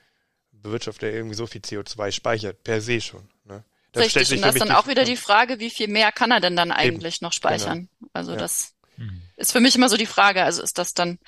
bewirtschaftet, 0.50 1.02
der 1.02 1.12
irgendwie 1.12 1.34
so 1.34 1.46
viel 1.46 1.60
CO2 1.60 2.10
speichert, 2.10 2.64
per 2.64 2.80
se 2.80 3.00
schon. 3.00 3.28
Ne? 3.44 3.64
Das 3.92 4.04
Richtig, 4.04 4.32
und 4.32 4.42
das 4.42 4.54
ist 4.54 4.60
dann 4.60 4.70
auch 4.70 4.86
wieder 4.86 5.04
die 5.04 5.16
Frage, 5.16 5.60
wie 5.60 5.68
viel 5.68 5.88
mehr 5.88 6.12
kann 6.12 6.30
er 6.30 6.40
denn 6.40 6.56
dann 6.56 6.72
eigentlich 6.72 7.16
Eben. 7.16 7.26
noch 7.26 7.32
speichern? 7.32 7.88
Genau. 7.98 8.10
Also 8.14 8.32
ja. 8.32 8.38
das 8.38 8.74
mhm. 8.96 9.22
ist 9.36 9.52
für 9.52 9.60
mich 9.60 9.76
immer 9.76 9.90
so 9.90 9.98
die 9.98 10.06
Frage, 10.06 10.42
also 10.42 10.62
ist 10.62 10.78
das 10.78 10.94
dann, 10.94 11.18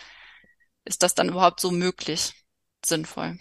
ist 0.84 1.02
das 1.02 1.14
dann 1.14 1.28
überhaupt 1.28 1.60
so 1.60 1.70
möglich, 1.70 2.32
sinnvoll? 2.84 3.38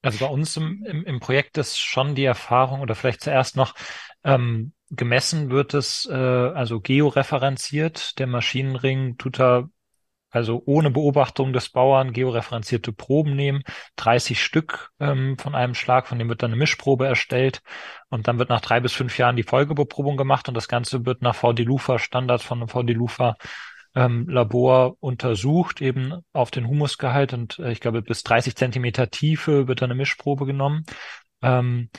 Also 0.00 0.18
bei 0.18 0.26
uns 0.26 0.56
im, 0.56 0.84
im, 0.84 1.04
im 1.04 1.20
Projekt 1.20 1.58
ist 1.58 1.78
schon 1.78 2.14
die 2.14 2.24
Erfahrung 2.24 2.80
oder 2.80 2.94
vielleicht 2.94 3.22
zuerst 3.22 3.56
noch 3.56 3.74
ähm, 4.22 4.72
gemessen 4.90 5.50
wird 5.50 5.74
es, 5.74 6.06
äh, 6.10 6.14
also 6.14 6.80
georeferenziert. 6.80 8.18
Der 8.18 8.26
Maschinenring 8.26 9.18
tut 9.18 9.38
da 9.38 9.68
also 10.34 10.62
ohne 10.66 10.90
Beobachtung 10.90 11.52
des 11.52 11.68
Bauern 11.70 12.12
georeferenzierte 12.12 12.92
Proben 12.92 13.36
nehmen, 13.36 13.62
30 13.96 14.42
Stück 14.42 14.90
ähm, 15.00 15.38
von 15.38 15.54
einem 15.54 15.74
Schlag, 15.74 16.06
von 16.06 16.18
dem 16.18 16.28
wird 16.28 16.42
dann 16.42 16.50
eine 16.50 16.58
Mischprobe 16.58 17.06
erstellt 17.06 17.62
und 18.10 18.28
dann 18.28 18.38
wird 18.38 18.48
nach 18.48 18.60
drei 18.60 18.80
bis 18.80 18.92
fünf 18.92 19.16
Jahren 19.18 19.36
die 19.36 19.42
Folgebeprobung 19.42 20.16
gemacht 20.16 20.48
und 20.48 20.54
das 20.54 20.68
Ganze 20.68 21.06
wird 21.06 21.22
nach 21.22 21.34
VD-Lufa 21.34 21.98
Standard 21.98 22.42
von 22.42 22.58
einem 22.58 22.68
VD-Lufa 22.68 23.36
ähm, 23.94 24.28
Labor 24.28 24.96
untersucht, 25.00 25.80
eben 25.80 26.20
auf 26.32 26.50
den 26.50 26.66
Humusgehalt 26.66 27.32
und 27.32 27.58
äh, 27.58 27.72
ich 27.72 27.80
glaube 27.80 28.02
bis 28.02 28.22
30 28.24 28.56
Zentimeter 28.56 29.10
Tiefe 29.10 29.68
wird 29.68 29.82
dann 29.82 29.90
eine 29.90 29.98
Mischprobe 29.98 30.46
genommen. 30.46 30.84
Ähm, 31.42 31.90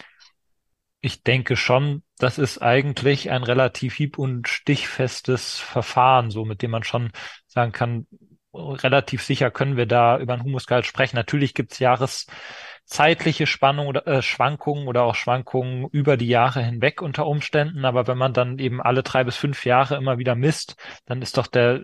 ich 1.06 1.22
denke 1.22 1.56
schon, 1.56 2.02
das 2.18 2.40
ist 2.40 2.64
eigentlich 2.64 3.30
ein 3.30 3.44
relativ 3.44 3.94
hieb- 3.94 4.18
und 4.18 4.48
stichfestes 4.48 5.60
Verfahren, 5.60 6.32
so 6.32 6.46
mit 6.46 6.64
dem 6.64 6.72
man 6.72 6.84
schon 6.84 7.12
sagen 7.46 7.72
kann, 7.72 8.08
relativ 8.56 9.24
sicher 9.24 9.52
können 9.52 9.78
wir 9.78 9.86
da 9.86 10.18
über 10.20 10.34
ein 10.34 10.44
Humusgehalt 10.44 10.86
sprechen. 10.86 11.16
Natürlich 11.16 11.54
gibt 11.54 11.74
es 11.74 11.80
jahreszeitliche 11.80 13.48
Spannung 13.48 13.88
oder 13.88 14.08
äh, 14.08 14.22
Schwankungen 14.22 14.88
oder 14.88 15.04
auch 15.04 15.16
Schwankungen 15.16 15.88
über 15.92 16.18
die 16.18 16.28
Jahre 16.28 16.64
hinweg 16.64 17.02
unter 17.02 17.28
Umständen, 17.28 17.86
aber 17.86 18.08
wenn 18.08 18.18
man 18.18 18.34
dann 18.34 18.60
eben 18.60 18.82
alle 18.82 19.04
drei 19.04 19.24
bis 19.24 19.36
fünf 19.36 19.66
Jahre 19.66 19.96
immer 19.96 20.18
wieder 20.18 20.36
misst, 20.36 20.76
dann 21.06 21.22
ist 21.22 21.38
doch 21.38 21.48
der 21.48 21.82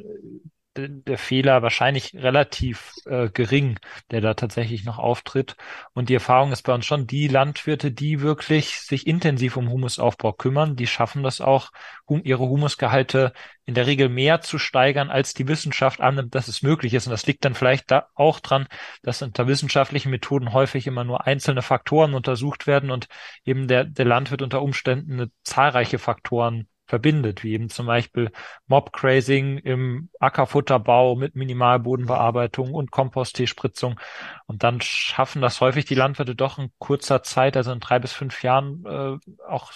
der 0.78 1.17
Fehler 1.17 1.61
wahrscheinlich 1.61 2.13
relativ 2.13 2.93
äh, 3.05 3.30
gering, 3.30 3.78
der 4.09 4.22
da 4.22 4.34
tatsächlich 4.36 4.86
noch 4.86 4.99
auftritt. 4.99 5.57
Und 5.93 6.07
die 6.07 6.13
Erfahrung 6.13 6.51
ist 6.53 6.61
bei 6.63 6.74
uns 6.74 6.86
schon, 6.86 7.07
die 7.07 7.28
Landwirte, 7.28 7.91
die 7.91 8.22
wirklich 8.22 8.80
sich 8.80 9.05
intensiv 9.05 9.57
um 9.57 9.69
Humusaufbau 9.69 10.32
kümmern, 10.34 10.78
die 10.78 10.88
schaffen 10.88 11.24
das 11.24 11.41
auch, 11.41 11.72
um 12.05 12.24
ihre 12.24 12.47
Humusgehalte 12.47 13.34
in 13.65 13.74
der 13.74 13.86
Regel 13.86 14.07
mehr 14.09 14.41
zu 14.41 14.57
steigern, 14.57 15.09
als 15.09 15.34
die 15.34 15.47
Wissenschaft 15.47 15.99
annimmt, 15.99 16.36
dass 16.36 16.47
es 16.47 16.61
möglich 16.61 16.93
ist. 16.93 17.05
Und 17.05 17.11
das 17.11 17.26
liegt 17.26 17.43
dann 17.43 17.55
vielleicht 17.55 17.91
da 17.91 18.07
auch 18.15 18.39
dran, 18.39 18.67
dass 19.01 19.22
unter 19.22 19.47
wissenschaftlichen 19.47 20.09
Methoden 20.09 20.53
häufig 20.53 20.88
immer 20.88 21.03
nur 21.03 21.28
einzelne 21.28 21.61
Faktoren 21.61 22.13
untersucht 22.13 22.65
werden 22.65 22.91
und 22.91 23.07
eben 23.45 23.67
der, 23.67 23.84
der 23.84 24.05
Landwirt 24.05 24.41
unter 24.41 24.61
Umständen 24.61 25.13
eine 25.13 25.32
zahlreiche 25.43 25.99
Faktoren 25.99 26.67
verbindet, 26.92 27.42
wie 27.42 27.54
eben 27.54 27.70
zum 27.70 27.86
Beispiel 27.86 28.32
Mobcrazing 28.68 29.60
im 29.60 30.10
Ackerfutterbau 30.20 31.16
mit 31.16 31.36
Minimalbodenbearbeitung 31.36 32.74
und 32.74 32.92
Kompostteespritzung. 32.92 33.98
Und 34.46 34.64
dann 34.64 34.82
schaffen 34.82 35.42
das 35.42 35.62
häufig 35.62 35.86
die 35.86 35.96
Landwirte 35.96 36.36
doch 36.36 36.60
in 36.60 36.70
kurzer 36.80 37.24
Zeit, 37.24 37.56
also 37.56 37.72
in 37.72 37.80
drei 37.80 38.00
bis 38.00 38.12
fünf 38.12 38.44
Jahren, 38.44 38.84
äh, 38.86 39.18
auch 39.48 39.72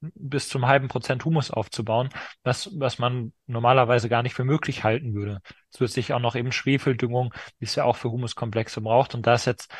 bis 0.00 0.48
zum 0.48 0.66
halben 0.66 0.88
Prozent 0.88 1.24
Humus 1.24 1.52
aufzubauen, 1.52 2.08
was, 2.42 2.70
was 2.76 2.98
man 2.98 3.32
normalerweise 3.46 4.08
gar 4.08 4.24
nicht 4.24 4.34
für 4.34 4.44
möglich 4.44 4.82
halten 4.82 5.14
würde. 5.14 5.40
Sich 5.70 6.12
auch 6.12 6.20
noch 6.20 6.34
eben 6.34 6.50
Schwefeldüngung, 6.50 7.32
die 7.60 7.64
es 7.64 7.76
ja 7.76 7.84
auch 7.84 7.96
für 7.96 8.10
Humuskomplexe 8.10 8.80
braucht. 8.80 9.14
Und 9.14 9.26
da 9.28 9.34
ist 9.34 9.44
jetzt 9.44 9.70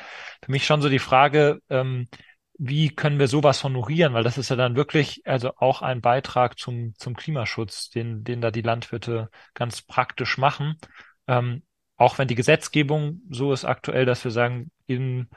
für 0.45 0.53
mich 0.53 0.66
schon 0.66 0.83
so 0.83 0.89
die 0.89 1.01
Frage, 1.01 1.61
ähm, 1.68 2.07
wie 2.62 2.90
können 2.94 3.18
wir 3.18 3.26
sowas 3.26 3.64
honorieren? 3.64 4.12
Weil 4.12 4.22
das 4.22 4.36
ist 4.36 4.50
ja 4.50 4.56
dann 4.56 4.76
wirklich 4.76 5.22
also 5.26 5.56
auch 5.56 5.80
ein 5.80 6.02
Beitrag 6.02 6.58
zum, 6.58 6.94
zum 6.98 7.16
Klimaschutz, 7.16 7.88
den, 7.88 8.22
den 8.22 8.42
da 8.42 8.50
die 8.50 8.61
Landwirte 8.61 9.30
ganz 9.54 9.80
praktisch 9.80 10.36
machen. 10.36 10.76
Ähm, 11.26 11.62
auch 11.96 12.18
wenn 12.18 12.28
die 12.28 12.34
Gesetzgebung 12.34 13.22
so 13.30 13.54
ist 13.54 13.64
aktuell, 13.64 14.04
dass 14.04 14.24
wir 14.24 14.30
sagen, 14.30 14.70
in, 14.86 15.30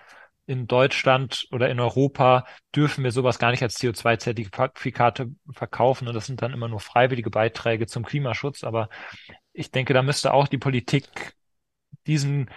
in 0.48 0.68
Deutschland 0.68 1.48
oder 1.52 1.70
in 1.70 1.80
Europa 1.80 2.46
dürfen 2.76 3.06
wir 3.06 3.12
sowas 3.12 3.40
gar 3.40 3.52
nicht 3.52 3.64
als 3.64 3.80
CO2-Zertifikate 3.80 5.34
verkaufen 5.54 6.10
und 6.10 6.14
das 6.14 6.26
sind 6.26 6.42
dann 6.42 6.52
immer 6.52 6.68
nur 6.68 6.82
freiwillige 6.82 7.30
Beiträge 7.30 7.88
zum 7.88 8.04
Klimaschutz. 8.04 8.66
Aber 8.66 8.90
ich 9.54 9.72
denke, 9.72 9.94
da 9.94 10.02
müsste 10.02 10.34
auch 10.34 10.50
die 10.50 10.58
Politik 10.58 11.08
diesen 12.06 12.50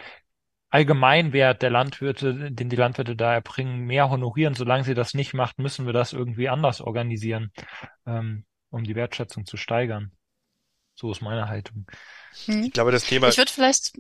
Allgemeinwert 0.70 1.62
der 1.62 1.70
Landwirte, 1.70 2.50
den 2.50 2.68
die 2.68 2.76
Landwirte 2.76 3.16
da 3.16 3.32
erbringen, 3.32 3.86
mehr 3.86 4.10
honorieren. 4.10 4.54
Solange 4.54 4.84
sie 4.84 4.94
das 4.94 5.14
nicht 5.14 5.32
macht, 5.32 5.58
müssen 5.58 5.86
wir 5.86 5.92
das 5.92 6.12
irgendwie 6.12 6.48
anders 6.48 6.80
organisieren, 6.80 7.52
ähm, 8.06 8.44
um 8.70 8.84
die 8.84 8.94
Wertschätzung 8.94 9.46
zu 9.46 9.56
steigern. 9.56 10.12
So 10.94 11.12
ist 11.12 11.20
meine 11.20 11.48
Haltung. 11.48 11.86
Hm. 12.46 12.64
Ich 12.64 12.72
glaube, 12.72 12.90
das 12.90 13.04
Thema. 13.04 13.28
Ich 13.28 13.38
würde 13.38 13.52
vielleicht, 13.52 13.92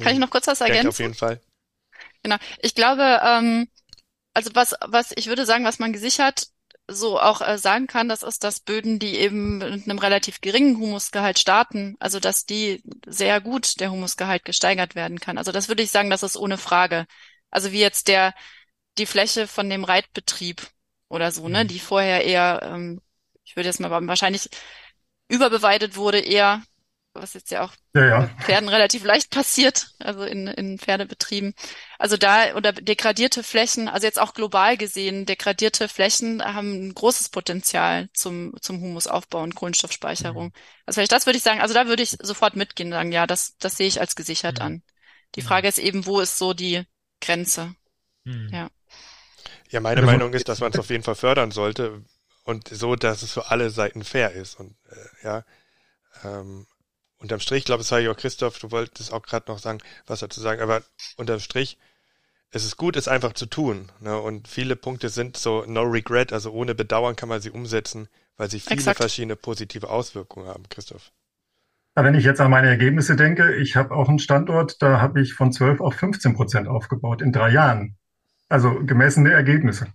kann 0.00 0.12
ich 0.12 0.18
noch 0.18 0.30
kurz 0.30 0.46
was 0.48 0.60
ergänzen? 0.60 0.88
Auf 0.88 0.98
jeden 0.98 1.14
Fall. 1.14 1.40
Genau. 2.22 2.36
Ich 2.60 2.74
glaube, 2.74 3.20
ähm, 3.24 3.68
also 4.34 4.50
was, 4.54 4.74
was 4.86 5.12
ich 5.16 5.26
würde 5.26 5.46
sagen, 5.46 5.64
was 5.64 5.78
man 5.78 5.92
gesichert 5.92 6.48
so 6.88 7.18
auch 7.20 7.40
äh, 7.40 7.58
sagen 7.58 7.86
kann, 7.86 8.08
das 8.08 8.22
ist, 8.22 8.44
dass 8.44 8.60
Böden, 8.60 8.98
die 8.98 9.16
eben 9.16 9.58
mit 9.58 9.88
einem 9.88 9.98
relativ 9.98 10.40
geringen 10.40 10.78
Humusgehalt 10.78 11.38
starten, 11.38 11.96
also 12.00 12.20
dass 12.20 12.44
die 12.44 12.82
sehr 13.06 13.40
gut 13.40 13.80
der 13.80 13.90
Humusgehalt 13.90 14.44
gesteigert 14.44 14.94
werden 14.94 15.20
kann. 15.20 15.38
Also 15.38 15.52
das 15.52 15.68
würde 15.68 15.82
ich 15.82 15.90
sagen, 15.90 16.10
das 16.10 16.22
ist 16.22 16.36
ohne 16.36 16.58
Frage. 16.58 17.06
Also 17.50 17.72
wie 17.72 17.80
jetzt 17.80 18.08
der 18.08 18.34
die 18.98 19.06
Fläche 19.06 19.46
von 19.46 19.70
dem 19.70 19.84
Reitbetrieb 19.84 20.66
oder 21.08 21.30
so, 21.32 21.48
ne, 21.48 21.64
mhm. 21.64 21.68
die 21.68 21.78
vorher 21.78 22.24
eher, 22.24 22.60
ähm, 22.62 23.00
ich 23.44 23.56
würde 23.56 23.68
jetzt 23.68 23.80
mal 23.80 23.90
wahrscheinlich 24.06 24.48
überbeweidet 25.28 25.96
wurde, 25.96 26.20
eher 26.20 26.62
was 27.14 27.34
jetzt 27.34 27.50
ja 27.50 27.64
auch 27.64 27.72
ja, 27.94 28.06
ja. 28.06 28.30
Pferden 28.42 28.68
relativ 28.68 29.04
leicht 29.04 29.30
passiert, 29.30 29.88
also 29.98 30.22
in, 30.22 30.46
in 30.46 30.78
Pferdebetrieben. 30.78 31.54
Also 31.98 32.16
da, 32.16 32.54
oder 32.54 32.72
degradierte 32.72 33.42
Flächen, 33.42 33.88
also 33.88 34.06
jetzt 34.06 34.20
auch 34.20 34.34
global 34.34 34.76
gesehen, 34.76 35.26
degradierte 35.26 35.88
Flächen 35.88 36.42
haben 36.42 36.88
ein 36.88 36.94
großes 36.94 37.28
Potenzial 37.28 38.08
zum, 38.14 38.54
zum 38.60 38.80
Humusaufbau 38.80 39.42
und 39.42 39.54
Kohlenstoffspeicherung. 39.54 40.46
Mhm. 40.46 40.52
Also 40.86 40.98
vielleicht 40.98 41.12
das 41.12 41.26
würde 41.26 41.36
ich 41.36 41.42
sagen, 41.42 41.60
also 41.60 41.74
da 41.74 41.86
würde 41.86 42.02
ich 42.02 42.16
sofort 42.22 42.56
mitgehen 42.56 42.88
und 42.88 42.94
sagen, 42.94 43.12
ja, 43.12 43.26
das, 43.26 43.56
das 43.58 43.76
sehe 43.76 43.88
ich 43.88 44.00
als 44.00 44.16
gesichert 44.16 44.58
mhm. 44.58 44.64
an. 44.64 44.82
Die 45.34 45.42
Frage 45.42 45.68
ist 45.68 45.78
eben, 45.78 46.06
wo 46.06 46.20
ist 46.20 46.38
so 46.38 46.54
die 46.54 46.82
Grenze? 47.20 47.74
Mhm. 48.24 48.48
Ja. 48.52 48.68
Ja, 49.70 49.80
meine 49.80 50.02
also, 50.02 50.10
Meinung 50.10 50.34
ist, 50.34 50.48
dass 50.48 50.60
man 50.60 50.72
es 50.72 50.78
auf 50.78 50.90
jeden 50.90 51.02
Fall 51.02 51.14
fördern 51.14 51.50
sollte 51.50 52.04
und 52.44 52.68
so, 52.68 52.96
dass 52.96 53.22
es 53.22 53.32
für 53.32 53.50
alle 53.50 53.70
Seiten 53.70 54.04
fair 54.04 54.32
ist 54.32 54.58
und 54.58 54.76
äh, 54.90 55.24
ja, 55.24 55.44
ähm, 56.24 56.66
unterm 57.22 57.40
Strich, 57.40 57.60
ich 57.60 57.64
glaube, 57.64 57.82
das 57.82 57.92
habe 57.92 58.02
ich 58.02 58.08
auch 58.08 58.16
Christoph, 58.16 58.58
du 58.58 58.70
wolltest 58.70 59.12
auch 59.12 59.22
gerade 59.22 59.50
noch 59.50 59.58
sagen, 59.58 59.78
was 60.06 60.20
dazu 60.20 60.40
sagen, 60.40 60.60
aber 60.60 60.82
unterm 61.16 61.40
Strich, 61.40 61.78
es 62.50 62.64
ist 62.64 62.76
gut, 62.76 62.96
es 62.96 63.08
einfach 63.08 63.32
zu 63.32 63.46
tun. 63.46 63.90
Ne? 64.00 64.18
Und 64.18 64.46
viele 64.46 64.76
Punkte 64.76 65.08
sind 65.08 65.36
so 65.36 65.64
no 65.66 65.82
regret, 65.82 66.32
also 66.32 66.52
ohne 66.52 66.74
Bedauern 66.74 67.16
kann 67.16 67.28
man 67.28 67.40
sie 67.40 67.50
umsetzen, 67.50 68.08
weil 68.36 68.50
sie 68.50 68.60
viele 68.60 68.76
Exakt. 68.76 68.98
verschiedene 68.98 69.36
positive 69.36 69.88
Auswirkungen 69.88 70.48
haben, 70.48 70.64
Christoph. 70.68 71.12
Wenn 71.94 72.14
ich 72.14 72.24
jetzt 72.24 72.40
an 72.40 72.50
meine 72.50 72.68
Ergebnisse 72.68 73.16
denke, 73.16 73.54
ich 73.54 73.76
habe 73.76 73.94
auch 73.94 74.08
einen 74.08 74.18
Standort, 74.18 74.80
da 74.80 75.00
habe 75.00 75.20
ich 75.20 75.34
von 75.34 75.52
12 75.52 75.80
auf 75.80 75.94
15 75.94 76.34
Prozent 76.34 76.68
aufgebaut 76.68 77.20
in 77.20 77.32
drei 77.32 77.50
Jahren. 77.50 77.96
Also 78.48 78.80
gemessene 78.84 79.32
Ergebnisse. 79.32 79.88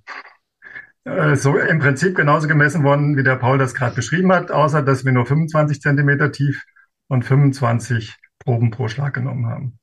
Äh, 1.06 1.36
so 1.36 1.58
im 1.58 1.80
Prinzip 1.80 2.16
genauso 2.16 2.48
gemessen 2.48 2.84
worden, 2.84 3.18
wie 3.18 3.24
der 3.24 3.36
Paul 3.36 3.58
das 3.58 3.74
gerade 3.74 3.96
beschrieben 3.96 4.32
hat, 4.32 4.52
außer 4.52 4.84
dass 4.84 5.06
wir 5.06 5.12
nur 5.12 5.26
25 5.26 5.82
Zentimeter 5.82 6.32
tief 6.32 6.66
und 7.08 7.24
25 7.24 8.18
Proben 8.40 8.72
pro 8.72 8.88
Schlag 8.88 9.14
genommen 9.14 9.48
haben. 9.48 9.80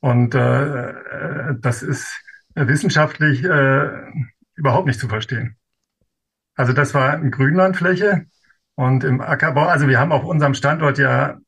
Und 0.00 0.34
äh, 0.34 0.90
äh, 0.90 1.54
das 1.60 1.82
ist 1.82 2.22
wissenschaftlich 2.54 3.44
äh, 3.44 3.88
überhaupt 4.54 4.86
nicht 4.86 5.00
zu 5.00 5.08
verstehen. 5.08 5.56
Also 6.54 6.72
das 6.72 6.94
war 6.94 7.12
eine 7.12 7.30
Grünlandfläche 7.30 8.26
und 8.74 9.04
im 9.04 9.20
Ackerbau, 9.20 9.66
also 9.66 9.88
wir 9.88 9.98
haben 9.98 10.12
auf 10.12 10.24
unserem 10.24 10.54
Standort 10.54 10.98
ja, 10.98 11.38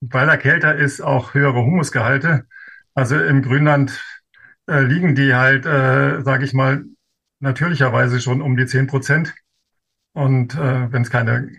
weil 0.00 0.28
er 0.28 0.38
kälter 0.38 0.74
ist, 0.74 1.00
auch 1.00 1.34
höhere 1.34 1.64
Humusgehalte. 1.64 2.46
Also 2.94 3.18
im 3.18 3.42
Grünland 3.42 4.02
äh, 4.66 4.80
liegen 4.80 5.14
die 5.14 5.34
halt, 5.34 5.66
äh, 5.66 6.22
sage 6.22 6.44
ich 6.44 6.54
mal, 6.54 6.84
natürlicherweise 7.40 8.20
schon 8.20 8.40
um 8.42 8.56
die 8.56 8.66
10 8.66 8.86
Prozent. 8.86 9.34
Und 10.12 10.54
äh, 10.54 10.92
wenn 10.92 11.02
es 11.02 11.10
keine 11.10 11.50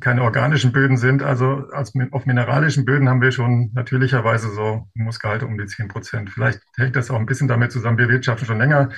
keine 0.00 0.22
organischen 0.22 0.72
Böden 0.72 0.96
sind. 0.96 1.22
Also 1.22 1.68
als, 1.72 1.92
auf 2.10 2.26
mineralischen 2.26 2.84
Böden 2.84 3.08
haben 3.08 3.20
wir 3.20 3.32
schon 3.32 3.70
natürlicherweise 3.74 4.50
so 4.50 4.88
Muskelgehalte 4.94 5.46
um 5.46 5.58
die 5.58 5.66
10 5.66 5.88
Prozent. 5.88 6.30
Vielleicht 6.30 6.60
hängt 6.76 6.96
das 6.96 7.10
auch 7.10 7.18
ein 7.18 7.26
bisschen 7.26 7.48
damit 7.48 7.72
zusammen. 7.72 7.98
Wir 7.98 8.08
wirtschaften 8.08 8.46
schon 8.46 8.58
länger 8.58 8.90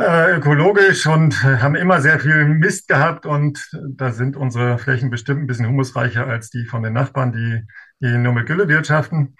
äh, 0.00 0.36
ökologisch 0.36 1.06
und 1.06 1.42
haben 1.42 1.74
immer 1.74 2.00
sehr 2.00 2.18
viel 2.18 2.46
Mist 2.46 2.88
gehabt 2.88 3.26
und 3.26 3.70
da 3.88 4.12
sind 4.12 4.36
unsere 4.36 4.78
Flächen 4.78 5.10
bestimmt 5.10 5.42
ein 5.42 5.46
bisschen 5.46 5.66
humusreicher 5.66 6.26
als 6.26 6.50
die 6.50 6.64
von 6.64 6.82
den 6.82 6.94
Nachbarn, 6.94 7.32
die, 7.32 7.62
die 8.00 8.16
nur 8.16 8.32
mit 8.32 8.46
Gülle 8.46 8.68
wirtschaften. 8.68 9.36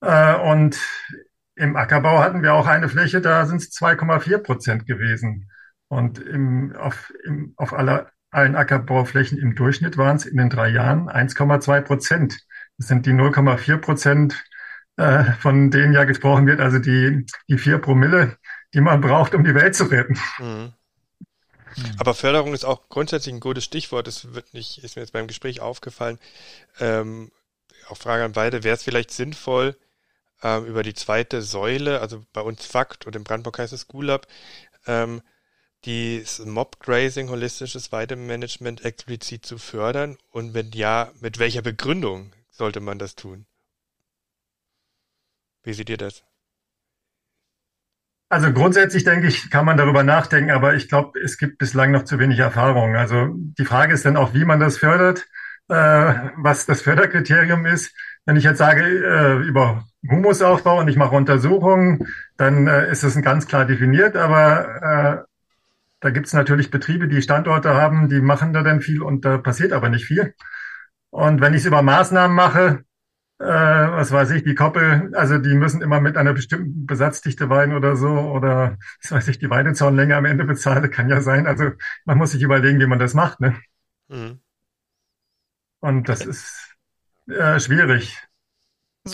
Äh, 0.00 0.36
und 0.36 0.78
im 1.56 1.76
Ackerbau 1.76 2.22
hatten 2.22 2.42
wir 2.42 2.54
auch 2.54 2.66
eine 2.66 2.88
Fläche, 2.88 3.20
da 3.20 3.44
sind 3.46 3.62
es 3.62 3.72
2,4 3.72 4.38
Prozent 4.38 4.86
gewesen. 4.86 5.50
Und 5.88 6.18
im, 6.18 6.76
auf, 6.76 7.12
im, 7.24 7.54
auf 7.56 7.72
aller 7.72 8.12
allen 8.30 8.56
Ackerbauflächen 8.56 9.38
im 9.38 9.54
Durchschnitt 9.54 9.96
waren 9.96 10.16
es 10.16 10.26
in 10.26 10.36
den 10.36 10.50
drei 10.50 10.68
Jahren 10.68 11.08
1,2 11.08 11.80
Prozent. 11.82 12.38
Das 12.76 12.88
sind 12.88 13.06
die 13.06 13.12
0,4 13.12 13.78
Prozent, 13.78 14.44
äh, 14.96 15.24
von 15.40 15.70
denen 15.70 15.92
ja 15.92 16.04
gesprochen 16.04 16.46
wird, 16.46 16.60
also 16.60 16.78
die, 16.78 17.26
die 17.48 17.58
vier 17.58 17.78
Promille, 17.78 18.36
die 18.74 18.80
man 18.80 19.00
braucht, 19.00 19.34
um 19.34 19.44
die 19.44 19.54
Welt 19.54 19.74
zu 19.74 19.84
retten. 19.84 20.18
Mhm. 20.38 20.72
Aber 21.98 22.14
Förderung 22.14 22.54
ist 22.54 22.64
auch 22.64 22.88
grundsätzlich 22.88 23.34
ein 23.34 23.40
gutes 23.40 23.64
Stichwort. 23.64 24.06
Das 24.06 24.34
wird 24.34 24.52
nicht, 24.52 24.82
ist 24.82 24.96
mir 24.96 25.02
jetzt 25.02 25.12
beim 25.12 25.26
Gespräch 25.26 25.60
aufgefallen. 25.60 26.18
Ähm, 26.80 27.30
auch 27.88 27.96
Frage 27.96 28.24
an 28.24 28.32
beide. 28.32 28.64
Wäre 28.64 28.74
es 28.74 28.82
vielleicht 28.82 29.10
sinnvoll, 29.10 29.76
ähm, 30.42 30.66
über 30.66 30.82
die 30.82 30.94
zweite 30.94 31.42
Säule, 31.42 32.00
also 32.00 32.24
bei 32.32 32.40
uns 32.40 32.66
Fakt 32.66 33.06
und 33.06 33.16
im 33.16 33.24
Brandburg 33.24 33.58
heißt 33.58 33.72
es 33.72 33.88
Gulab, 33.88 34.26
ähm, 34.86 35.22
die 35.84 36.24
Mob-Grazing, 36.44 37.28
holistisches 37.28 37.92
Weidemanagement 37.92 38.84
explizit 38.84 39.46
zu 39.46 39.58
fördern? 39.58 40.16
Und 40.30 40.54
wenn 40.54 40.70
ja, 40.72 41.10
mit 41.20 41.38
welcher 41.38 41.62
Begründung 41.62 42.32
sollte 42.50 42.80
man 42.80 42.98
das 42.98 43.14
tun? 43.14 43.46
Wie 45.62 45.72
seht 45.72 45.90
ihr 45.90 45.96
das? 45.96 46.24
Also 48.30 48.52
grundsätzlich 48.52 49.04
denke 49.04 49.26
ich, 49.26 49.50
kann 49.50 49.64
man 49.64 49.78
darüber 49.78 50.02
nachdenken, 50.02 50.50
aber 50.50 50.74
ich 50.74 50.88
glaube, 50.88 51.18
es 51.20 51.38
gibt 51.38 51.56
bislang 51.58 51.92
noch 51.92 52.04
zu 52.04 52.18
wenig 52.18 52.38
Erfahrung. 52.38 52.94
Also 52.94 53.28
die 53.34 53.64
Frage 53.64 53.94
ist 53.94 54.04
dann 54.04 54.18
auch, 54.18 54.34
wie 54.34 54.44
man 54.44 54.60
das 54.60 54.76
fördert, 54.76 55.26
äh, 55.68 55.74
was 56.36 56.66
das 56.66 56.82
Förderkriterium 56.82 57.64
ist. 57.64 57.94
Wenn 58.26 58.36
ich 58.36 58.44
jetzt 58.44 58.58
sage, 58.58 58.82
äh, 58.82 59.46
über 59.46 59.86
Humusaufbau 60.10 60.78
und 60.80 60.88
ich 60.88 60.96
mache 60.96 61.16
Untersuchungen, 61.16 62.06
dann 62.36 62.66
äh, 62.66 62.90
ist 62.90 63.02
es 63.02 63.20
ganz 63.22 63.46
klar 63.46 63.64
definiert, 63.64 64.14
aber 64.14 65.24
äh, 65.24 65.27
da 66.00 66.10
gibt 66.10 66.26
es 66.26 66.32
natürlich 66.32 66.70
Betriebe, 66.70 67.08
die 67.08 67.22
Standorte 67.22 67.74
haben, 67.74 68.08
die 68.08 68.20
machen 68.20 68.52
da 68.52 68.62
dann 68.62 68.80
viel 68.80 69.02
und 69.02 69.24
da 69.24 69.38
passiert 69.38 69.72
aber 69.72 69.88
nicht 69.88 70.04
viel. 70.04 70.34
Und 71.10 71.40
wenn 71.40 71.54
ich 71.54 71.60
es 71.60 71.66
über 71.66 71.82
Maßnahmen 71.82 72.36
mache, 72.36 72.84
äh, 73.40 73.44
was 73.44 74.12
weiß 74.12 74.30
ich, 74.32 74.44
die 74.44 74.54
Koppel, 74.54 75.14
also 75.14 75.38
die 75.38 75.54
müssen 75.54 75.80
immer 75.82 76.00
mit 76.00 76.16
einer 76.16 76.34
bestimmten 76.34 76.86
Besatzdichte 76.86 77.48
weiden 77.48 77.74
oder 77.74 77.96
so, 77.96 78.08
oder 78.08 78.76
was 79.02 79.12
weiß 79.12 79.28
ich, 79.28 79.38
die 79.38 79.50
Weidezaunlänge 79.50 80.16
am 80.16 80.24
Ende 80.24 80.44
bezahlen, 80.44 80.90
kann 80.90 81.08
ja 81.08 81.20
sein. 81.20 81.46
Also 81.46 81.70
man 82.04 82.18
muss 82.18 82.32
sich 82.32 82.42
überlegen, 82.42 82.80
wie 82.80 82.86
man 82.86 82.98
das 82.98 83.14
macht, 83.14 83.40
ne? 83.40 83.56
Mhm. 84.08 84.40
Und 85.80 86.08
das 86.08 86.26
ist 86.26 86.76
äh, 87.28 87.60
schwierig. 87.60 88.27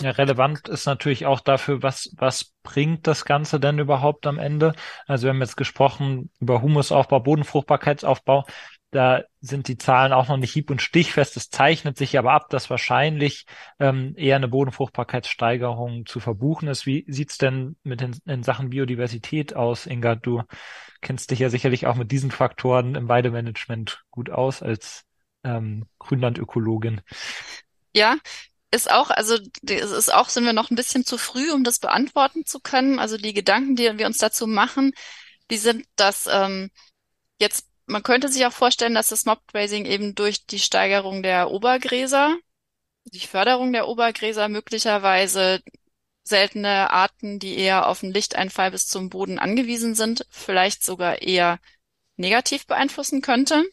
Ja, 0.01 0.11
relevant 0.11 0.67
ist 0.67 0.85
natürlich 0.85 1.25
auch 1.25 1.39
dafür, 1.39 1.83
was, 1.83 2.13
was 2.17 2.53
bringt 2.63 3.07
das 3.07 3.25
Ganze 3.25 3.59
denn 3.59 3.79
überhaupt 3.79 4.27
am 4.27 4.39
Ende? 4.39 4.73
Also 5.07 5.25
wir 5.25 5.29
haben 5.29 5.41
jetzt 5.41 5.57
gesprochen 5.57 6.31
über 6.39 6.61
Humusaufbau, 6.61 7.19
Bodenfruchtbarkeitsaufbau. 7.19 8.45
Da 8.91 9.23
sind 9.41 9.67
die 9.67 9.77
Zahlen 9.77 10.13
auch 10.13 10.29
noch 10.29 10.37
nicht 10.37 10.53
hieb- 10.53 10.71
und 10.71 10.81
stichfest. 10.81 11.35
Es 11.35 11.49
zeichnet 11.49 11.97
sich 11.97 12.17
aber 12.17 12.31
ab, 12.31 12.49
dass 12.49 12.69
wahrscheinlich 12.69 13.45
ähm, 13.79 14.13
eher 14.15 14.37
eine 14.37 14.47
Bodenfruchtbarkeitssteigerung 14.47 16.05
zu 16.05 16.19
verbuchen 16.19 16.69
ist. 16.69 16.85
Wie 16.85 17.03
sieht's 17.07 17.37
denn 17.37 17.75
mit 17.83 17.99
den, 17.99 18.15
in 18.25 18.43
Sachen 18.43 18.69
Biodiversität 18.69 19.55
aus, 19.55 19.85
Inga? 19.85 20.15
Du 20.15 20.43
kennst 21.01 21.31
dich 21.31 21.39
ja 21.39 21.49
sicherlich 21.49 21.87
auch 21.87 21.95
mit 21.95 22.11
diesen 22.11 22.31
Faktoren 22.31 22.95
im 22.95 23.09
Weidemanagement 23.09 24.03
gut 24.11 24.29
aus 24.29 24.63
als 24.63 25.03
ähm, 25.43 25.85
Grünlandökologin. 25.99 27.01
Ja, 27.93 28.17
ist 28.75 28.91
auch, 28.91 29.09
also 29.09 29.37
es 29.67 29.91
ist 29.91 30.13
auch, 30.13 30.29
sind 30.29 30.45
wir 30.45 30.53
noch 30.53 30.69
ein 30.69 30.75
bisschen 30.75 31.05
zu 31.05 31.17
früh, 31.17 31.51
um 31.51 31.63
das 31.63 31.79
beantworten 31.79 32.45
zu 32.45 32.59
können. 32.59 32.99
Also 32.99 33.17
die 33.17 33.33
Gedanken, 33.33 33.75
die 33.75 33.97
wir 33.97 34.05
uns 34.05 34.17
dazu 34.17 34.47
machen, 34.47 34.93
die 35.49 35.57
sind, 35.57 35.85
dass 35.95 36.27
ähm, 36.27 36.69
jetzt, 37.39 37.67
man 37.85 38.03
könnte 38.03 38.29
sich 38.29 38.45
auch 38.45 38.53
vorstellen, 38.53 38.95
dass 38.95 39.09
das 39.09 39.25
Mobgrazing 39.25 39.85
eben 39.85 40.15
durch 40.15 40.45
die 40.45 40.59
Steigerung 40.59 41.23
der 41.23 41.51
Obergräser, 41.51 42.37
die 43.05 43.19
Förderung 43.19 43.71
der 43.73 43.87
Obergräser 43.87 44.49
möglicherweise 44.49 45.61
seltene 46.23 46.89
Arten, 46.91 47.39
die 47.39 47.57
eher 47.57 47.87
auf 47.87 47.99
den 47.99 48.11
Lichteinfall 48.11 48.71
bis 48.71 48.87
zum 48.87 49.09
Boden 49.09 49.37
angewiesen 49.37 49.93
sind, 49.95 50.25
vielleicht 50.29 50.83
sogar 50.83 51.21
eher 51.21 51.59
negativ 52.17 52.65
beeinflussen 52.65 53.21
könnte. 53.21 53.63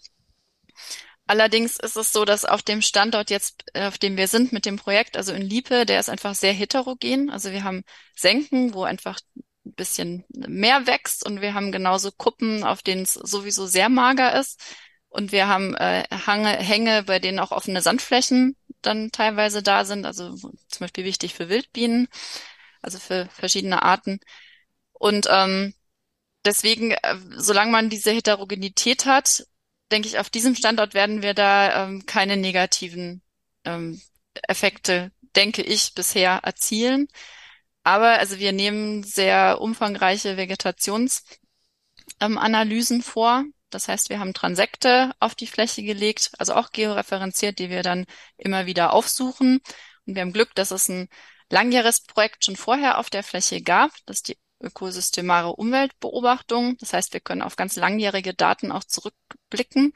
Allerdings 1.33 1.79
ist 1.79 1.97
es 1.97 2.13
so, 2.13 2.27
dass 2.27 2.45
auf 2.45 2.63
dem 2.63 2.83
Standort 2.83 3.31
jetzt, 3.31 3.65
äh, 3.73 3.87
auf 3.87 3.97
dem 3.97 4.19
wir 4.19 4.29
sind 4.29 4.53
mit 4.53 4.67
dem 4.67 4.77
Projekt, 4.77 5.17
also 5.17 5.33
in 5.33 5.41
Liepe, 5.41 5.87
der 5.87 5.99
ist 5.99 6.11
einfach 6.11 6.35
sehr 6.35 6.53
heterogen. 6.53 7.31
Also 7.31 7.53
wir 7.53 7.65
haben 7.65 7.85
Senken, 8.15 8.75
wo 8.75 8.83
einfach 8.83 9.19
ein 9.65 9.73
bisschen 9.73 10.25
mehr 10.29 10.87
wächst 10.87 11.25
und 11.25 11.41
wir 11.41 11.55
haben 11.55 11.73
genauso 11.73 12.11
Kuppen, 12.13 12.65
auf 12.65 12.83
denen 12.83 13.05
es 13.05 13.15
sowieso 13.15 13.65
sehr 13.65 13.89
mager 13.89 14.39
ist. 14.39 14.61
Und 15.09 15.33
wir 15.33 15.49
haben 15.49 15.75
äh, 15.77 16.05
Hange, 16.27 16.51
Hänge, 16.51 17.05
bei 17.05 17.19
denen 17.19 17.39
auch 17.39 17.51
offene 17.51 17.81
Sandflächen 17.81 18.55
dann 18.83 19.11
teilweise 19.11 19.63
da 19.63 19.87
sind, 19.87 20.05
also 20.05 20.37
zum 20.37 20.81
Beispiel 20.81 21.05
wichtig 21.05 21.33
für 21.33 21.49
Wildbienen, 21.49 22.09
also 22.83 22.99
für 22.99 23.27
verschiedene 23.33 23.81
Arten. 23.83 24.21
Und 24.93 25.29
ähm, 25.31 25.73
deswegen, 26.45 26.91
äh, 26.91 27.17
solange 27.37 27.73
man 27.73 27.89
diese 27.89 28.11
Heterogenität 28.11 29.07
hat, 29.07 29.47
denke 29.93 30.09
ich, 30.09 30.19
auf 30.19 30.31
diesem 30.31 30.55
Standort 30.55 30.95
werden 30.95 31.23
wir 31.23 31.35
da 31.35 31.85
ähm, 31.85 32.07
keine 32.07 32.37
negativen 32.37 33.23
ähm, 33.65 34.01
Effekte, 34.49 35.13
denke 35.37 35.63
ich, 35.63 35.95
bisher 35.95 36.41
erzielen. 36.43 37.09
Aber 37.85 38.19
also 38.19 38.39
wir 38.39 38.53
nehmen 38.53 39.03
sehr 39.03 39.61
umfangreiche 39.61 40.37
Vegetationsanalysen 40.37 42.97
ähm, 42.97 43.03
vor. 43.03 43.45
Das 43.71 43.89
heißt, 43.89 44.11
wir 44.11 44.21
haben 44.21 44.35
Transekte 44.35 45.13
auf 45.19 45.35
die 45.35 45.47
Fläche 45.47 45.83
gelegt, 45.83 46.33
also 46.39 46.55
auch 46.55 46.71
georeferenziert, 46.71 47.59
die 47.59 47.71
wir 47.71 47.83
dann 47.83 48.07
immer 48.37 48.67
wieder 48.67 48.93
aufsuchen. 48.93 49.61
Und 50.07 50.15
wir 50.15 50.23
haben 50.23 50.33
Glück, 50.33 50.55
dass 50.55 50.71
es 50.71 50.89
ein 50.89 51.09
langjähriges 51.49 52.03
Projekt 52.03 52.45
schon 52.45 52.57
vorher 52.57 52.99
auf 52.99 53.11
der 53.11 53.23
Fläche 53.23 53.63
gab, 53.63 53.91
dass 54.07 54.23
die 54.23 54.37
ökosystemare 54.63 55.53
Umweltbeobachtung. 55.53 56.77
Das 56.79 56.93
heißt, 56.93 57.13
wir 57.13 57.21
können 57.21 57.43
auf 57.43 57.57
ganz 57.57 57.77
langjährige 57.77 58.35
Daten 58.35 58.73
auch 58.73 58.85
zurückblicken 58.85 59.93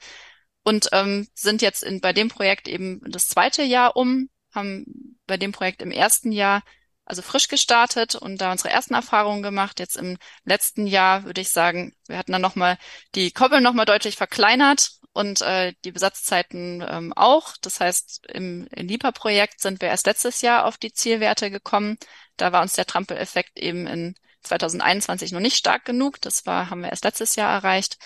und 0.63 0.89
ähm, 0.93 1.29
sind 1.35 1.63
jetzt 1.63 1.83
in, 1.83 2.01
bei 2.01 2.13
dem 2.13 2.29
Projekt 2.29 2.69
eben 2.69 3.01
das 3.09 3.29
zweite 3.29 3.63
Jahr 3.63 3.97
um, 3.97 4.29
haben 4.53 5.19
bei 5.27 5.37
dem 5.37 5.53
Projekt 5.53 5.83
im 5.83 5.91
ersten 5.91 6.33
Jahr 6.33 6.63
also 7.05 7.23
frisch 7.23 7.47
gestartet 7.49 8.17
und 8.17 8.41
da 8.41 8.51
unsere 8.51 8.71
ersten 8.71 8.95
Erfahrungen 8.95 9.43
gemacht. 9.43 9.79
Jetzt 9.79 9.97
im 9.97 10.19
letzten 10.45 10.87
Jahr 10.89 11.25
würde 11.25 11.41
ich 11.41 11.51
sagen, 11.51 11.95
wir 12.09 12.19
hatten 12.19 12.33
dann 12.33 12.43
nochmal 12.43 12.79
die 13.15 13.31
Koppel 13.31 13.61
nochmal 13.61 13.87
deutlich 13.87 14.17
verkleinert 14.17 14.91
und 15.13 15.41
äh, 15.41 15.73
die 15.85 15.93
Besatzzeiten 15.93 16.85
ähm, 16.87 17.13
auch. 17.15 17.57
Das 17.63 17.79
heißt, 17.81 18.27
im, 18.33 18.67
im 18.73 18.89
LIPA-Projekt 18.89 19.61
sind 19.61 19.81
wir 19.81 19.89
erst 19.89 20.07
letztes 20.07 20.43
Jahr 20.43 20.67
auf 20.67 20.79
die 20.79 20.93
Zielwerte 20.93 21.51
gekommen. 21.51 21.97
Da 22.37 22.53
war 22.53 22.61
uns 22.61 22.73
der 22.73 22.87
Trampeleffekt 22.87 23.59
eben 23.59 23.87
in 23.87 24.17
2021 24.47 25.33
noch 25.33 25.41
nicht 25.41 25.57
stark 25.57 25.85
genug. 25.85 26.21
Das 26.21 26.47
war, 26.47 26.71
haben 26.71 26.83
wir 26.83 26.91
erst 26.91 27.05
letztes 27.05 27.37
Jahr 27.37 27.53
erreicht. 27.53 27.99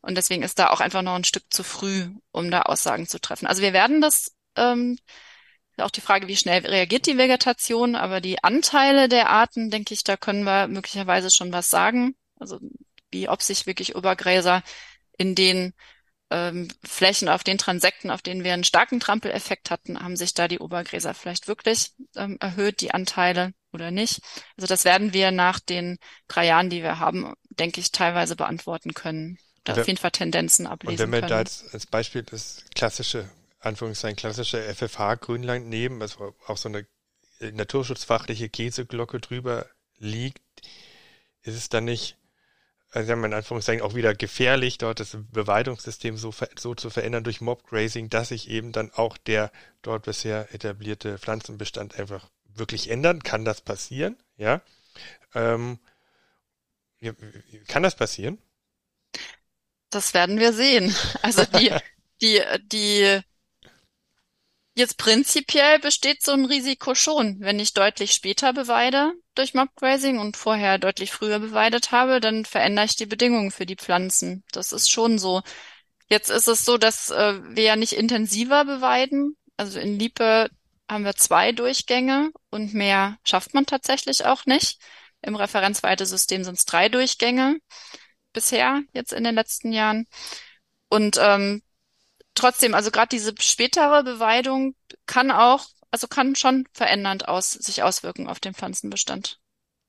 Und 0.00 0.16
deswegen 0.16 0.42
ist 0.42 0.58
da 0.58 0.70
auch 0.70 0.80
einfach 0.80 1.02
noch 1.02 1.14
ein 1.14 1.24
Stück 1.24 1.44
zu 1.50 1.62
früh, 1.62 2.08
um 2.30 2.50
da 2.50 2.62
Aussagen 2.62 3.06
zu 3.06 3.20
treffen. 3.20 3.46
Also 3.46 3.62
wir 3.62 3.72
werden 3.72 4.00
das, 4.00 4.32
ähm, 4.56 4.98
auch 5.78 5.90
die 5.90 6.02
Frage, 6.02 6.28
wie 6.28 6.36
schnell 6.36 6.64
reagiert 6.66 7.06
die 7.06 7.18
Vegetation, 7.18 7.96
aber 7.96 8.20
die 8.20 8.42
Anteile 8.44 9.08
der 9.08 9.30
Arten, 9.30 9.70
denke 9.70 9.94
ich, 9.94 10.04
da 10.04 10.16
können 10.16 10.44
wir 10.44 10.68
möglicherweise 10.68 11.30
schon 11.30 11.52
was 11.52 11.70
sagen. 11.70 12.14
Also 12.38 12.60
wie 13.10 13.28
ob 13.28 13.42
sich 13.42 13.66
wirklich 13.66 13.96
Obergräser 13.96 14.62
in 15.16 15.34
den 15.34 15.72
ähm, 16.30 16.68
Flächen, 16.84 17.28
auf 17.28 17.44
den 17.44 17.58
Transekten, 17.58 18.10
auf 18.10 18.22
denen 18.22 18.44
wir 18.44 18.52
einen 18.52 18.64
starken 18.64 19.00
Trampeleffekt 19.00 19.70
hatten, 19.70 20.00
haben 20.00 20.16
sich 20.16 20.34
da 20.34 20.48
die 20.48 20.58
Obergräser 20.58 21.14
vielleicht 21.14 21.48
wirklich 21.48 21.92
ähm, 22.16 22.36
erhöht, 22.40 22.80
die 22.80 22.92
Anteile 22.92 23.52
oder 23.74 23.90
nicht. 23.90 24.20
Also 24.56 24.66
das 24.66 24.84
werden 24.84 25.12
wir 25.12 25.30
nach 25.30 25.60
den 25.60 25.98
drei 26.28 26.46
Jahren, 26.46 26.70
die 26.70 26.82
wir 26.82 26.98
haben, 26.98 27.34
denke 27.50 27.80
ich, 27.80 27.92
teilweise 27.92 28.36
beantworten 28.36 28.94
können. 28.94 29.38
Da 29.64 29.74
auf 29.74 29.86
jeden 29.86 29.98
Fall 29.98 30.10
Tendenzen 30.10 30.66
ablesen 30.66 30.96
können. 30.96 31.08
Und 31.08 31.12
wenn 31.12 31.22
wir 31.22 31.28
da 31.28 31.38
als, 31.38 31.64
als 31.72 31.86
Beispiel 31.86 32.22
das 32.22 32.64
klassische, 32.74 33.28
Anführungszeichen, 33.60 34.16
klassische 34.16 34.62
FFH-Grünland 34.62 35.66
nehmen, 35.66 36.00
was 36.00 36.18
auch 36.46 36.56
so 36.56 36.68
eine 36.68 36.86
naturschutzfachliche 37.40 38.48
Käseglocke 38.48 39.20
drüber 39.20 39.66
liegt, 39.98 40.42
ist 41.42 41.56
es 41.56 41.68
dann 41.68 41.84
nicht 41.84 42.16
also 42.94 43.08
sagen 43.08 43.22
wir 43.22 43.26
in 43.26 43.34
Anführungszeichen 43.34 43.82
auch 43.82 43.96
wieder 43.96 44.14
gefährlich, 44.14 44.78
dort 44.78 45.00
das 45.00 45.16
Beweidungssystem 45.32 46.16
so, 46.16 46.32
so 46.56 46.76
zu 46.76 46.90
verändern 46.90 47.24
durch 47.24 47.40
Mobgrazing, 47.40 48.08
dass 48.08 48.28
sich 48.28 48.48
eben 48.48 48.70
dann 48.70 48.92
auch 48.92 49.16
der 49.16 49.50
dort 49.82 50.04
bisher 50.04 50.54
etablierte 50.54 51.18
Pflanzenbestand 51.18 51.98
einfach 51.98 52.30
wirklich 52.54 52.90
ändern. 52.90 53.22
Kann 53.22 53.44
das 53.44 53.60
passieren? 53.60 54.16
Ja. 54.36 54.62
Ähm, 55.34 55.78
kann 57.68 57.82
das 57.82 57.96
passieren? 57.96 58.38
Das 59.90 60.14
werden 60.14 60.38
wir 60.38 60.52
sehen. 60.52 60.94
Also 61.22 61.44
die, 61.44 61.72
die, 62.20 62.40
die 62.72 63.22
Jetzt 64.76 64.98
prinzipiell 64.98 65.78
besteht 65.78 66.24
so 66.24 66.32
ein 66.32 66.46
Risiko 66.46 66.96
schon. 66.96 67.36
Wenn 67.38 67.60
ich 67.60 67.74
deutlich 67.74 68.12
später 68.12 68.52
beweide 68.52 69.12
durch 69.36 69.54
Mobgrazing 69.54 70.18
und 70.18 70.36
vorher 70.36 70.78
deutlich 70.78 71.12
früher 71.12 71.38
beweidet 71.38 71.92
habe, 71.92 72.18
dann 72.18 72.44
verändere 72.44 72.86
ich 72.86 72.96
die 72.96 73.06
Bedingungen 73.06 73.52
für 73.52 73.66
die 73.66 73.76
Pflanzen. 73.76 74.42
Das 74.50 74.72
ist 74.72 74.90
schon 74.90 75.20
so. 75.20 75.42
Jetzt 76.08 76.28
ist 76.28 76.48
es 76.48 76.64
so, 76.64 76.76
dass 76.76 77.10
äh, 77.10 77.40
wir 77.54 77.62
ja 77.62 77.76
nicht 77.76 77.92
intensiver 77.92 78.64
beweiden. 78.64 79.36
Also 79.56 79.78
in 79.78 79.96
Liepe 79.96 80.50
haben 80.88 81.04
wir 81.04 81.14
zwei 81.14 81.52
Durchgänge 81.52 82.30
und 82.50 82.74
mehr 82.74 83.16
schafft 83.24 83.54
man 83.54 83.66
tatsächlich 83.66 84.26
auch 84.26 84.46
nicht. 84.46 84.80
Im 85.22 85.36
Referenzweitesystem 85.36 86.44
sind 86.44 86.58
es 86.58 86.66
drei 86.66 86.88
Durchgänge 86.88 87.56
bisher, 88.32 88.82
jetzt 88.92 89.12
in 89.12 89.24
den 89.24 89.34
letzten 89.34 89.72
Jahren. 89.72 90.06
Und 90.88 91.18
ähm, 91.20 91.62
trotzdem, 92.34 92.74
also 92.74 92.90
gerade 92.90 93.08
diese 93.08 93.32
spätere 93.40 94.02
Beweidung 94.02 94.74
kann 95.06 95.30
auch, 95.30 95.66
also 95.90 96.06
kann 96.08 96.36
schon 96.36 96.66
verändernd 96.72 97.28
aus, 97.28 97.52
sich 97.52 97.82
auswirken 97.82 98.26
auf 98.26 98.40
den 98.40 98.54
Pflanzenbestand. 98.54 99.38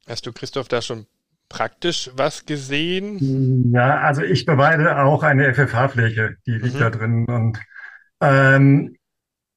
Hast 0.08 0.26
du, 0.26 0.32
Christoph, 0.32 0.68
da 0.68 0.82
schon 0.82 1.08
praktisch 1.50 2.12
was 2.14 2.46
gesehen? 2.46 3.74
Ja, 3.74 4.00
also 4.00 4.22
ich 4.22 4.46
beweide 4.46 4.98
auch 5.04 5.24
eine 5.24 5.54
FFH-Fläche, 5.54 6.38
die 6.46 6.52
liegt 6.52 6.76
mhm. 6.76 6.80
da 6.80 6.90
drin. 6.90 7.26
Und 7.26 7.60
ähm, 8.22 8.96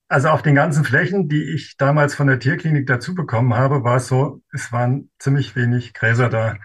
also 0.09 0.29
auf 0.29 0.43
den 0.43 0.55
ganzen 0.55 0.85
Flächen, 0.85 1.29
die 1.29 1.55
ich 1.55 1.77
damals 1.77 2.15
von 2.15 2.27
der 2.27 2.39
Tierklinik 2.39 2.87
dazu 2.87 3.15
bekommen 3.15 3.55
habe, 3.55 3.85
war 3.85 3.97
es 3.97 4.09
so, 4.09 4.43
es 4.53 4.73
waren 4.73 5.11
ziemlich 5.19 5.55
wenig 5.55 5.93
Gräser 5.95 6.29
da. 6.29 6.57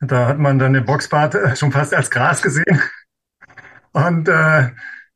Da 0.00 0.26
hat 0.26 0.38
man 0.38 0.58
dann 0.58 0.74
den 0.74 0.84
Boxbart 0.84 1.36
schon 1.58 1.72
fast 1.72 1.94
als 1.94 2.10
Gras 2.10 2.42
gesehen. 2.42 2.80
Und 3.92 4.28
äh, 4.28 4.70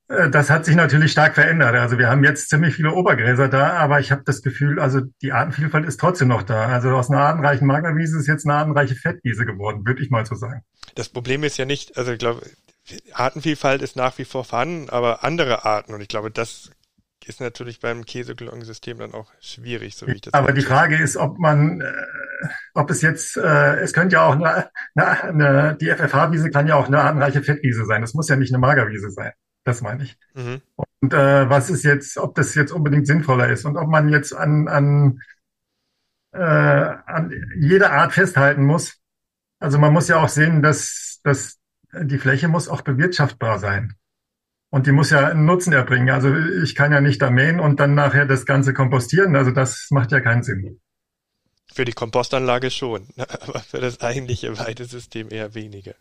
äh, 0.08 0.30
das 0.30 0.50
hat 0.50 0.64
sich 0.64 0.76
natürlich 0.76 1.12
stark 1.12 1.34
verändert. 1.34 1.74
Also 1.74 1.98
wir 1.98 2.08
haben 2.08 2.24
jetzt 2.24 2.48
ziemlich 2.48 2.74
viele 2.74 2.92
Obergräser 2.92 3.48
da, 3.48 3.74
aber 3.74 4.00
ich 4.00 4.10
habe 4.10 4.22
das 4.24 4.42
Gefühl, 4.42 4.80
also 4.80 5.00
die 5.22 5.32
Artenvielfalt 5.32 5.86
ist 5.86 6.00
trotzdem 6.00 6.28
noch 6.28 6.42
da. 6.42 6.66
Also 6.66 6.90
aus 6.90 7.10
einer 7.10 7.20
artenreichen 7.20 7.66
Magerwiese 7.66 8.18
ist 8.18 8.26
jetzt 8.26 8.46
eine 8.46 8.54
artenreiche 8.54 8.94
Fettwiese 8.94 9.46
geworden, 9.46 9.86
würde 9.86 10.02
ich 10.02 10.10
mal 10.10 10.26
so 10.26 10.34
sagen. 10.34 10.62
Das 10.94 11.08
Problem 11.08 11.44
ist 11.44 11.56
ja 11.56 11.64
nicht, 11.64 11.96
also 11.96 12.12
ich 12.12 12.18
glaube, 12.18 12.42
Artenvielfalt 13.12 13.80
ist 13.82 13.96
nach 13.96 14.18
wie 14.18 14.24
vor 14.24 14.44
vorhanden, 14.44 14.90
aber 14.90 15.24
andere 15.24 15.64
Arten, 15.64 15.94
und 15.94 16.00
ich 16.00 16.08
glaube, 16.08 16.30
das 16.30 16.70
ist 17.28 17.40
natürlich 17.40 17.80
beim 17.80 18.04
Käseglockensystem 18.04 18.98
dann 18.98 19.14
auch 19.14 19.30
schwierig, 19.40 19.96
so 19.96 20.06
wie 20.06 20.12
ich 20.12 20.20
das 20.22 20.34
Aber 20.34 20.52
die 20.52 20.62
Frage 20.62 20.96
ist, 20.96 21.16
ob 21.16 21.38
man, 21.38 21.80
äh, 21.80 21.92
ob 22.74 22.90
es 22.90 23.02
jetzt, 23.02 23.36
äh, 23.36 23.76
es 23.76 23.92
könnte 23.92 24.14
ja 24.14 24.26
auch 24.26 24.34
eine, 24.34 24.70
eine, 24.94 25.22
eine 25.22 25.76
die 25.80 25.90
FFH-Wiese 25.90 26.50
kann 26.50 26.66
ja 26.66 26.76
auch 26.76 26.86
eine 26.86 27.00
artenreiche 27.00 27.42
Fettwiese 27.42 27.84
sein. 27.86 28.00
Das 28.00 28.14
muss 28.14 28.28
ja 28.28 28.36
nicht 28.36 28.52
eine 28.52 28.58
Magerwiese 28.58 29.10
sein. 29.10 29.32
Das 29.64 29.80
meine 29.80 30.04
ich. 30.04 30.16
Mhm. 30.34 30.60
Und 31.00 31.14
äh, 31.14 31.48
was 31.48 31.70
ist 31.70 31.84
jetzt, 31.84 32.18
ob 32.18 32.34
das 32.34 32.54
jetzt 32.54 32.72
unbedingt 32.72 33.06
sinnvoller 33.06 33.48
ist 33.48 33.64
und 33.64 33.76
ob 33.76 33.88
man 33.88 34.08
jetzt 34.08 34.34
an, 34.34 34.68
an, 34.68 35.20
äh, 36.32 36.38
an 36.38 37.32
jeder 37.58 37.92
Art 37.92 38.12
festhalten 38.12 38.64
muss. 38.64 39.00
Also 39.58 39.78
man 39.78 39.92
muss 39.92 40.08
ja 40.08 40.16
auch 40.16 40.28
sehen, 40.28 40.62
dass, 40.62 41.20
dass 41.24 41.58
die 41.92 42.18
Fläche 42.18 42.48
muss 42.48 42.68
auch 42.68 42.82
bewirtschaftbar 42.82 43.58
sein. 43.58 43.94
Und 44.74 44.88
die 44.88 44.90
muss 44.90 45.10
ja 45.10 45.28
einen 45.28 45.44
Nutzen 45.44 45.72
erbringen. 45.72 46.10
Also 46.10 46.34
ich 46.34 46.74
kann 46.74 46.90
ja 46.90 47.00
nicht 47.00 47.22
da 47.22 47.30
mähen 47.30 47.60
und 47.60 47.78
dann 47.78 47.94
nachher 47.94 48.26
das 48.26 48.44
Ganze 48.44 48.74
kompostieren. 48.74 49.36
Also 49.36 49.52
das 49.52 49.86
macht 49.90 50.10
ja 50.10 50.18
keinen 50.18 50.42
Sinn. 50.42 50.80
Für 51.72 51.84
die 51.84 51.92
Kompostanlage 51.92 52.72
schon, 52.72 53.06
aber 53.16 53.60
für 53.60 53.78
das 53.78 54.00
eigentliche 54.00 54.58
Weidesystem 54.58 55.30
eher 55.30 55.54
weniger. 55.54 55.94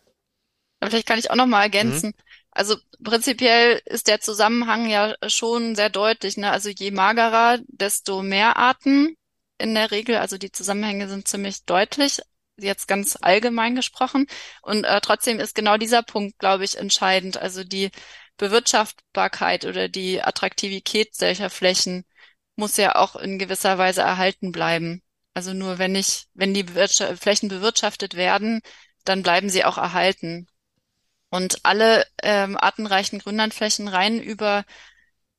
Aber 0.79 0.89
vielleicht 0.89 1.05
kann 1.05 1.19
ich 1.19 1.29
auch 1.29 1.35
noch 1.35 1.45
mal 1.45 1.61
ergänzen. 1.61 2.15
Mhm. 2.17 2.23
Also 2.49 2.75
prinzipiell 3.03 3.79
ist 3.85 4.07
der 4.07 4.21
Zusammenhang 4.21 4.89
ja 4.89 5.13
schon 5.27 5.75
sehr 5.75 5.91
deutlich. 5.91 6.37
Ne? 6.37 6.49
Also 6.49 6.69
je 6.69 6.89
magerer, 6.89 7.59
desto 7.67 8.23
mehr 8.23 8.57
Arten 8.57 9.15
in 9.59 9.75
der 9.75 9.91
Regel. 9.91 10.15
Also 10.15 10.39
die 10.39 10.51
Zusammenhänge 10.51 11.07
sind 11.09 11.27
ziemlich 11.27 11.63
deutlich, 11.65 12.21
jetzt 12.57 12.87
ganz 12.87 13.19
allgemein 13.21 13.75
gesprochen. 13.75 14.25
Und 14.63 14.83
äh, 14.83 14.99
trotzdem 14.99 15.39
ist 15.39 15.53
genau 15.53 15.77
dieser 15.77 16.01
Punkt, 16.01 16.39
glaube 16.39 16.63
ich, 16.63 16.75
entscheidend. 16.75 17.37
Also 17.37 17.63
die 17.63 17.91
Bewirtschaftbarkeit 18.37 19.65
oder 19.65 19.89
die 19.89 20.21
Attraktivität 20.21 21.15
solcher 21.15 21.49
Flächen 21.49 22.05
muss 22.55 22.77
ja 22.77 22.95
auch 22.95 23.15
in 23.15 23.39
gewisser 23.39 23.77
Weise 23.77 24.01
erhalten 24.01 24.51
bleiben. 24.51 25.01
Also 25.33 25.53
nur 25.53 25.79
wenn 25.79 25.95
ich, 25.95 26.27
wenn 26.33 26.53
die 26.53 26.63
Bewirtschaft 26.63 27.21
Flächen 27.21 27.49
bewirtschaftet 27.49 28.15
werden, 28.15 28.61
dann 29.05 29.23
bleiben 29.23 29.49
sie 29.49 29.65
auch 29.65 29.77
erhalten. 29.77 30.47
Und 31.29 31.65
alle 31.65 32.05
ähm, 32.21 32.57
artenreichen 32.57 33.19
Grünlandflächen 33.19 33.87
rein 33.87 34.21
über 34.21 34.65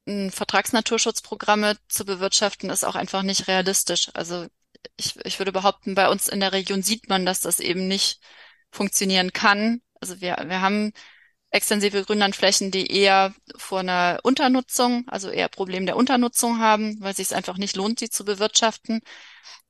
ähm, 0.06 0.30
Vertragsnaturschutzprogramme 0.32 1.76
zu 1.88 2.04
bewirtschaften, 2.04 2.70
ist 2.70 2.84
auch 2.84 2.96
einfach 2.96 3.22
nicht 3.22 3.46
realistisch. 3.48 4.10
Also 4.14 4.46
ich, 4.96 5.16
ich 5.24 5.38
würde 5.38 5.52
behaupten, 5.52 5.94
bei 5.94 6.08
uns 6.08 6.28
in 6.28 6.40
der 6.40 6.52
Region 6.52 6.82
sieht 6.82 7.08
man, 7.08 7.24
dass 7.24 7.40
das 7.40 7.60
eben 7.60 7.86
nicht 7.88 8.20
funktionieren 8.70 9.32
kann. 9.32 9.82
Also 10.00 10.20
wir, 10.20 10.36
wir 10.46 10.60
haben 10.60 10.92
extensive 11.54 12.04
Grünlandflächen, 12.04 12.72
die 12.72 12.90
eher 12.90 13.32
vor 13.56 13.78
einer 13.80 14.18
Unternutzung, 14.24 15.08
also 15.08 15.30
eher 15.30 15.48
Problem 15.48 15.86
der 15.86 15.96
Unternutzung 15.96 16.58
haben, 16.58 17.00
weil 17.00 17.12
es 17.12 17.18
sich 17.18 17.34
einfach 17.34 17.58
nicht 17.58 17.76
lohnt, 17.76 18.00
sie 18.00 18.10
zu 18.10 18.24
bewirtschaften. 18.24 19.02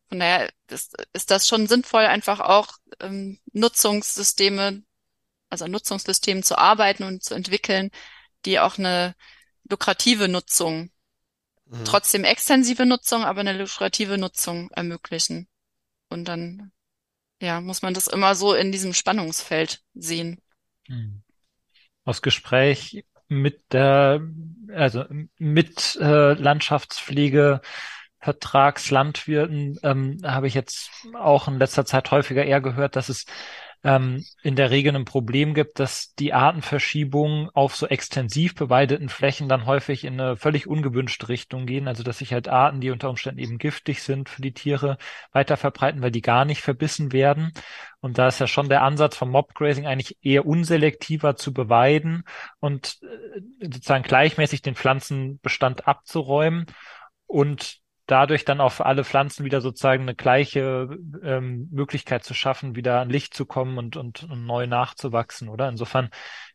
Von 0.09 0.19
daher 0.19 0.51
ist, 0.71 0.97
ist 1.13 1.31
das 1.31 1.47
schon 1.47 1.67
sinnvoll, 1.67 2.07
einfach 2.07 2.41
auch 2.41 2.69
ähm, 3.01 3.39
Nutzungssysteme, 3.53 4.83
also 5.51 5.67
Nutzungssystemen 5.67 6.43
zu 6.43 6.57
arbeiten 6.57 7.05
und 7.05 7.23
zu 7.23 7.35
entwickeln, 7.35 7.91
die 8.47 8.61
auch 8.61 8.79
eine 8.79 9.15
lukrative 9.69 10.27
Nutzung, 10.29 10.91
mhm. 11.67 11.85
trotzdem 11.85 12.25
extensive 12.25 12.87
Nutzung, 12.87 13.25
aber 13.25 13.41
eine 13.41 13.59
lukrative 13.59 14.17
Nutzung 14.17 14.71
ermöglichen. 14.71 15.49
Und 16.09 16.25
dann, 16.25 16.73
ja, 17.41 17.61
muss 17.61 17.83
man 17.83 17.93
das 17.93 18.07
immer 18.07 18.35
so 18.35 18.55
in 18.55 18.73
diesem 18.73 18.95
Spannungsfeld 18.95 19.83
sehen. 19.93 20.41
Mhm 20.89 21.24
aus 22.05 22.23
Gespräch 22.23 23.05
mit 23.29 23.73
der, 23.73 24.21
also 24.73 25.05
mit 25.39 25.97
äh, 26.01 26.35
Landschaftspflege, 26.35 27.61
Vertragslandwirten 28.25 29.79
ähm, 29.83 30.19
habe 30.25 30.47
ich 30.47 30.55
jetzt 30.55 30.91
auch 31.15 31.47
in 31.47 31.59
letzter 31.59 31.85
Zeit 31.85 32.11
häufiger 32.11 32.43
eher 32.43 32.63
gehört, 32.63 32.97
dass 32.97 33.11
es 33.11 33.27
ähm, 33.85 34.25
in 34.43 34.57
der 34.57 34.71
Regel 34.71 34.97
ein 34.97 35.05
Problem 35.05 35.53
gibt, 35.53 35.79
dass 35.79 36.15
die 36.15 36.33
Artenverschiebungen 36.33 37.51
auf 37.53 37.77
so 37.77 37.87
extensiv 37.87 38.55
beweideten 38.55 39.11
Flächen 39.11 39.47
dann 39.47 39.67
häufig 39.67 40.05
in 40.05 40.19
eine 40.19 40.37
völlig 40.37 40.67
ungewünschte 40.67 41.29
Richtung 41.29 41.67
gehen. 41.67 41.87
Also 41.87 42.03
dass 42.03 42.19
sich 42.19 42.33
halt 42.33 42.49
Arten, 42.49 42.81
die 42.81 42.91
unter 42.91 43.11
Umständen 43.11 43.41
eben 43.41 43.59
giftig 43.59 44.03
sind 44.03 44.31
für 44.31 44.41
die 44.41 44.55
Tiere, 44.55 44.97
weiter 45.33 45.59
verbreiten, 45.59 46.01
weil 46.01 46.11
die 46.11 46.23
gar 46.23 46.47
nicht 46.47 46.63
verbissen 46.63 47.13
werden. 47.13 47.53
Und 48.01 48.17
da 48.17 48.29
ist 48.29 48.41
ja 48.41 48.47
schon 48.47 48.71
der 48.71 48.83
Ansatz 48.83 49.17
vom 49.17 49.31
Mobgrazing 49.31 49.87
eigentlich 49.87 50.17
eher 50.23 50.47
unselektiver 50.47 51.37
zu 51.37 51.53
beweiden 51.53 52.25
und 52.61 52.99
äh, 53.03 53.67
sozusagen 53.67 54.05
gleichmäßig 54.05 54.63
den 54.63 54.77
Pflanzenbestand 54.77 55.87
abzuräumen 55.87 56.67
und 57.27 57.84
dadurch 58.07 58.45
dann 58.45 58.61
auch 58.61 58.73
für 58.73 58.87
alle 58.87 59.05
Pflanzen 59.05 59.45
wieder 59.45 59.61
sozusagen 59.61 60.03
eine 60.03 60.15
gleiche 60.15 60.99
ähm, 61.23 61.69
Möglichkeit 61.71 62.25
zu 62.25 62.35
schaffen, 62.35 62.77
wieder 62.77 63.01
an 63.01 63.11
Licht 63.11 63.35
zu 63.35 63.47
kommen 63.47 63.79
und, 63.79 63.97
und, 63.97 64.25
und 64.25 64.45
neu 64.45 64.67
nachzuwachsen, 64.67 65.49
oder? 65.49 65.69
Insofern 65.69 66.11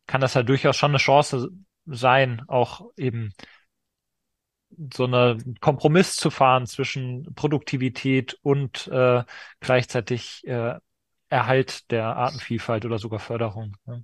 kann 0.08 0.22
das 0.22 0.36
ja 0.36 0.44
durchaus 0.44 0.78
schon 0.78 0.92
eine 0.92 1.00
Chance 1.00 1.50
sein, 1.86 2.44
auch 2.48 2.82
eben 2.98 3.34
so 4.94 5.06
eine 5.06 5.38
Kompromiss 5.60 6.16
zu 6.16 6.30
fahren 6.30 6.68
zwischen 6.68 7.34
Produktivität 7.36 8.38
und 8.44 8.88
äh, 8.88 9.24
gleichzeitig 9.60 10.46
äh, 10.48 10.76
Erhalt 11.30 11.92
der 11.92 12.06
Artenvielfalt 12.06 12.86
oder 12.86 12.98
sogar 13.00 13.20
Förderung. 13.20 13.76
Ja. 13.88 14.02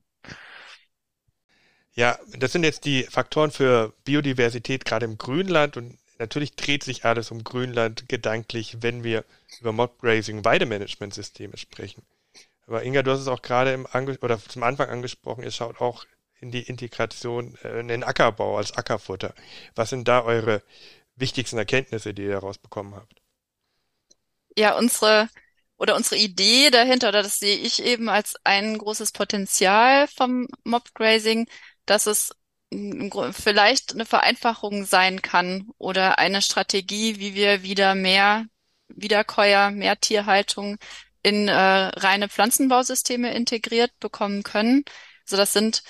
Ja, 1.98 2.20
das 2.38 2.52
sind 2.52 2.64
jetzt 2.64 2.84
die 2.84 3.04
Faktoren 3.04 3.52
für 3.52 3.93
Biodiversität 4.04 4.84
gerade 4.84 5.06
im 5.06 5.18
Grünland 5.18 5.78
und 5.78 5.98
natürlich 6.18 6.55
dreht 6.55 6.84
sich 6.84 7.05
alles 7.05 7.32
um 7.32 7.43
Grünland 7.43 8.07
gedanklich, 8.09 8.78
wenn 8.82 9.03
wir 9.03 9.26
über 9.59 9.72
Mobgrazing 9.72 10.45
Weidemanagementsysteme 10.45 11.57
sprechen. 11.57 12.03
Aber 12.68 12.84
Inga, 12.84 13.03
du 13.03 13.11
hast 13.11 13.20
es 13.22 13.28
auch 13.28 13.41
gerade 13.41 13.74
im 13.74 13.88
Ange 13.91 14.18
oder 14.22 14.39
zum 14.39 14.63
Anfang 14.63 14.89
angesprochen, 14.89 15.43
ihr 15.43 15.51
schaut 15.51 15.82
auch 15.82 16.05
in 16.39 16.51
die 16.51 16.63
Integration 16.63 17.57
äh, 17.63 17.80
in 17.80 17.88
den 17.88 18.03
Ackerbau 18.03 18.57
als 18.57 18.74
Ackerfutter. 18.74 19.34
Was 19.76 19.89
sind 19.89 20.07
da 20.07 20.24
eure 20.24 20.61
wichtigsten 21.16 21.57
Erkenntnisse, 21.57 22.13
die 22.13 22.24
ihr 22.24 22.34
daraus 22.34 22.57
bekommen 22.57 22.95
habt? 22.95 23.22
Ja, 24.57 24.78
unsere 24.78 25.30
oder 25.78 25.95
unsere 25.95 26.18
Idee 26.18 26.70
dahinter, 26.70 27.09
oder 27.09 27.24
das 27.24 27.39
sehe 27.39 27.57
ich 27.57 27.84
eben 27.84 28.09
als 28.09 28.36
ein 28.43 28.78
großes 28.78 29.11
Potenzial 29.11 30.07
vom 30.07 30.47
Mobgrazing, 30.63 31.47
dass 31.86 32.05
es 32.05 32.34
vielleicht 33.32 33.93
eine 33.93 34.05
Vereinfachung 34.05 34.86
sein 34.86 35.22
kann 35.22 35.70
oder 35.78 36.20
eine 36.20 36.41
Strategie, 36.41 37.20
wie 37.20 37.36
wir 37.36 37.63
wieder 37.63 37.95
mehr 37.95 38.45
Wiederkäuer, 38.88 39.72
mehr 39.72 39.99
Tierhaltung 39.99 40.78
in 41.24 41.47
äh, 41.47 41.53
reine 41.53 42.30
Pflanzenbausysteme 42.30 43.34
integriert 43.34 43.91
bekommen 43.99 44.43
können. 44.43 44.84
Also 45.24 45.38
das 45.38 45.53
sind, 45.53 45.84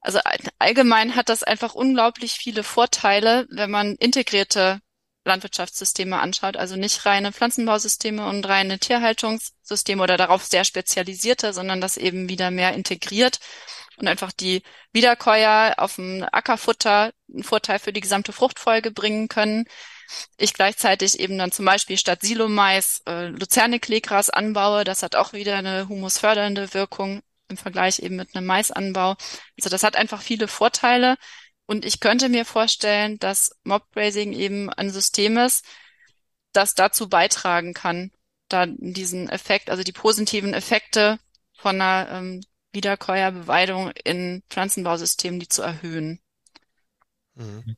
also 0.00 0.18
allgemein 0.58 1.14
hat 1.16 1.28
das 1.28 1.42
einfach 1.42 1.74
unglaublich 1.74 2.32
viele 2.32 2.64
Vorteile, 2.64 3.46
wenn 3.50 3.70
man 3.70 3.94
integrierte 3.96 4.80
Landwirtschaftssysteme 5.24 6.18
anschaut, 6.18 6.56
also 6.56 6.76
nicht 6.76 7.04
reine 7.04 7.32
Pflanzenbausysteme 7.32 8.26
und 8.26 8.48
reine 8.48 8.78
Tierhaltungssysteme 8.78 10.02
oder 10.02 10.16
darauf 10.16 10.44
sehr 10.44 10.64
spezialisierte, 10.64 11.52
sondern 11.52 11.80
das 11.80 11.96
eben 11.96 12.28
wieder 12.28 12.50
mehr 12.50 12.72
integriert 12.72 13.38
und 14.00 14.08
einfach 14.08 14.32
die 14.32 14.62
Wiederkäuer 14.92 15.74
auf 15.78 15.96
dem 15.96 16.26
Ackerfutter 16.30 17.12
einen 17.32 17.44
Vorteil 17.44 17.78
für 17.78 17.92
die 17.92 18.00
gesamte 18.00 18.32
Fruchtfolge 18.32 18.90
bringen 18.90 19.28
können. 19.28 19.66
Ich 20.36 20.54
gleichzeitig 20.54 21.20
eben 21.20 21.38
dann 21.38 21.52
zum 21.52 21.64
Beispiel 21.64 21.96
statt 21.96 22.22
Silomais 22.22 23.02
äh, 23.06 23.26
Luzerne-Kleegras 23.26 24.30
anbaue. 24.30 24.84
Das 24.84 25.02
hat 25.02 25.16
auch 25.16 25.32
wieder 25.32 25.56
eine 25.56 25.88
humusfördernde 25.88 26.74
Wirkung 26.74 27.22
im 27.48 27.56
Vergleich 27.56 28.00
eben 28.00 28.16
mit 28.16 28.34
einem 28.34 28.46
Maisanbau. 28.46 29.16
Also 29.58 29.70
das 29.70 29.82
hat 29.82 29.96
einfach 29.96 30.22
viele 30.22 30.48
Vorteile. 30.48 31.16
Und 31.66 31.84
ich 31.84 32.00
könnte 32.00 32.28
mir 32.28 32.44
vorstellen, 32.44 33.18
dass 33.18 33.52
Mobgrazing 33.62 34.32
eben 34.32 34.70
ein 34.70 34.90
System 34.90 35.38
ist, 35.38 35.64
das 36.52 36.74
dazu 36.74 37.08
beitragen 37.08 37.74
kann, 37.74 38.10
da 38.48 38.66
diesen 38.66 39.28
Effekt, 39.28 39.70
also 39.70 39.84
die 39.84 39.92
positiven 39.92 40.54
Effekte 40.54 41.18
von 41.56 41.80
einer 41.80 42.10
ähm, 42.10 42.40
Wiederkäuerbeweidung 42.72 43.90
in 44.04 44.42
Pflanzenbausystemen, 44.48 45.40
die 45.40 45.48
zu 45.48 45.62
erhöhen. 45.62 46.20
Mhm. 47.34 47.76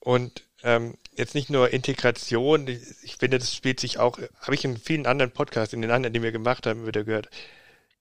Und 0.00 0.44
ähm, 0.62 0.96
jetzt 1.14 1.34
nicht 1.34 1.50
nur 1.50 1.72
Integration, 1.72 2.66
ich 2.68 3.16
finde, 3.18 3.38
das 3.38 3.54
spielt 3.54 3.80
sich 3.80 3.98
auch, 3.98 4.18
habe 4.40 4.54
ich 4.54 4.64
in 4.64 4.76
vielen 4.76 5.06
anderen 5.06 5.30
Podcasts, 5.30 5.74
in 5.74 5.82
den 5.82 5.90
anderen, 5.90 6.12
die 6.12 6.22
wir 6.22 6.32
gemacht 6.32 6.66
haben, 6.66 6.86
wieder 6.86 7.04
gehört, 7.04 7.28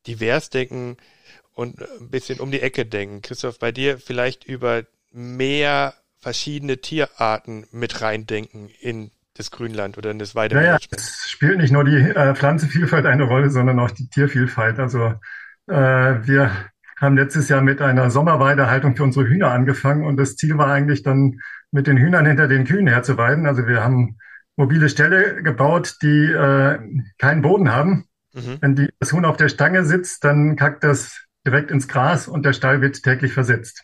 divers 0.07 0.49
denken 0.49 0.97
und 1.53 1.81
ein 1.81 2.09
bisschen 2.09 2.39
um 2.39 2.51
die 2.51 2.61
Ecke 2.61 2.85
denken. 2.85 3.21
Christoph, 3.21 3.59
bei 3.59 3.71
dir 3.71 3.99
vielleicht 3.99 4.43
über 4.43 4.83
mehr 5.11 5.93
verschiedene 6.19 6.77
Tierarten 6.77 7.67
mit 7.71 8.01
reindenken 8.01 8.69
in 8.79 9.11
das 9.33 9.51
Grünland 9.51 9.97
oder 9.97 10.11
in 10.11 10.19
das 10.19 10.35
Weidemanagement. 10.35 10.91
Ja, 10.91 10.97
ja, 10.97 11.03
es 11.03 11.29
spielt 11.29 11.57
nicht 11.59 11.71
nur 11.71 11.83
die 11.83 11.97
äh, 11.97 12.35
Pflanzenvielfalt 12.35 13.05
eine 13.05 13.23
Rolle, 13.23 13.51
sondern 13.51 13.79
auch 13.79 13.91
die 13.91 14.09
Tiervielfalt. 14.09 14.79
Also 14.79 15.13
wir 15.67 16.51
haben 16.99 17.15
letztes 17.15 17.49
Jahr 17.49 17.61
mit 17.61 17.81
einer 17.81 18.09
Sommerweidehaltung 18.09 18.95
für 18.95 19.03
unsere 19.03 19.27
Hühner 19.27 19.51
angefangen 19.51 20.05
und 20.05 20.17
das 20.17 20.35
Ziel 20.35 20.57
war 20.57 20.71
eigentlich 20.71 21.03
dann 21.03 21.39
mit 21.71 21.87
den 21.87 21.97
Hühnern 21.97 22.25
hinter 22.25 22.47
den 22.47 22.65
Kühen 22.65 22.87
herzuweiden. 22.87 23.45
Also 23.45 23.67
wir 23.67 23.83
haben 23.83 24.17
mobile 24.55 24.89
Ställe 24.89 25.43
gebaut, 25.43 25.97
die 26.01 26.25
äh, 26.25 26.79
keinen 27.17 27.41
Boden 27.41 27.71
haben. 27.71 28.05
Mhm. 28.33 28.57
Wenn 28.61 28.75
die, 28.75 28.89
das 28.99 29.13
Huhn 29.13 29.25
auf 29.25 29.37
der 29.37 29.49
Stange 29.49 29.85
sitzt, 29.85 30.23
dann 30.23 30.55
kackt 30.55 30.83
das 30.83 31.25
direkt 31.45 31.71
ins 31.71 31.87
Gras 31.87 32.27
und 32.27 32.45
der 32.45 32.53
Stall 32.53 32.81
wird 32.81 33.01
täglich 33.03 33.33
versetzt. 33.33 33.83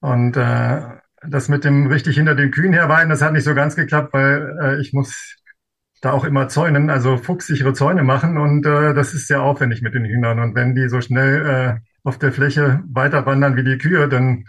Und 0.00 0.36
äh, 0.36 0.82
das 1.26 1.48
mit 1.48 1.64
dem 1.64 1.86
richtig 1.86 2.16
hinter 2.16 2.34
den 2.34 2.50
Kühen 2.50 2.74
herweiden, 2.74 3.08
das 3.08 3.22
hat 3.22 3.32
nicht 3.32 3.44
so 3.44 3.54
ganz 3.54 3.74
geklappt, 3.74 4.12
weil 4.12 4.58
äh, 4.60 4.80
ich 4.80 4.92
muss 4.92 5.36
da 6.04 6.12
auch 6.12 6.24
immer 6.24 6.48
Zäunen, 6.48 6.90
also 6.90 7.16
fuchssichere 7.16 7.72
Zäune 7.72 8.02
machen 8.02 8.38
und 8.38 8.66
äh, 8.66 8.94
das 8.94 9.14
ist 9.14 9.26
sehr 9.26 9.42
aufwendig 9.42 9.82
mit 9.82 9.94
den 9.94 10.04
Hühnern. 10.04 10.38
Und 10.38 10.54
wenn 10.54 10.74
die 10.74 10.88
so 10.88 11.00
schnell 11.00 11.46
äh, 11.46 11.80
auf 12.02 12.18
der 12.18 12.32
Fläche 12.32 12.82
weiter 12.86 13.26
wandern 13.26 13.56
wie 13.56 13.64
die 13.64 13.78
Kühe, 13.78 14.08
dann 14.08 14.44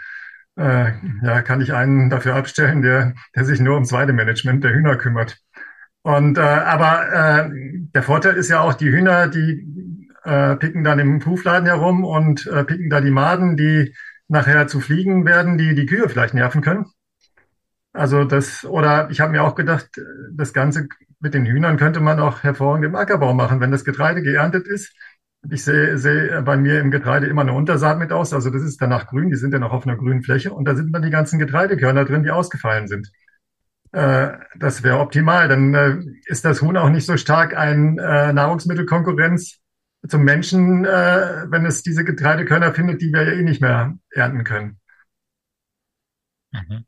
äh, 0.57 0.91
ja, 1.23 1.41
kann 1.41 1.61
ich 1.61 1.73
einen 1.73 2.09
dafür 2.09 2.35
abstellen, 2.35 2.81
der, 2.81 3.13
der 3.35 3.45
sich 3.45 3.59
nur 3.59 3.75
ums 3.75 3.91
Weidemanagement 3.91 4.63
der 4.63 4.73
Hühner 4.73 4.95
kümmert. 4.97 5.37
Und 6.01 6.37
äh, 6.37 6.41
aber 6.41 7.47
äh, 7.47 7.49
der 7.93 8.03
Vorteil 8.03 8.35
ist 8.35 8.49
ja 8.49 8.61
auch, 8.61 8.73
die 8.73 8.91
Hühner, 8.91 9.27
die 9.27 10.07
äh, 10.23 10.55
picken 10.55 10.83
dann 10.83 10.99
im 10.99 11.25
Hufladen 11.25 11.67
herum 11.67 12.03
und 12.03 12.47
äh, 12.47 12.63
picken 12.63 12.89
da 12.89 13.01
die 13.01 13.11
Maden, 13.11 13.57
die 13.57 13.95
nachher 14.27 14.67
zu 14.67 14.79
Fliegen 14.81 15.25
werden, 15.25 15.57
die 15.57 15.75
die 15.75 15.85
Kühe 15.85 16.09
vielleicht 16.09 16.33
nerven 16.33 16.61
können. 16.61 16.85
Also 17.93 18.25
das, 18.25 18.65
oder 18.65 19.09
ich 19.09 19.21
habe 19.21 19.31
mir 19.31 19.43
auch 19.43 19.55
gedacht, 19.55 19.89
das 20.33 20.51
Ganze 20.51 20.87
mit 21.19 21.33
den 21.33 21.45
Hühnern 21.45 21.77
könnte 21.77 21.99
man 21.99 22.19
auch 22.19 22.43
hervorragend 22.43 22.85
im 22.85 22.95
Ackerbau 22.95 23.33
machen, 23.33 23.59
wenn 23.59 23.71
das 23.71 23.85
Getreide 23.85 24.21
geerntet 24.21 24.67
ist. 24.67 24.93
Ich 25.49 25.63
sehe, 25.63 25.97
sehe 25.97 26.41
bei 26.41 26.57
mir 26.57 26.79
im 26.79 26.91
Getreide 26.91 27.27
immer 27.27 27.41
eine 27.41 27.53
Untersaat 27.53 27.99
mit 27.99 28.11
aus, 28.11 28.33
also 28.33 28.49
das 28.49 28.63
ist 28.63 28.81
danach 28.81 29.07
grün, 29.07 29.29
die 29.29 29.35
sind 29.35 29.53
ja 29.53 29.59
noch 29.59 29.73
auf 29.73 29.85
einer 29.85 29.95
grünen 29.95 30.23
Fläche 30.23 30.51
und 30.51 30.65
da 30.65 30.75
sind 30.75 30.91
dann 30.91 31.03
die 31.03 31.11
ganzen 31.11 31.37
Getreidekörner 31.37 32.05
drin, 32.05 32.23
die 32.23 32.31
ausgefallen 32.31 32.87
sind. 32.87 33.11
Äh, 33.91 34.33
das 34.57 34.83
wäre 34.83 34.99
optimal, 34.99 35.47
dann 35.47 35.73
äh, 35.73 35.97
ist 36.25 36.45
das 36.45 36.61
Huhn 36.61 36.75
auch 36.77 36.89
nicht 36.89 37.05
so 37.05 37.15
stark 37.15 37.55
ein 37.55 37.99
äh, 37.99 38.33
Nahrungsmittelkonkurrenz 38.33 39.59
zum 40.07 40.23
Menschen, 40.23 40.85
äh, 40.85 41.45
wenn 41.49 41.65
es 41.65 41.83
diese 41.83 42.03
Getreidekörner 42.03 42.73
findet, 42.73 43.01
die 43.01 43.11
wir 43.11 43.23
ja 43.23 43.31
eh 43.33 43.43
nicht 43.43 43.61
mehr 43.61 43.97
ernten 44.11 44.43
können. 44.43 44.79
Mhm. 46.51 46.85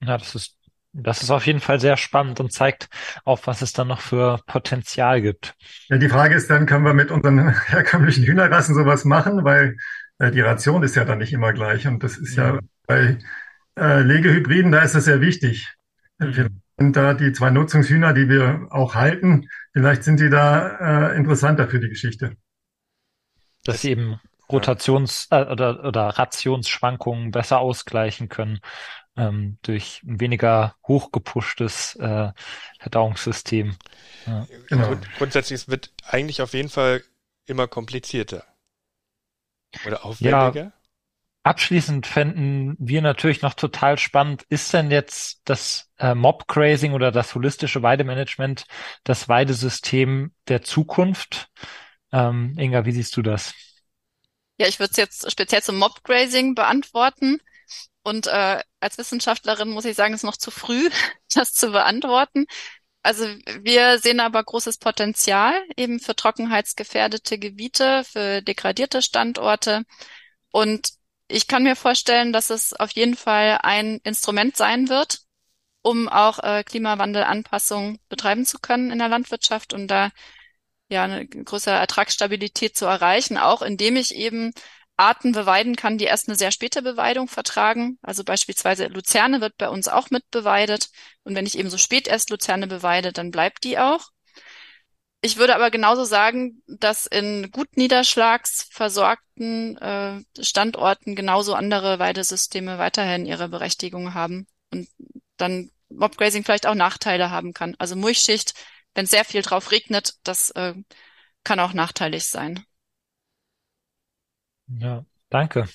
Ja, 0.00 0.16
das 0.16 0.34
ist, 0.34 0.57
das 0.92 1.22
ist 1.22 1.30
auf 1.30 1.46
jeden 1.46 1.60
Fall 1.60 1.80
sehr 1.80 1.96
spannend 1.96 2.40
und 2.40 2.52
zeigt 2.52 2.88
auf, 3.24 3.46
was 3.46 3.62
es 3.62 3.72
dann 3.72 3.88
noch 3.88 4.00
für 4.00 4.40
Potenzial 4.46 5.20
gibt. 5.20 5.54
Ja, 5.88 5.98
die 5.98 6.08
Frage 6.08 6.34
ist 6.34 6.50
dann, 6.50 6.66
können 6.66 6.84
wir 6.84 6.94
mit 6.94 7.10
unseren 7.10 7.48
herkömmlichen 7.66 8.24
Hühnerrassen 8.24 8.74
sowas 8.74 9.04
machen, 9.04 9.44
weil 9.44 9.76
äh, 10.18 10.30
die 10.30 10.40
Ration 10.40 10.82
ist 10.82 10.96
ja 10.96 11.04
dann 11.04 11.18
nicht 11.18 11.32
immer 11.32 11.52
gleich 11.52 11.86
und 11.86 12.02
das 12.02 12.16
ist 12.16 12.36
ja, 12.36 12.54
ja 12.54 12.60
bei 12.86 13.18
äh, 13.78 14.00
Legehybriden, 14.00 14.72
da 14.72 14.82
ist 14.82 14.94
das 14.94 15.04
sehr 15.04 15.20
wichtig. 15.20 15.72
Mhm. 16.18 16.60
Und 16.76 16.96
da 16.96 17.14
die 17.14 17.32
zwei 17.32 17.50
Nutzungshühner, 17.50 18.12
die 18.12 18.28
wir 18.28 18.68
auch 18.70 18.94
halten, 18.94 19.48
vielleicht 19.72 20.04
sind 20.04 20.20
die 20.20 20.30
da 20.30 21.10
äh, 21.10 21.16
interessanter 21.16 21.68
für 21.68 21.80
die 21.80 21.88
Geschichte. 21.88 22.36
Dass 23.64 23.82
sie 23.82 23.90
eben 23.90 24.20
Rotations- 24.48 25.26
äh, 25.30 25.50
oder, 25.50 25.84
oder 25.84 26.08
Rationsschwankungen 26.08 27.30
besser 27.30 27.58
ausgleichen 27.58 28.28
können 28.28 28.60
ähm, 29.18 29.58
durch 29.62 30.02
ein 30.04 30.20
weniger 30.20 30.76
hochgepushtes 30.86 31.96
äh, 31.96 32.32
Verdauungssystem. 32.78 33.76
Ja. 34.26 34.46
Genau. 34.68 34.86
Grund, 34.86 35.08
grundsätzlich 35.18 35.62
es 35.62 35.68
wird 35.68 35.92
eigentlich 36.04 36.40
auf 36.40 36.54
jeden 36.54 36.68
Fall 36.68 37.02
immer 37.46 37.66
komplizierter. 37.66 38.44
Oder 39.86 40.04
aufwendiger? 40.04 40.54
Ja, 40.54 40.72
abschließend 41.42 42.06
fänden 42.06 42.76
wir 42.78 43.02
natürlich 43.02 43.42
noch 43.42 43.54
total 43.54 43.98
spannend, 43.98 44.44
ist 44.48 44.72
denn 44.72 44.90
jetzt 44.90 45.40
das 45.44 45.90
äh, 45.98 46.14
Mob-Grazing 46.14 46.92
oder 46.92 47.10
das 47.10 47.34
holistische 47.34 47.82
Weidemanagement 47.82 48.66
das 49.02 49.28
Weidesystem 49.28 50.32
der 50.46 50.62
Zukunft? 50.62 51.50
Ähm, 52.12 52.54
Inga, 52.58 52.84
wie 52.84 52.92
siehst 52.92 53.16
du 53.16 53.22
das? 53.22 53.54
Ja, 54.58 54.66
ich 54.66 54.78
würde 54.78 54.90
es 54.90 54.96
jetzt 54.96 55.30
speziell 55.30 55.62
zum 55.62 55.76
Mob-Grazing 55.76 56.54
beantworten. 56.54 57.40
Und 58.08 58.26
äh, 58.26 58.62
als 58.80 58.96
Wissenschaftlerin 58.98 59.68
muss 59.68 59.84
ich 59.84 59.96
sagen, 59.96 60.14
es 60.14 60.20
ist 60.20 60.24
noch 60.24 60.36
zu 60.36 60.50
früh, 60.50 60.88
das 61.34 61.52
zu 61.52 61.70
beantworten. 61.72 62.46
Also 63.02 63.26
wir 63.60 63.98
sehen 63.98 64.20
aber 64.20 64.42
großes 64.42 64.78
Potenzial 64.78 65.54
eben 65.76 66.00
für 66.00 66.16
trockenheitsgefährdete 66.16 67.38
Gebiete, 67.38 68.04
für 68.04 68.42
degradierte 68.42 69.02
Standorte. 69.02 69.84
Und 70.50 70.90
ich 71.28 71.46
kann 71.46 71.62
mir 71.64 71.76
vorstellen, 71.76 72.32
dass 72.32 72.50
es 72.50 72.72
auf 72.72 72.90
jeden 72.92 73.16
Fall 73.16 73.58
ein 73.62 73.98
Instrument 74.04 74.56
sein 74.56 74.88
wird, 74.88 75.20
um 75.82 76.08
auch 76.08 76.38
äh, 76.40 76.64
Klimawandelanpassung 76.64 77.98
betreiben 78.08 78.46
zu 78.46 78.58
können 78.58 78.90
in 78.90 78.98
der 78.98 79.08
Landwirtschaft 79.08 79.72
und 79.74 79.88
da 79.88 80.10
ja 80.88 81.04
eine 81.04 81.26
größere 81.26 81.76
Ertragsstabilität 81.76 82.76
zu 82.76 82.86
erreichen, 82.86 83.36
auch 83.36 83.62
indem 83.62 83.96
ich 83.96 84.14
eben 84.14 84.52
Arten 84.98 85.32
beweiden 85.32 85.76
kann, 85.76 85.98
die 85.98 86.06
erst 86.06 86.28
eine 86.28 86.36
sehr 86.36 86.50
späte 86.50 86.82
Beweidung 86.82 87.28
vertragen. 87.28 87.98
Also 88.02 88.24
beispielsweise 88.24 88.86
Luzerne 88.86 89.40
wird 89.40 89.56
bei 89.56 89.68
uns 89.68 89.88
auch 89.88 90.10
mit 90.10 90.30
beweidet. 90.30 90.90
Und 91.24 91.34
wenn 91.34 91.46
ich 91.46 91.58
eben 91.58 91.70
so 91.70 91.78
spät 91.78 92.08
erst 92.08 92.30
Luzerne 92.30 92.66
beweide, 92.66 93.12
dann 93.12 93.30
bleibt 93.30 93.64
die 93.64 93.78
auch. 93.78 94.10
Ich 95.20 95.36
würde 95.36 95.54
aber 95.54 95.70
genauso 95.70 96.04
sagen, 96.04 96.62
dass 96.66 97.06
in 97.06 97.50
gut 97.50 97.76
niederschlagsversorgten 97.76 99.76
äh, 99.78 100.22
Standorten 100.40 101.16
genauso 101.16 101.54
andere 101.54 101.98
Weidesysteme 101.98 102.78
weiterhin 102.78 103.26
ihre 103.26 103.48
Berechtigung 103.48 104.14
haben 104.14 104.46
und 104.72 104.88
dann 105.36 105.70
Mobgrazing 105.88 106.44
vielleicht 106.44 106.66
auch 106.66 106.74
Nachteile 106.74 107.30
haben 107.30 107.52
kann. 107.52 107.74
Also 107.78 107.96
Mulchschicht, 107.96 108.54
wenn 108.94 109.06
sehr 109.06 109.24
viel 109.24 109.42
drauf 109.42 109.72
regnet, 109.72 110.14
das 110.22 110.50
äh, 110.50 110.74
kann 111.44 111.60
auch 111.60 111.72
nachteilig 111.72 112.26
sein. 112.26 112.64
Ja, 114.68 115.04
danke. 115.30 115.66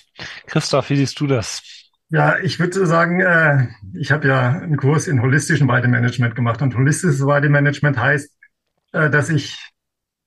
Christoph, 0.46 0.90
wie 0.90 0.96
siehst 0.96 1.18
du 1.20 1.26
das? 1.26 1.62
Ja, 2.10 2.38
ich 2.38 2.60
würde 2.60 2.86
sagen, 2.86 3.20
äh, 3.20 3.68
ich 3.94 4.12
habe 4.12 4.28
ja 4.28 4.50
einen 4.50 4.76
Kurs 4.76 5.08
in 5.08 5.22
holistischen 5.22 5.66
Weidemanagement 5.68 6.36
gemacht 6.36 6.62
und 6.62 6.76
holistisches 6.76 7.26
Weidemanagement 7.26 7.98
heißt, 7.98 8.30
äh, 8.92 9.10
dass 9.10 9.30
ich 9.30 9.58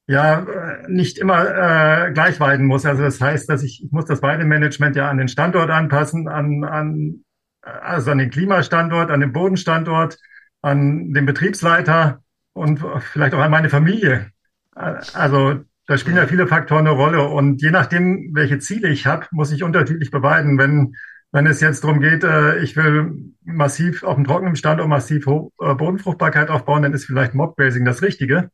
ja 0.08 0.46
nicht 0.88 1.18
immer 1.18 2.08
äh, 2.08 2.12
gleich 2.14 2.40
weiden 2.40 2.66
muss. 2.66 2.86
Also 2.86 3.04
das 3.04 3.22
heißt, 3.22 3.50
dass 3.50 3.64
ich, 3.64 3.84
ich 3.84 3.92
muss 3.92 4.06
das 4.06 4.22
Weidemanagement 4.22 4.96
ja 4.96 5.10
an 5.10 5.18
den 5.18 5.28
Standort 5.28 5.70
anpassen, 5.70 6.28
an, 6.28 6.64
an 6.64 7.24
also 7.62 8.12
an 8.12 8.18
den 8.18 8.30
Klimastandort, 8.30 9.12
an 9.12 9.20
den 9.20 9.34
Bodenstandort, 9.34 10.18
an 10.62 11.14
den 11.14 11.26
Betriebsleiter 11.26 12.22
und 12.54 12.80
vielleicht 13.12 13.34
auch 13.34 13.40
an 13.40 13.52
meine 13.52 13.70
Familie. 13.70 14.32
Also 14.74 15.64
da 15.88 15.98
spielen 15.98 16.18
ja 16.18 16.28
viele 16.28 16.48
Faktoren 16.48 16.86
eine 16.88 16.96
Rolle 16.96 17.24
und 17.24 17.62
je 17.62 17.72
nachdem, 17.72 18.32
welche 18.34 18.60
Ziele 18.60 18.90
ich 18.90 19.08
habe, 19.08 19.26
muss 19.32 19.52
ich 19.52 19.64
unterschiedlich 19.64 20.12
beweiden. 20.12 20.58
Wenn 20.58 20.96
wenn 21.32 21.46
es 21.46 21.60
jetzt 21.60 21.84
darum 21.84 22.00
geht, 22.00 22.24
äh, 22.24 22.60
ich 22.60 22.76
will 22.78 23.34
massiv 23.44 24.04
auf 24.04 24.16
dem 24.16 24.26
trockenen 24.26 24.56
Standort 24.56 24.88
massiv 24.88 25.26
Ho 25.26 25.52
äh, 25.60 25.76
Bodenfruchtbarkeit 25.76 26.50
aufbauen, 26.50 26.84
dann 26.84 26.94
ist 26.94 27.06
vielleicht 27.06 27.34
Mobgrazing 27.34 27.86
das 27.86 28.02
Richtige. 28.02 28.52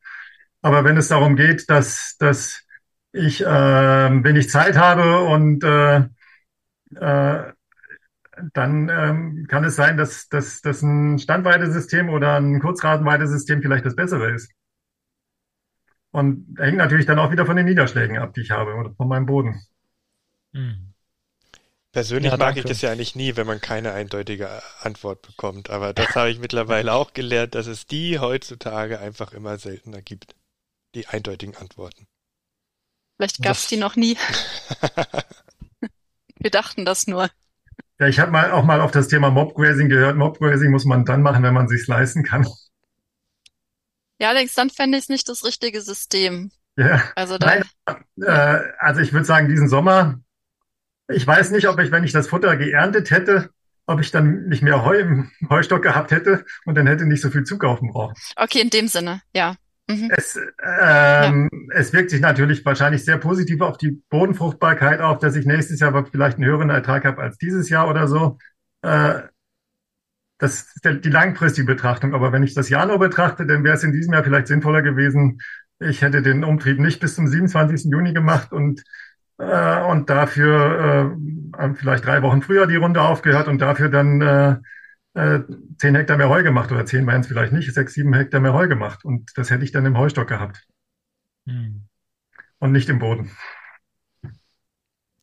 Aber 0.62 0.84
wenn 0.84 0.98
es 0.98 1.10
darum 1.10 1.36
geht, 1.36 1.70
dass 1.70 2.16
dass 2.20 2.64
ich 3.12 3.42
äh, 3.42 3.48
wenig 3.48 4.50
Zeit 4.50 4.78
habe 4.78 5.20
und 5.20 5.64
äh, 5.64 5.98
äh, 6.96 7.54
dann 8.54 8.90
ähm, 8.90 9.46
kann 9.48 9.64
es 9.64 9.76
sein, 9.76 9.98
dass, 9.98 10.28
dass, 10.28 10.62
dass 10.62 10.82
ein 10.82 11.20
Standweidesystem 11.20 12.10
oder 12.10 12.38
ein 12.38 12.60
Kurzratenweidesystem 12.60 13.62
vielleicht 13.62 13.86
das 13.86 13.96
bessere 13.96 14.32
ist. 14.32 14.52
Und 16.14 16.56
hängt 16.60 16.78
natürlich 16.78 17.08
dann 17.08 17.18
auch 17.18 17.32
wieder 17.32 17.48
von 17.48 17.58
den 17.58 17.66
Niederschlägen 17.66 18.20
ab, 18.20 18.36
die 18.36 18.42
ich 18.42 18.52
habe 18.52 18.76
oder 18.76 18.94
von 18.94 19.08
meinem 19.08 19.26
Boden. 19.26 19.66
Hm. 20.54 20.94
Persönlich 21.92 22.32
ja, 22.32 22.38
mag 22.38 22.56
ich 22.56 22.66
das 22.66 22.82
ja 22.82 22.92
eigentlich 22.92 23.16
nie, 23.16 23.36
wenn 23.36 23.48
man 23.48 23.60
keine 23.60 23.94
eindeutige 23.94 24.62
Antwort 24.82 25.24
bekommt. 25.24 25.72
Aber 25.72 25.92
das 25.92 26.16
habe 26.16 26.30
ich 26.30 26.38
mittlerweile 26.38 26.94
auch 26.94 27.14
gelernt, 27.14 27.56
dass 27.56 27.66
es 27.66 27.88
die 27.88 28.20
heutzutage 28.20 29.00
einfach 29.00 29.34
immer 29.34 29.58
seltener 29.58 30.04
gibt. 30.04 30.36
Die 30.94 31.08
eindeutigen 31.08 31.56
Antworten. 31.58 32.06
Vielleicht 33.18 33.42
gab 33.42 33.56
es 33.56 33.66
die 33.68 33.78
noch 33.78 33.96
nie. 33.96 34.16
Wir 36.40 36.52
dachten 36.52 36.86
das 36.86 37.08
nur. 37.08 37.30
Ja, 38.00 38.08
ich 38.08 38.20
habe 38.20 38.32
mal 38.32 38.52
auch 38.52 38.66
mal 38.66 38.82
auf 38.82 38.92
das 38.92 39.08
Thema 39.08 39.32
Mobgrazing 39.32 39.90
gehört. 39.90 40.16
Mobgrazing 40.16 40.70
muss 40.70 40.86
man 40.86 41.06
dann 41.06 41.24
machen, 41.24 41.42
wenn 41.42 41.56
man 41.56 41.68
sich's 41.68 41.88
leisten 41.88 42.24
kann. 42.24 42.48
Ja, 44.24 44.30
allerdings 44.30 44.54
dann 44.54 44.70
fände 44.70 44.98
ich 44.98 45.04
es 45.04 45.10
nicht 45.10 45.28
das 45.28 45.44
richtige 45.44 45.82
System. 45.82 46.50
Ja. 46.78 47.04
Also, 47.14 47.36
Nein, 47.42 47.66
äh, 48.22 48.60
also 48.80 49.02
ich 49.02 49.12
würde 49.12 49.26
sagen, 49.26 49.50
diesen 49.50 49.68
Sommer, 49.68 50.22
ich 51.10 51.28
weiß 51.28 51.52
nicht, 51.52 51.68
ob 51.68 51.78
ich, 51.82 51.92
wenn 51.92 52.06
ich 52.06 52.14
das 52.14 52.30
Futter 52.30 52.56
geerntet 52.56 53.12
hätte, 53.12 53.50
ob 53.86 54.00
ich 54.00 54.12
dann 54.12 54.46
nicht 54.46 54.64
mehr 54.64 54.86
Heu 54.86 54.98
im 54.98 55.30
Heustock 55.50 55.82
gehabt 55.84 56.12
hätte 56.12 56.46
und 56.64 56.76
dann 56.76 56.88
hätte 56.88 57.06
nicht 57.06 57.20
so 57.20 57.32
viel 57.32 57.44
zukaufen 57.44 57.90
brauchen. 57.92 58.14
Okay, 58.38 58.62
in 58.62 58.70
dem 58.70 58.88
Sinne, 58.88 59.22
ja. 59.36 59.58
Mhm. 59.90 60.10
Es, 60.16 60.38
ähm, 60.38 61.50
ja. 61.52 61.78
es 61.78 61.92
wirkt 61.92 62.10
sich 62.10 62.22
natürlich 62.22 62.64
wahrscheinlich 62.64 63.04
sehr 63.04 63.18
positiv 63.18 63.60
auf 63.60 63.78
die 63.78 64.02
Bodenfruchtbarkeit 64.10 65.02
auf, 65.02 65.20
dass 65.20 65.36
ich 65.36 65.46
nächstes 65.46 65.82
Jahr 65.82 66.06
vielleicht 66.10 66.38
einen 66.38 66.46
höheren 66.46 66.70
Ertrag 66.70 67.04
habe 67.04 67.22
als 67.22 67.38
dieses 67.40 67.68
Jahr 67.68 67.90
oder 67.90 68.08
so. 68.08 68.38
Äh, 68.84 69.24
das 70.38 70.76
ist 70.76 71.06
die 71.06 71.10
langfristige 71.10 71.68
Betrachtung. 71.68 72.14
Aber 72.14 72.32
wenn 72.32 72.44
ich 72.44 72.54
das 72.54 72.70
Jahr 72.70 72.86
nur 72.86 73.00
betrachte, 73.00 73.46
dann 73.46 73.64
wäre 73.64 73.76
es 73.76 73.84
in 73.84 73.94
diesem 73.94 74.14
Jahr 74.14 74.24
vielleicht 74.24 74.48
sinnvoller 74.48 74.82
gewesen, 74.82 75.40
ich 75.80 76.02
hätte 76.02 76.22
den 76.22 76.44
Umtrieb 76.44 76.80
nicht 76.80 77.00
bis 77.00 77.16
zum 77.16 77.28
27. 77.28 77.92
Juni 77.92 78.14
gemacht 78.14 78.52
und, 78.52 78.84
äh, 79.38 79.82
und 79.82 80.10
dafür 80.10 81.18
äh, 81.58 81.74
vielleicht 81.76 82.06
drei 82.06 82.22
Wochen 82.22 82.42
früher 82.42 82.68
die 82.68 82.76
Runde 82.76 83.02
aufgehört 83.02 83.48
und 83.48 83.60
dafür 83.60 83.90
dann 83.90 84.22
äh, 84.22 84.56
äh, 85.16 85.42
zehn 85.78 85.96
Hektar 85.96 86.18
mehr 86.18 86.30
Heu 86.30 86.44
gemacht 86.44 86.72
oder 86.72 86.86
zehn 86.86 87.06
waren 87.06 87.22
es 87.22 87.28
vielleicht 87.28 87.54
nicht, 87.54 87.74
sechs, 87.74 87.94
sieben 87.94 88.14
Hektar 88.14 88.40
mehr 88.40 88.54
Heu 88.54 88.68
gemacht. 88.68 89.04
Und 89.06 89.32
das 89.36 89.50
hätte 89.50 89.64
ich 89.64 89.72
dann 89.72 89.86
im 89.86 89.98
Heustock 89.98 90.28
gehabt. 90.28 90.66
Hm. 91.46 91.86
Und 92.60 92.72
nicht 92.72 92.90
im 92.90 93.00
Boden. 93.00 93.32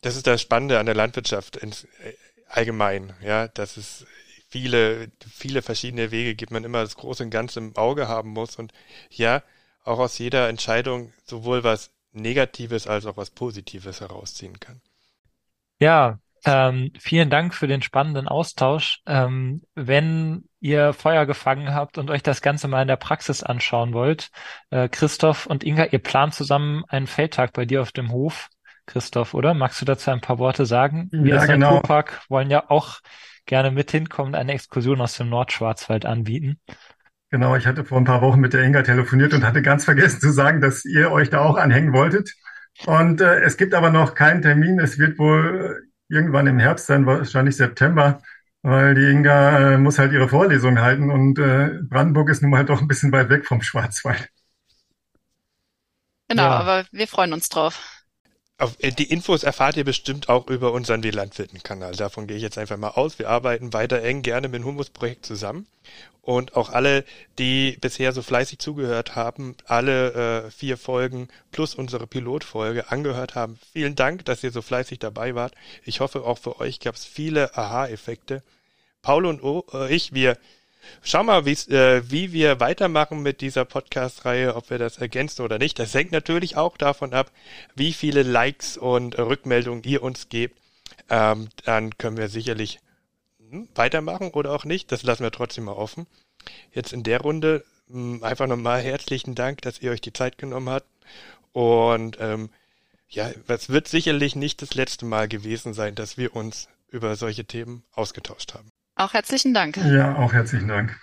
Das 0.02 0.16
ist 0.16 0.26
das 0.26 0.40
Spannende 0.40 0.78
an 0.78 0.86
der 0.86 0.94
Landwirtschaft 0.94 1.56
ins, 1.56 1.84
äh, 1.84 2.14
allgemein, 2.48 3.12
ja, 3.22 3.48
dass 3.48 3.76
es 3.76 4.06
viele, 4.50 5.10
viele 5.32 5.62
verschiedene 5.62 6.10
Wege 6.10 6.34
gibt, 6.34 6.52
man 6.52 6.64
immer 6.64 6.82
das 6.82 6.96
große 6.96 7.22
und 7.22 7.30
Ganze 7.30 7.60
im 7.60 7.76
Auge 7.76 8.08
haben 8.08 8.30
muss 8.30 8.56
und 8.56 8.72
ja, 9.10 9.42
auch 9.84 9.98
aus 9.98 10.18
jeder 10.18 10.48
Entscheidung 10.48 11.12
sowohl 11.24 11.64
was 11.64 11.90
Negatives 12.12 12.86
als 12.86 13.06
auch 13.06 13.16
was 13.16 13.30
Positives 13.30 14.00
herausziehen 14.00 14.58
kann. 14.58 14.80
Ja, 15.78 16.18
ähm, 16.44 16.92
vielen 16.98 17.30
Dank 17.30 17.54
für 17.54 17.66
den 17.66 17.82
spannenden 17.82 18.26
Austausch. 18.26 19.00
Ähm, 19.06 19.62
wenn 19.74 20.44
ihr 20.60 20.92
Feuer 20.92 21.26
gefangen 21.26 21.74
habt 21.74 21.98
und 21.98 22.10
euch 22.10 22.22
das 22.22 22.42
Ganze 22.42 22.68
mal 22.68 22.82
in 22.82 22.88
der 22.88 22.96
Praxis 22.96 23.42
anschauen 23.42 23.92
wollt, 23.92 24.30
äh, 24.70 24.88
Christoph 24.88 25.46
und 25.46 25.64
Inga, 25.64 25.86
ihr 25.86 25.98
plant 25.98 26.34
zusammen 26.34 26.84
einen 26.88 27.06
Feldtag 27.06 27.52
bei 27.52 27.64
dir 27.64 27.82
auf 27.82 27.92
dem 27.92 28.10
Hof. 28.10 28.48
Christoph, 28.86 29.34
oder? 29.34 29.54
Magst 29.54 29.80
du 29.80 29.84
dazu 29.84 30.10
ein 30.10 30.20
paar 30.20 30.38
Worte 30.38 30.66
sagen? 30.66 31.08
Wir 31.12 31.34
ja, 31.34 31.40
als 31.40 31.48
genau. 31.48 31.74
Naturpark 31.74 32.22
wollen 32.28 32.50
ja 32.50 32.68
auch 32.68 33.00
gerne 33.46 33.70
mit 33.70 33.90
hinkommen, 33.90 34.34
eine 34.34 34.52
Exkursion 34.52 35.00
aus 35.00 35.16
dem 35.16 35.28
Nordschwarzwald 35.28 36.06
anbieten. 36.06 36.60
Genau, 37.30 37.54
ich 37.56 37.66
hatte 37.66 37.84
vor 37.84 37.98
ein 37.98 38.04
paar 38.04 38.22
Wochen 38.22 38.40
mit 38.40 38.52
der 38.52 38.62
Inga 38.64 38.82
telefoniert 38.82 39.34
und 39.34 39.44
hatte 39.44 39.62
ganz 39.62 39.84
vergessen 39.84 40.20
zu 40.20 40.30
sagen, 40.30 40.60
dass 40.60 40.84
ihr 40.84 41.12
euch 41.12 41.30
da 41.30 41.40
auch 41.40 41.56
anhängen 41.56 41.92
wolltet. 41.92 42.34
Und 42.86 43.20
äh, 43.20 43.40
es 43.40 43.56
gibt 43.56 43.74
aber 43.74 43.90
noch 43.90 44.14
keinen 44.14 44.42
Termin. 44.42 44.80
Es 44.80 44.98
wird 44.98 45.18
wohl 45.18 45.88
irgendwann 46.08 46.46
im 46.48 46.58
Herbst 46.58 46.86
sein, 46.86 47.06
wahrscheinlich 47.06 47.56
September, 47.56 48.20
weil 48.62 48.94
die 48.94 49.10
Inga 49.10 49.74
äh, 49.74 49.78
muss 49.78 49.98
halt 49.98 50.12
ihre 50.12 50.28
Vorlesung 50.28 50.80
halten 50.80 51.10
und 51.10 51.38
äh, 51.38 51.78
Brandenburg 51.82 52.30
ist 52.30 52.42
nun 52.42 52.50
mal 52.50 52.64
doch 52.64 52.80
ein 52.80 52.88
bisschen 52.88 53.12
weit 53.12 53.30
weg 53.30 53.46
vom 53.46 53.62
Schwarzwald. 53.62 54.28
Genau, 56.28 56.42
ja. 56.42 56.50
aber 56.50 56.84
wir 56.90 57.08
freuen 57.08 57.32
uns 57.32 57.48
drauf. 57.48 57.99
Auf, 58.60 58.76
äh, 58.80 58.92
die 58.92 59.10
Infos 59.10 59.42
erfahrt 59.42 59.78
ihr 59.78 59.84
bestimmt 59.84 60.28
auch 60.28 60.48
über 60.48 60.72
unseren 60.72 61.02
WLandwirten-Kanal. 61.02 61.92
Davon 61.96 62.26
gehe 62.26 62.36
ich 62.36 62.42
jetzt 62.42 62.58
einfach 62.58 62.76
mal 62.76 62.90
aus. 62.90 63.18
Wir 63.18 63.30
arbeiten 63.30 63.72
weiter 63.72 64.02
eng 64.02 64.20
gerne 64.20 64.48
mit 64.48 64.60
dem 64.60 64.66
Humus-Projekt 64.66 65.24
zusammen. 65.24 65.66
Und 66.20 66.56
auch 66.56 66.68
alle, 66.68 67.04
die 67.38 67.78
bisher 67.80 68.12
so 68.12 68.20
fleißig 68.20 68.58
zugehört 68.58 69.16
haben, 69.16 69.56
alle 69.64 70.44
äh, 70.44 70.50
vier 70.50 70.76
Folgen 70.76 71.28
plus 71.52 71.74
unsere 71.74 72.06
Pilotfolge 72.06 72.90
angehört 72.90 73.34
haben. 73.34 73.58
Vielen 73.72 73.96
Dank, 73.96 74.26
dass 74.26 74.44
ihr 74.44 74.50
so 74.50 74.60
fleißig 74.60 74.98
dabei 74.98 75.34
wart. 75.34 75.54
Ich 75.86 76.00
hoffe, 76.00 76.24
auch 76.24 76.38
für 76.38 76.60
euch 76.60 76.80
gab 76.80 76.96
es 76.96 77.06
viele 77.06 77.56
Aha-Effekte. 77.56 78.42
Paul 79.00 79.24
und 79.24 79.42
äh, 79.72 79.94
ich, 79.94 80.12
wir 80.12 80.36
Schau 81.02 81.22
mal, 81.22 81.46
äh, 81.46 82.10
wie 82.10 82.32
wir 82.32 82.60
weitermachen 82.60 83.22
mit 83.22 83.40
dieser 83.40 83.64
Podcast-Reihe, 83.64 84.54
ob 84.54 84.70
wir 84.70 84.78
das 84.78 84.98
ergänzen 84.98 85.42
oder 85.42 85.58
nicht. 85.58 85.78
Das 85.78 85.94
hängt 85.94 86.12
natürlich 86.12 86.56
auch 86.56 86.76
davon 86.76 87.14
ab, 87.14 87.30
wie 87.74 87.92
viele 87.92 88.22
Likes 88.22 88.76
und 88.76 89.18
Rückmeldungen 89.18 89.82
ihr 89.84 90.02
uns 90.02 90.28
gebt. 90.28 90.58
Ähm, 91.08 91.48
dann 91.64 91.96
können 91.98 92.16
wir 92.16 92.28
sicherlich 92.28 92.80
hm, 93.38 93.68
weitermachen 93.74 94.30
oder 94.30 94.52
auch 94.52 94.64
nicht. 94.64 94.92
Das 94.92 95.02
lassen 95.02 95.22
wir 95.22 95.32
trotzdem 95.32 95.64
mal 95.64 95.72
offen. 95.72 96.06
Jetzt 96.72 96.92
in 96.92 97.02
der 97.02 97.20
Runde 97.20 97.64
mh, 97.88 98.16
hm, 98.16 98.24
einfach 98.24 98.46
nochmal 98.46 98.80
herzlichen 98.80 99.34
Dank, 99.34 99.62
dass 99.62 99.80
ihr 99.80 99.90
euch 99.90 100.00
die 100.00 100.12
Zeit 100.12 100.38
genommen 100.38 100.70
habt. 100.70 100.88
Und 101.52 102.18
ähm, 102.20 102.50
ja, 103.08 103.30
es 103.48 103.68
wird 103.68 103.88
sicherlich 103.88 104.36
nicht 104.36 104.62
das 104.62 104.74
letzte 104.74 105.04
Mal 105.04 105.28
gewesen 105.28 105.74
sein, 105.74 105.94
dass 105.94 106.16
wir 106.16 106.36
uns 106.36 106.68
über 106.90 107.16
solche 107.16 107.44
Themen 107.44 107.82
ausgetauscht 107.92 108.54
haben. 108.54 108.70
Auch 109.00 109.14
herzlichen 109.14 109.54
Dank. 109.54 109.78
Ja, 109.78 110.14
auch 110.16 110.34
herzlichen 110.34 110.68
Dank. 110.68 110.94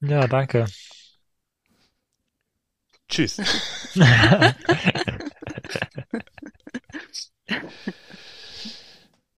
Ja, 0.00 0.28
danke. 0.28 0.66
Tschüss. 3.08 3.40